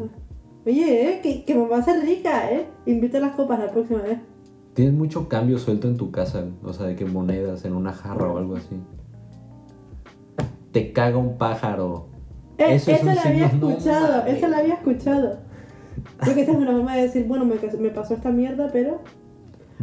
Oye, 0.66 1.11
eh, 1.11 1.20
que, 1.23 1.44
que 1.44 1.53
a 1.53 1.77
hacer 1.77 2.03
rica, 2.03 2.51
¿eh? 2.51 2.66
Invita 2.87 3.20
las 3.20 3.37
copas 3.37 3.59
la 3.59 3.70
próxima 3.70 4.01
vez. 4.01 4.18
Tienes 4.73 4.94
mucho 4.94 5.29
cambio 5.29 5.59
suelto 5.59 5.87
en 5.87 5.99
tu 5.99 6.11
casa, 6.11 6.47
o 6.64 6.73
sea, 6.73 6.87
de 6.87 6.97
que 6.97 7.05
monedas 7.05 7.64
en 7.66 7.75
una 7.75 7.92
jarra 7.92 8.33
o 8.33 8.38
algo 8.38 8.57
así 8.57 8.75
te 10.74 10.92
caga 10.92 11.16
un 11.16 11.38
pájaro. 11.38 12.08
Eh, 12.58 12.74
eso 12.74 12.90
esa 12.90 13.14
la 13.14 13.22
había 13.22 13.46
escuchado, 13.46 14.26
esa 14.26 14.48
la 14.48 14.58
había 14.58 14.74
escuchado. 14.74 15.38
Creo 16.18 16.34
que 16.34 16.42
esa 16.42 16.50
es 16.50 16.58
una 16.58 16.72
forma 16.72 16.96
de 16.96 17.02
decir, 17.02 17.26
bueno, 17.26 17.44
me, 17.44 17.54
me 17.78 17.90
pasó 17.90 18.14
esta 18.14 18.30
mierda, 18.30 18.68
pero... 18.72 19.00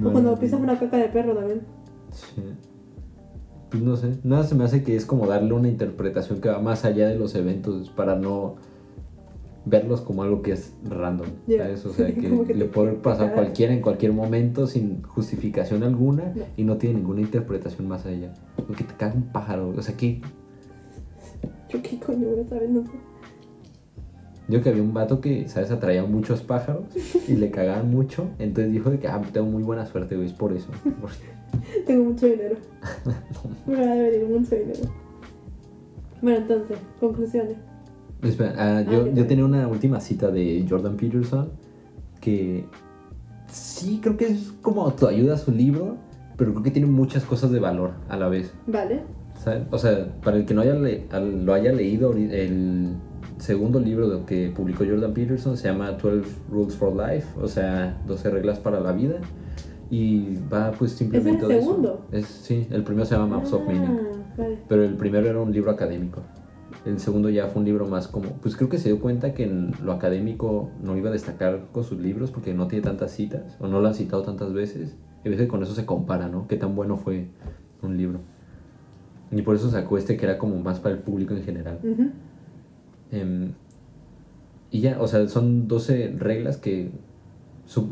o 0.03 0.11
cuando 0.11 0.37
pisas 0.37 0.59
una 0.59 0.77
caca 0.77 0.97
de 0.97 1.07
perro 1.07 1.33
también. 1.33 1.61
Sí. 2.11 2.43
Pues 3.69 3.81
no 3.81 3.95
sé, 3.95 4.17
nada 4.23 4.43
se 4.43 4.53
me 4.53 4.65
hace 4.65 4.83
que 4.83 4.97
es 4.97 5.05
como 5.05 5.27
darle 5.27 5.53
una 5.53 5.69
interpretación 5.69 6.41
que 6.41 6.49
va 6.49 6.59
más 6.59 6.83
allá 6.83 7.07
de 7.07 7.15
los 7.15 7.35
eventos 7.35 7.89
para 7.89 8.17
no 8.17 8.55
verlos 9.63 10.01
como 10.01 10.23
algo 10.23 10.41
que 10.41 10.51
es 10.51 10.73
random. 10.83 11.29
¿sabes? 11.47 11.85
O 11.85 11.93
sea, 11.93 12.13
que, 12.13 12.53
le 12.53 12.65
puede 12.65 12.93
pasar 12.95 13.29
a 13.29 13.33
cualquiera 13.33 13.73
en 13.73 13.79
cualquier 13.79 14.11
momento 14.11 14.67
sin 14.67 15.03
justificación 15.03 15.83
alguna 15.83 16.33
y 16.57 16.65
no 16.65 16.75
tiene 16.75 16.95
ninguna 16.95 17.21
interpretación 17.21 17.87
más 17.87 18.05
allá. 18.05 18.33
Porque 18.57 18.83
te 18.83 18.93
caga 18.93 19.15
un 19.15 19.31
pájaro. 19.31 19.69
O 19.69 19.81
sea, 19.81 19.95
que 19.95 20.21
yo 21.71 21.81
qué 21.81 21.99
coño 21.99 22.27
saber, 22.47 22.69
no 22.69 22.83
sé. 22.83 22.91
Yo 24.47 24.61
que 24.61 24.69
había 24.69 24.81
un 24.81 24.93
vato 24.93 25.21
que, 25.21 25.47
¿sabes? 25.47 25.71
Atraía 25.71 26.03
muchos 26.03 26.41
pájaros 26.41 26.83
y 27.27 27.35
le 27.35 27.51
cagaban 27.51 27.89
mucho. 27.89 28.27
Entonces 28.37 28.73
dijo 28.73 28.89
de 28.89 28.99
que, 28.99 29.07
ah, 29.07 29.21
tengo 29.31 29.47
muy 29.47 29.63
buena 29.63 29.85
suerte, 29.85 30.15
güey, 30.15 30.27
es 30.27 30.33
por 30.33 30.51
eso. 30.51 30.67
tengo 31.87 32.05
mucho 32.05 32.25
dinero. 32.25 32.57
Me 33.65 33.75
va 33.75 33.93
a 33.93 33.95
venir 33.95 34.27
mucho 34.27 34.55
dinero. 34.55 34.81
Bueno, 36.21 36.37
entonces, 36.39 36.77
conclusiones. 36.99 37.55
Espera, 38.21 38.53
ah, 38.57 38.81
yo, 38.81 39.05
ah, 39.05 39.09
yo 39.13 39.25
tenía 39.25 39.45
una 39.45 39.67
última 39.67 39.99
cita 39.99 40.29
de 40.29 40.65
Jordan 40.69 40.97
Peterson 40.97 41.49
que 42.19 42.65
sí 43.47 43.99
creo 44.01 44.17
que 44.17 44.27
es 44.27 44.53
como 44.61 44.93
ayuda 45.07 45.35
a 45.35 45.37
su 45.37 45.51
libro, 45.51 45.97
pero 46.37 46.51
creo 46.51 46.63
que 46.63 46.71
tiene 46.71 46.87
muchas 46.87 47.23
cosas 47.23 47.51
de 47.51 47.59
valor 47.59 47.91
a 48.09 48.17
la 48.17 48.27
vez. 48.27 48.53
Vale. 48.67 49.01
O 49.71 49.77
sea, 49.77 50.07
para 50.23 50.37
el 50.37 50.45
que 50.45 50.53
no 50.53 50.61
haya 50.61 50.75
lo 50.75 51.53
haya 51.53 51.71
leído, 51.71 52.13
el 52.13 52.95
segundo 53.37 53.79
libro 53.79 54.25
que 54.25 54.51
publicó 54.55 54.85
Jordan 54.85 55.13
Peterson 55.13 55.57
se 55.57 55.67
llama 55.67 55.91
12 55.91 56.21
Rules 56.49 56.75
for 56.75 56.95
Life, 56.95 57.27
o 57.41 57.47
sea, 57.47 58.01
12 58.05 58.29
reglas 58.29 58.59
para 58.59 58.79
la 58.79 58.91
vida. 58.91 59.15
Y 59.89 60.37
va 60.51 60.71
pues 60.71 60.93
simplemente... 60.93 61.45
¿Es 61.45 61.51
el 61.51 61.59
segundo? 61.59 62.05
sí, 62.23 62.67
el 62.71 62.83
primero 62.83 63.05
se 63.05 63.15
llama 63.15 63.37
Maps 63.37 63.51
of 63.51 63.63
ah, 63.65 63.71
Meaning. 63.71 63.99
Pero 64.69 64.85
el 64.85 64.95
primero 64.95 65.27
era 65.27 65.41
un 65.41 65.51
libro 65.51 65.69
académico. 65.69 66.21
El 66.85 66.97
segundo 66.99 67.29
ya 67.29 67.47
fue 67.47 67.59
un 67.59 67.65
libro 67.65 67.85
más 67.87 68.07
como... 68.07 68.29
Pues 68.41 68.55
creo 68.55 68.69
que 68.69 68.77
se 68.77 68.87
dio 68.87 69.01
cuenta 69.01 69.33
que 69.33 69.43
en 69.43 69.73
lo 69.83 69.91
académico 69.91 70.69
no 70.81 70.95
iba 70.95 71.09
a 71.09 71.11
destacar 71.11 71.67
con 71.73 71.83
sus 71.83 71.99
libros 71.99 72.31
porque 72.31 72.53
no 72.53 72.67
tiene 72.67 72.83
tantas 72.83 73.11
citas 73.11 73.57
o 73.59 73.67
no 73.67 73.81
lo 73.81 73.87
han 73.89 73.93
citado 73.93 74.21
tantas 74.21 74.53
veces. 74.53 74.95
Y 75.25 75.27
a 75.27 75.31
veces 75.31 75.49
con 75.49 75.61
eso 75.61 75.75
se 75.75 75.85
compara, 75.85 76.29
¿no? 76.29 76.47
Qué 76.47 76.55
tan 76.55 76.73
bueno 76.73 76.95
fue 76.95 77.27
un 77.81 77.97
libro. 77.97 78.21
Y 79.31 79.41
por 79.43 79.55
eso 79.55 79.69
sacó 79.69 79.97
este 79.97 80.17
que 80.17 80.25
era 80.25 80.37
como 80.37 80.59
más 80.59 80.79
para 80.79 80.95
el 80.95 81.01
público 81.01 81.33
en 81.33 81.43
general. 81.43 81.79
Em, 83.11 83.53
y 84.71 84.81
ya, 84.81 85.01
o 85.01 85.07
sea, 85.07 85.27
son 85.27 85.67
12 85.67 86.15
reglas 86.17 86.57
que 86.57 86.91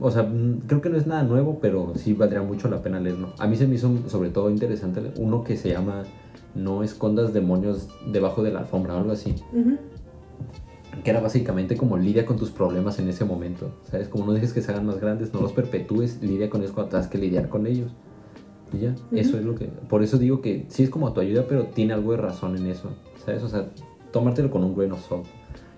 o 0.02 0.12
sea, 0.12 0.30
creo 0.68 0.82
que 0.82 0.90
no 0.90 0.98
es 0.98 1.08
nada 1.08 1.24
nuevo, 1.24 1.60
pero 1.62 1.94
sí 1.96 2.14
valdría 2.14 2.42
mucho 2.42 2.68
la 2.70 2.82
pena 2.82 3.00
leerlo. 3.00 3.34
A 3.38 3.48
mí 3.48 3.56
se 3.56 3.66
me 3.68 3.76
hizo 3.76 3.90
sobre 4.08 4.30
todo 4.30 4.50
interesante 4.50 5.02
uno 5.18 5.44
que 5.44 5.56
se 5.56 5.70
llama 5.70 6.04
No 6.54 6.84
escondas 6.84 7.34
demonios 7.34 7.88
debajo 8.12 8.44
de 8.44 8.52
la 8.52 8.60
alfombra 8.60 8.96
o 8.96 8.98
algo 8.98 9.12
así. 9.12 9.36
Que 11.04 11.12
era 11.12 11.22
básicamente 11.22 11.78
como 11.78 11.98
lidia 11.98 12.26
con 12.26 12.36
tus 12.36 12.52
problemas 12.52 13.00
en 13.00 13.08
ese 13.08 13.24
momento. 13.24 13.72
¿Sabes? 13.90 14.10
Como 14.10 14.26
no 14.26 14.34
dejes 14.34 14.52
que 14.52 14.62
se 14.62 14.72
hagan 14.72 14.86
más 14.86 15.00
grandes, 15.00 15.34
no 15.34 15.40
los 15.40 15.54
perpetúes, 15.54 16.22
lidia 16.22 16.50
con 16.50 16.62
ellos 16.62 16.74
cuando 16.74 16.92
tengas 16.92 17.08
que 17.08 17.18
lidiar 17.18 17.48
con 17.48 17.66
ellos. 17.66 17.92
Y 18.74 18.80
ya, 18.80 18.96
eso 19.12 19.38
es 19.38 19.46
lo 19.46 19.56
que. 19.56 19.66
Por 19.66 20.04
eso 20.04 20.18
digo 20.18 20.42
que 20.42 20.66
sí 20.70 20.84
es 20.84 20.90
como 20.90 21.12
tu 21.14 21.22
ayuda, 21.22 21.46
pero 21.48 21.66
tiene 21.66 21.94
algo 21.94 22.12
de 22.12 22.18
razón 22.18 22.56
en 22.58 22.68
eso. 22.68 22.90
¿Sabes? 23.26 23.44
O 23.44 23.48
sea, 23.48 23.70
tomártelo 24.12 24.50
con 24.50 24.64
un 24.64 24.76
grain 24.76 24.92
of 24.92 25.08
salt. 25.08 25.26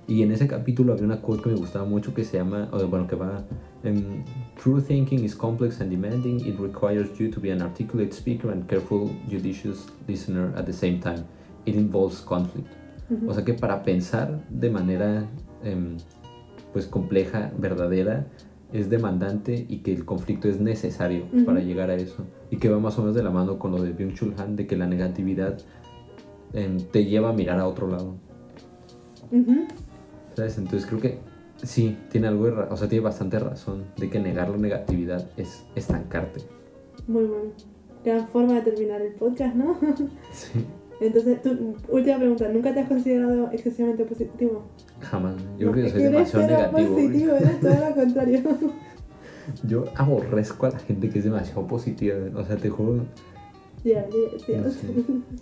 Y 0.08 0.24
en 0.24 0.32
ese 0.32 0.48
capítulo 0.48 0.94
había 0.94 1.06
una 1.06 1.22
quote 1.22 1.44
que 1.44 1.50
me 1.50 1.56
gustaba 1.56 1.86
mucho 1.86 2.14
que 2.14 2.26
se 2.26 2.38
llama, 2.38 2.70
bueno, 2.90 3.08
que 3.08 3.16
va, 3.16 3.46
um, 3.86 4.24
True 4.62 4.82
thinking 4.82 5.24
is 5.24 5.36
complex 5.36 5.80
and 5.80 5.90
demanding. 5.90 6.46
It 6.46 6.60
requires 6.60 7.18
you 7.18 7.30
to 7.32 7.40
be 7.40 7.52
an 7.52 7.62
articulate 7.62 8.14
speaker 8.14 8.52
and 8.52 8.68
careful, 8.68 9.10
judicious 9.30 9.88
listener 10.08 10.54
at 10.58 10.66
the 10.66 10.74
same 10.74 11.00
time. 11.00 11.24
It 11.66 11.76
involves 11.76 12.22
conflict. 12.22 12.68
O 13.28 13.34
sea 13.34 13.44
que 13.44 13.54
para 13.54 13.84
pensar 13.84 14.42
de 14.50 14.70
manera, 14.70 15.30
um, 15.64 15.98
pues 16.72 16.88
compleja, 16.88 17.52
verdadera, 17.58 18.26
es 18.74 18.90
demandante 18.90 19.66
y 19.68 19.80
que 19.80 19.94
el 19.94 20.06
conflicto 20.06 20.48
es 20.48 20.60
necesario 20.60 21.26
para 21.46 21.60
llegar 21.60 21.90
a 21.90 21.96
eso. 21.96 22.26
Y 22.50 22.58
que 22.58 22.70
va 22.70 22.80
más 22.80 22.98
o 22.98 23.02
menos 23.02 23.16
de 23.16 23.24
la 23.24 23.30
mano 23.30 23.60
con 23.60 23.72
lo 23.72 23.82
de 23.82 23.96
Byung-Chul 23.96 24.40
Han, 24.40 24.56
de 24.56 24.68
que 24.68 24.76
la 24.76 24.88
negatividad 24.88 25.60
um, 26.54 26.78
te 26.92 27.06
lleva 27.06 27.30
a 27.30 27.34
mirar 27.34 27.60
a 27.60 27.68
otro 27.68 27.88
lado. 27.88 28.16
¿Sabes? 30.36 30.58
Entonces 30.58 30.86
creo 30.86 31.00
que 31.00 31.20
sí, 31.64 31.98
tiene 32.10 32.28
algo 32.28 32.46
de 32.46 32.52
o 32.52 32.78
sea, 32.78 32.88
tiene 32.88 33.04
bastante 33.04 33.40
razón 33.40 33.86
de 33.98 34.10
que 34.10 34.20
negar 34.20 34.50
la 34.50 34.58
negatividad 34.58 35.30
es 35.38 35.66
estancarte. 35.76 36.42
Muy 37.08 37.26
bueno. 37.26 37.52
Gran 38.04 38.28
forma 38.30 38.56
de 38.56 38.62
terminar 38.62 39.02
el 39.02 39.14
podcast, 39.14 39.56
¿no? 39.56 39.78
Sí. 40.32 40.66
Entonces, 41.02 41.42
tu 41.42 41.76
última 41.90 42.18
pregunta, 42.18 42.48
¿nunca 42.48 42.74
te 42.74 42.82
has 42.82 42.88
considerado 42.88 43.50
excesivamente 43.52 44.06
positivo? 44.06 44.68
Jamás. 45.00 45.36
Yo 45.58 45.72
creo 45.72 45.86
que 45.86 45.92
soy 45.92 46.04
demasiado 46.04 46.48
negativo. 46.48 46.96
positivo, 46.96 47.32
eres 47.34 47.60
todo 47.60 47.90
lo 47.90 47.96
contrario. 48.02 48.40
Yo 49.68 49.86
aborrezco 49.96 50.68
a 50.68 50.70
la 50.70 50.80
gente 50.80 51.10
que 51.10 51.18
es 51.18 51.26
demasiado 51.26 51.66
positiva. 51.66 52.16
O 52.36 52.46
sea, 52.46 52.56
te 52.56 52.70
juro. 52.70 53.04
Ya, 53.84 54.06
ya, 54.48 54.62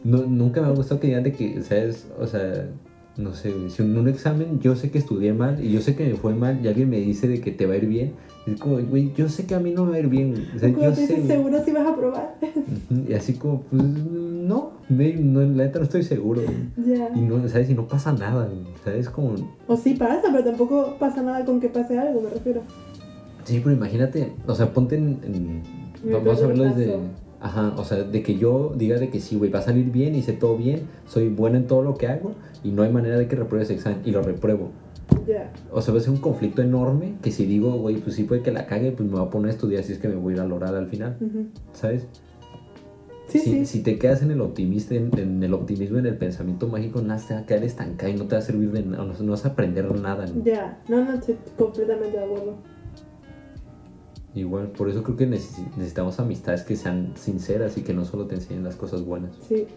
no, 0.06 0.20
nunca 0.20 0.62
me 0.62 0.68
ha 0.68 0.72
gustado 0.72 1.02
que 1.02 1.08
digan 1.08 1.24
de 1.24 1.34
que, 1.34 1.62
¿sabes? 1.62 2.08
O 2.18 2.26
sea, 2.26 2.70
no 3.18 3.34
sé, 3.34 3.70
si 3.70 3.82
en 3.82 3.98
un 3.98 4.08
examen 4.08 4.62
yo 4.62 4.78
sé 4.78 4.92
que 4.92 4.98
estudié 4.98 5.34
mal 5.34 5.62
y 5.62 5.74
yo 5.74 5.82
sé 5.82 5.94
que 5.94 6.06
me 6.06 6.16
fue 6.16 6.34
mal 6.34 6.64
y 6.64 6.70
alguien 6.70 6.90
me 6.90 7.02
dice 7.02 7.28
de 7.28 7.42
que 7.42 7.52
te 7.52 7.66
va 7.66 7.74
a 7.74 7.78
ir 7.78 7.86
bien, 7.86 8.14
es 8.48 8.58
como, 8.62 8.80
güey, 8.80 9.12
yo 9.14 9.28
sé 9.28 9.46
que 9.46 9.56
a 9.56 9.60
mí 9.60 9.74
no 9.74 9.84
me 9.84 9.92
va 9.92 9.98
a 9.98 10.00
ir 10.00 10.08
bien. 10.08 10.48
O 10.56 10.60
sea, 10.60 10.70
yo 10.70 10.96
sé, 10.96 11.28
seguro 11.28 11.62
si 11.66 11.72
vas 11.72 11.86
a 11.86 11.96
probar. 11.98 12.36
Y 13.10 13.14
así 13.14 13.34
como, 13.34 13.64
pues 13.64 13.84
no, 14.50 14.72
no 14.90 15.42
la 15.42 15.66
neta 15.66 15.80
no 15.80 15.86
estoy 15.86 16.04
seguro. 16.04 16.42
Ya. 16.76 17.12
Y 17.16 17.22
no, 17.22 17.48
¿sabes? 17.48 17.70
Y 17.70 17.76
no 17.76 17.88
pasa 17.88 18.12
nada, 18.12 18.50
¿sabes? 18.84 19.10
Como... 19.10 19.36
O 19.68 19.78
sí 19.78 19.94
pasa, 19.94 20.24
pero 20.32 20.44
tampoco 20.44 20.96
pasa 21.00 21.22
nada 21.22 21.46
con 21.46 21.60
que 21.60 21.70
pase 21.70 21.98
algo, 21.98 22.22
me 22.22 22.30
refiero. 22.30 22.62
Sí, 23.46 23.62
pero 23.64 23.76
imagínate, 23.76 24.34
o 24.48 24.56
sea, 24.56 24.74
ponte 24.74 24.96
en... 24.96 25.62
vamos 26.04 26.42
a 26.42 26.48
verlo 26.48 26.64
desde... 26.64 26.98
Ajá, 27.42 27.74
o 27.78 27.86
sea, 27.86 28.04
de 28.04 28.22
que 28.22 28.38
yo 28.38 28.74
diga 28.76 28.98
de 28.98 29.10
que 29.10 29.22
sí, 29.22 29.38
güey, 29.38 29.50
va 29.50 29.60
a 29.60 29.62
salir 29.62 29.92
bien, 29.92 30.14
hice 30.14 30.34
todo 30.34 30.58
bien, 30.58 30.82
soy 31.08 31.30
bueno 31.30 31.56
en 31.56 31.68
todo 31.68 31.84
lo 31.84 31.96
que 31.96 32.08
hago 32.08 32.34
y 32.66 32.72
no 32.72 32.84
hay 32.84 32.92
manera 32.92 33.18
de 33.18 33.30
que 33.30 33.38
repruebe 33.38 33.64
ese 33.64 33.76
examen 33.76 34.02
y 34.04 34.12
lo 34.12 34.22
repruebo. 34.22 34.72
Ya. 35.26 35.54
O 35.72 35.82
sea, 35.82 35.94
va 35.94 36.02
a 36.02 36.04
ser 36.04 36.12
un 36.12 36.18
conflicto 36.18 36.62
enorme 36.62 37.14
que 37.22 37.32
si 37.32 37.46
digo, 37.46 37.72
güey, 37.78 37.96
pues 37.96 38.18
sí 38.18 38.24
puede 38.24 38.42
que 38.42 38.52
la 38.52 38.66
cague, 38.66 38.92
pues 38.92 39.08
me 39.08 39.16
voy 39.16 39.26
a 39.26 39.30
poner 39.30 39.52
a 39.52 39.54
estudiar 39.54 39.84
si 39.84 39.94
es 39.94 40.00
que 40.00 40.10
me 40.10 40.16
voy 40.16 40.34
a 40.34 40.36
ir 40.38 40.42
al 40.42 40.52
oral 40.52 40.76
al 40.76 40.88
final. 40.88 41.18
¿Sabes? 41.72 42.08
Sí, 43.30 43.40
si, 43.40 43.52
sí. 43.52 43.66
si 43.66 43.84
te 43.84 44.00
quedas 44.00 44.24
en 44.24 44.32
el 44.32 44.42
optimista, 44.42 44.96
en, 44.96 45.44
el 45.44 45.54
optimismo, 45.54 46.00
en 46.00 46.08
el 46.08 46.18
pensamiento 46.18 46.68
mágico, 46.68 47.02
nada 47.02 47.24
te 47.26 47.34
va 47.36 47.42
a 47.42 47.46
quedar 47.46 47.64
estancado 47.64 48.12
y 48.12 48.16
no 48.16 48.26
te 48.26 48.36
va 48.36 48.40
a 48.40 48.42
servir 48.44 48.72
de 48.72 48.84
nada, 48.84 49.06
no, 49.06 49.32
vas 49.32 49.46
a 49.46 49.50
aprender 49.50 49.94
nada. 49.96 50.26
Ya, 50.44 50.82
no, 50.88 51.06
no, 51.06 51.14
estoy 51.14 51.38
completamente 51.56 52.18
de 52.18 52.24
acuerdo. 52.24 52.58
Igual, 54.34 54.72
por 54.72 54.90
eso 54.90 55.04
creo 55.04 55.16
que 55.16 55.28
necesitamos 55.28 56.20
amistades 56.20 56.64
que 56.64 56.76
sean 56.76 57.14
sinceras 57.16 57.78
y 57.78 57.84
que 57.84 57.94
no 57.94 58.04
solo 58.06 58.26
te 58.26 58.36
enseñen 58.36 58.64
las 58.64 58.76
cosas 58.76 59.04
buenas. 59.04 59.36
Sí. 59.48 59.68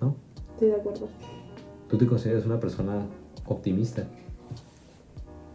¿No? 0.00 0.16
Estoy 0.54 0.68
de 0.68 0.74
acuerdo. 0.74 1.08
¿Tú 1.88 1.96
te 1.96 2.06
consideras 2.06 2.44
una 2.46 2.58
persona 2.58 3.06
optimista? 3.46 4.04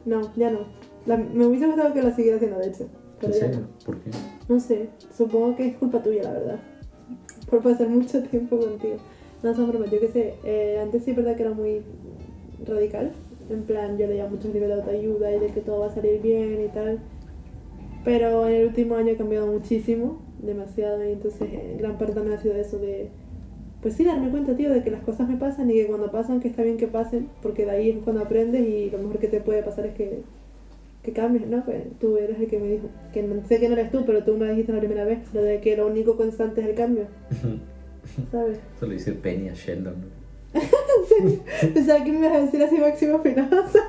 No, 0.06 0.34
ya 0.36 0.52
no. 0.52 0.60
me 1.06 1.46
hubiese 1.46 1.68
gustado 1.68 1.94
que 1.94 2.02
la 2.02 2.16
siguiera 2.16 2.38
haciendo, 2.38 2.60
de 2.60 2.68
hecho. 2.68 2.88
¿En 3.22 3.34
serio? 3.34 3.68
¿Por 3.86 4.00
qué? 4.00 4.12
No 4.48 4.60
sé, 4.60 4.90
supongo 5.16 5.56
que 5.56 5.68
es 5.68 5.78
culpa 5.78 6.04
tuya, 6.04 6.24
la 6.24 6.34
verdad. 6.34 6.60
Por 7.50 7.62
pasar 7.62 7.90
mucho 7.90 8.24
tiempo 8.24 8.58
contigo. 8.58 8.98
No, 9.44 9.56
son 9.56 9.68
bromas, 9.68 9.92
yo 9.92 10.00
qué 10.00 10.08
sé. 10.08 10.34
Eh, 10.44 10.80
antes 10.82 11.04
sí 11.04 11.12
es 11.12 11.18
verdad 11.18 11.36
que 11.36 11.44
era 11.44 11.52
muy 11.52 11.82
radical. 12.66 13.12
En 13.50 13.64
plan, 13.64 13.98
yo 13.98 14.08
leía 14.08 14.28
muchos 14.28 14.52
libros 14.54 14.70
de 14.70 14.76
autoayuda 14.76 15.36
y 15.36 15.40
de 15.40 15.48
que 15.48 15.62
todo 15.62 15.82
va 15.82 15.88
a 15.88 15.94
salir 15.94 16.22
bien 16.22 16.64
y 16.66 16.68
tal. 16.70 17.00
Pero 18.04 18.48
en 18.48 18.56
el 18.56 18.68
último 18.68 18.96
año 18.96 19.10
he 19.10 19.18
cambiado 19.18 19.48
muchísimo, 19.48 20.20
demasiado, 20.42 21.04
y 21.04 21.12
entonces 21.12 21.42
eh, 21.42 21.76
gran 21.80 21.98
parte 21.98 22.14
también 22.14 22.38
ha 22.38 22.42
sido 22.42 22.56
eso 22.56 22.78
de, 22.78 23.10
pues 23.82 23.96
sí, 23.96 24.04
darme 24.04 24.30
cuenta, 24.30 24.56
tío, 24.56 24.72
de 24.72 24.84
que 24.84 24.92
las 24.92 25.04
cosas 25.04 25.28
me 25.28 25.38
pasan 25.38 25.70
y 25.72 25.74
que 25.74 25.88
cuando 25.88 26.12
pasan, 26.12 26.40
que 26.40 26.48
está 26.48 26.62
bien 26.62 26.78
que 26.78 26.88
pasen, 26.88 27.30
porque 27.42 27.66
de 27.66 27.72
ahí 27.72 27.90
es 27.90 28.04
cuando 28.04 28.22
aprendes 28.22 28.62
y 28.68 28.92
lo 28.92 29.00
mejor 29.00 29.18
que 29.18 29.28
te 29.28 29.42
puede 29.42 29.64
pasar 29.64 29.88
es 29.88 29.96
que, 29.96 30.22
que 31.06 31.14
cambies, 31.14 31.48
¿no? 31.48 31.64
Pues 31.64 31.84
tú 32.00 32.18
eres 32.18 32.40
el 32.40 32.48
que 32.48 32.60
me 32.60 32.68
dijo, 32.68 32.90
que 33.14 33.22
no, 33.22 33.48
sé 33.48 33.60
que 33.60 33.70
no 33.70 33.76
eres 33.76 33.92
tú, 33.92 34.04
pero 34.06 34.24
tú 34.24 34.36
me 34.36 34.50
dijiste 34.50 34.74
la 34.74 34.80
primera 34.80 35.06
vez, 35.06 35.20
lo 35.34 35.44
de 35.44 35.62
que 35.62 35.78
lo 35.78 35.86
único 35.86 36.18
constante 36.18 36.62
es 36.62 36.68
el 36.68 36.76
cambio. 36.76 37.06
¿Sabes? 38.32 38.60
Eso 38.76 38.86
lo 38.88 38.94
dice 38.94 39.12
Penny 39.14 39.50
a 39.50 39.54
Sheldon. 39.54 39.96
Pensaba 41.74 42.04
que 42.04 42.12
me 42.12 42.20
ibas 42.20 42.32
a 42.34 42.42
decir 42.42 42.64
así 42.64 42.78
máximo 42.78 43.20
finazo. 43.20 43.80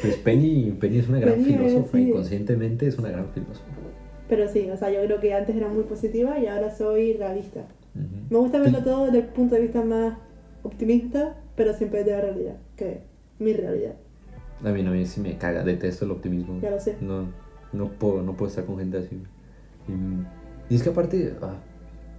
Pues 0.00 0.16
Penny, 0.16 0.76
Penny 0.80 0.98
es 0.98 1.08
una 1.08 1.20
gran 1.20 1.42
filósofa, 1.42 1.98
inconscientemente 1.98 2.86
es 2.86 2.98
una 2.98 3.10
gran 3.10 3.28
filósofa. 3.30 3.64
Pero 4.28 4.48
sí, 4.48 4.68
o 4.70 4.76
sea, 4.76 4.90
yo 4.90 5.04
creo 5.04 5.20
que 5.20 5.32
antes 5.32 5.54
era 5.54 5.68
muy 5.68 5.84
positiva 5.84 6.38
y 6.38 6.46
ahora 6.46 6.74
soy 6.74 7.12
realista. 7.14 7.66
Me 8.30 8.38
gusta 8.38 8.58
verlo 8.58 8.82
todo 8.82 9.06
desde 9.06 9.18
el 9.18 9.26
punto 9.26 9.54
de 9.54 9.60
vista 9.62 9.82
más 9.84 10.18
optimista, 10.62 11.36
pero 11.54 11.72
siempre 11.74 12.00
desde 12.00 12.12
la 12.12 12.20
realidad, 12.20 12.56
que 12.76 13.02
mi 13.38 13.52
realidad. 13.52 13.94
A 14.64 14.70
mí, 14.70 14.82
no, 14.82 14.90
a 14.90 14.94
mí 14.94 15.06
sí 15.06 15.20
me 15.20 15.36
caga, 15.38 15.64
detesto 15.64 16.04
el 16.04 16.12
optimismo. 16.12 16.60
Ya 16.60 16.70
lo 16.70 16.80
sé. 16.80 16.96
No, 17.00 17.26
no, 17.72 17.88
puedo, 17.88 18.22
no 18.22 18.36
puedo 18.36 18.48
estar 18.48 18.64
con 18.64 18.78
gente 18.78 18.98
así. 18.98 19.20
Y, 20.68 20.74
es 20.74 20.82
que 20.82 20.90
aparte, 20.90 21.34
ah, 21.42 21.56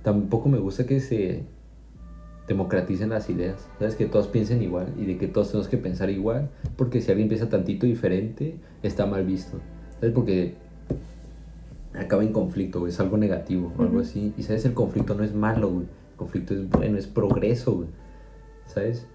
tampoco 0.03 0.49
me 0.49 0.57
gusta 0.57 0.85
que 0.85 0.99
se 0.99 1.43
democraticen 2.47 3.09
las 3.09 3.29
ideas, 3.29 3.67
¿sabes? 3.79 3.95
Que 3.95 4.05
todos 4.05 4.27
piensen 4.27 4.61
igual 4.61 4.93
y 4.97 5.05
de 5.05 5.17
que 5.17 5.27
todos 5.27 5.49
tenemos 5.49 5.69
que 5.69 5.77
pensar 5.77 6.09
igual, 6.09 6.49
porque 6.75 6.99
si 6.99 7.09
alguien 7.09 7.29
piensa 7.29 7.47
tantito 7.47 7.85
diferente, 7.85 8.55
está 8.83 9.05
mal 9.05 9.25
visto, 9.25 9.59
¿sabes? 9.99 10.13
Porque 10.13 10.55
acaba 11.93 12.23
en 12.23 12.33
conflicto, 12.33 12.85
es 12.87 12.99
algo 12.99 13.17
negativo 13.17 13.71
o 13.77 13.81
algo 13.81 13.99
así. 13.99 14.33
Y, 14.37 14.43
¿sabes? 14.43 14.65
El 14.65 14.73
conflicto 14.73 15.15
no 15.15 15.23
es 15.23 15.33
malo, 15.33 15.69
güey. 15.69 15.85
El 16.11 16.17
conflicto 16.17 16.53
es 16.53 16.69
bueno, 16.69 16.97
es 16.97 17.07
progreso, 17.07 17.75
güey. 17.75 17.87
¿Sabes? 18.65 19.05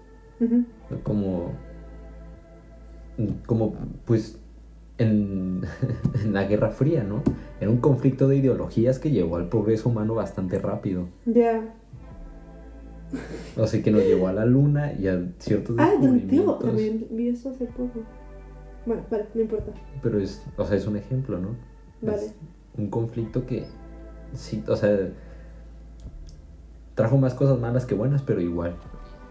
Como, 1.03 1.51
como, 3.45 3.75
pues, 4.05 4.37
en, 4.97 5.61
en, 6.23 6.33
la 6.33 6.45
Guerra 6.45 6.69
Fría, 6.69 7.03
¿no? 7.03 7.23
Era 7.59 7.69
un 7.69 7.77
conflicto 7.77 8.27
de 8.27 8.37
ideologías 8.37 8.99
que 8.99 9.11
llevó 9.11 9.37
al 9.37 9.49
progreso 9.49 9.89
humano 9.89 10.15
bastante 10.15 10.59
rápido. 10.59 11.07
Ya. 11.25 11.75
O 13.57 13.65
sea, 13.65 13.81
que 13.81 13.91
nos 13.91 14.03
llevó 14.03 14.27
a 14.27 14.33
la 14.33 14.45
luna 14.45 14.93
y 14.93 15.07
a 15.07 15.19
ciertos 15.39 15.75
Ah, 15.79 15.93
tío, 16.29 16.53
también 16.55 17.07
vi 17.09 17.29
eso 17.29 17.49
hace 17.49 17.65
poco. 17.65 18.03
Bueno, 18.85 19.03
vale, 19.09 19.25
no 19.33 19.41
importa. 19.41 19.71
Pero 20.01 20.19
es, 20.19 20.45
o 20.57 20.65
sea, 20.65 20.77
es 20.77 20.87
un 20.87 20.95
ejemplo, 20.95 21.39
¿no? 21.39 21.55
Vale. 22.01 22.31
un 22.77 22.89
conflicto 22.89 23.45
que, 23.45 23.65
sí, 24.33 24.63
o 24.67 24.75
sea, 24.75 25.11
trajo 26.95 27.17
más 27.17 27.33
cosas 27.33 27.59
malas 27.59 27.85
que 27.85 27.93
buenas, 27.93 28.21
pero 28.21 28.39
igual 28.39 28.75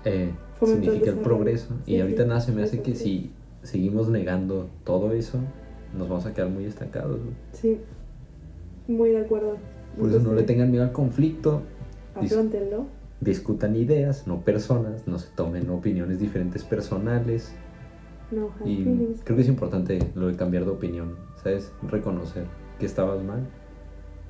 eh, 0.04 0.32
significa 0.62 1.10
el 1.10 1.18
progreso. 1.18 1.74
y 1.86 2.00
ahorita 2.00 2.26
nada 2.26 2.40
se 2.40 2.52
me 2.52 2.62
hace 2.62 2.82
que 2.82 2.94
si 2.94 3.32
seguimos 3.62 4.08
negando 4.08 4.68
todo 4.84 5.12
eso, 5.12 5.38
nos 5.96 6.08
vamos 6.08 6.26
a 6.26 6.34
quedar 6.34 6.50
muy 6.50 6.64
estancados. 6.64 7.20
Sí, 7.52 7.78
muy 8.86 9.10
de 9.10 9.18
acuerdo. 9.18 9.56
Por 9.98 10.10
eso 10.10 10.20
no 10.20 10.34
le 10.34 10.42
tengan 10.42 10.70
miedo 10.70 10.84
al 10.84 10.92
conflicto. 10.92 11.62
Afrontenlo 12.14 12.86
discutan 13.20 13.76
ideas, 13.76 14.26
no 14.26 14.42
personas, 14.42 15.06
no 15.06 15.18
se 15.18 15.28
tomen 15.34 15.68
opiniones 15.70 16.20
diferentes 16.20 16.64
personales. 16.64 17.52
No, 18.30 18.50
y 18.64 18.84
creo 19.24 19.36
que 19.36 19.42
es 19.42 19.48
importante 19.48 19.98
lo 20.14 20.26
de 20.26 20.36
cambiar 20.36 20.64
de 20.64 20.70
opinión, 20.70 21.16
¿sabes? 21.42 21.72
Reconocer 21.82 22.44
que 22.78 22.86
estabas 22.86 23.22
mal. 23.22 23.46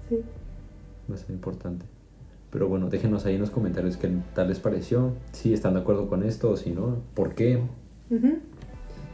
Sí. 0.09 0.20
Va 1.11 1.14
a 1.14 1.18
ser 1.18 1.31
importante. 1.31 1.85
Pero 2.51 2.68
bueno, 2.68 2.89
déjenos 2.89 3.26
ahí 3.26 3.35
en 3.35 3.41
los 3.41 3.51
comentarios 3.51 3.97
qué 3.97 4.11
tal 4.35 4.49
les 4.49 4.61
pareció, 4.61 5.14
si 5.33 5.53
están 5.53 5.74
de 5.74 5.81
acuerdo 5.81 6.09
con 6.09 6.22
esto 6.22 6.51
o 6.51 6.57
si 6.57 6.70
no, 6.70 6.99
por 7.14 7.35
qué. 7.35 7.61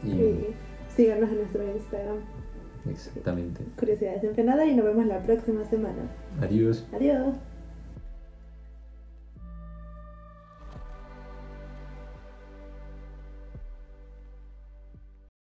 Y... 0.04 0.54
síganos 0.94 1.30
en 1.30 1.36
nuestro 1.38 1.62
Instagram. 1.64 2.18
Exactamente. 2.90 3.64
Curiosidades 3.78 4.44
nada 4.44 4.66
y 4.66 4.74
nos 4.74 4.84
vemos 4.84 5.06
la 5.06 5.22
próxima 5.22 5.64
semana. 5.64 6.10
Adiós. 6.40 6.86
Adiós. 6.92 7.34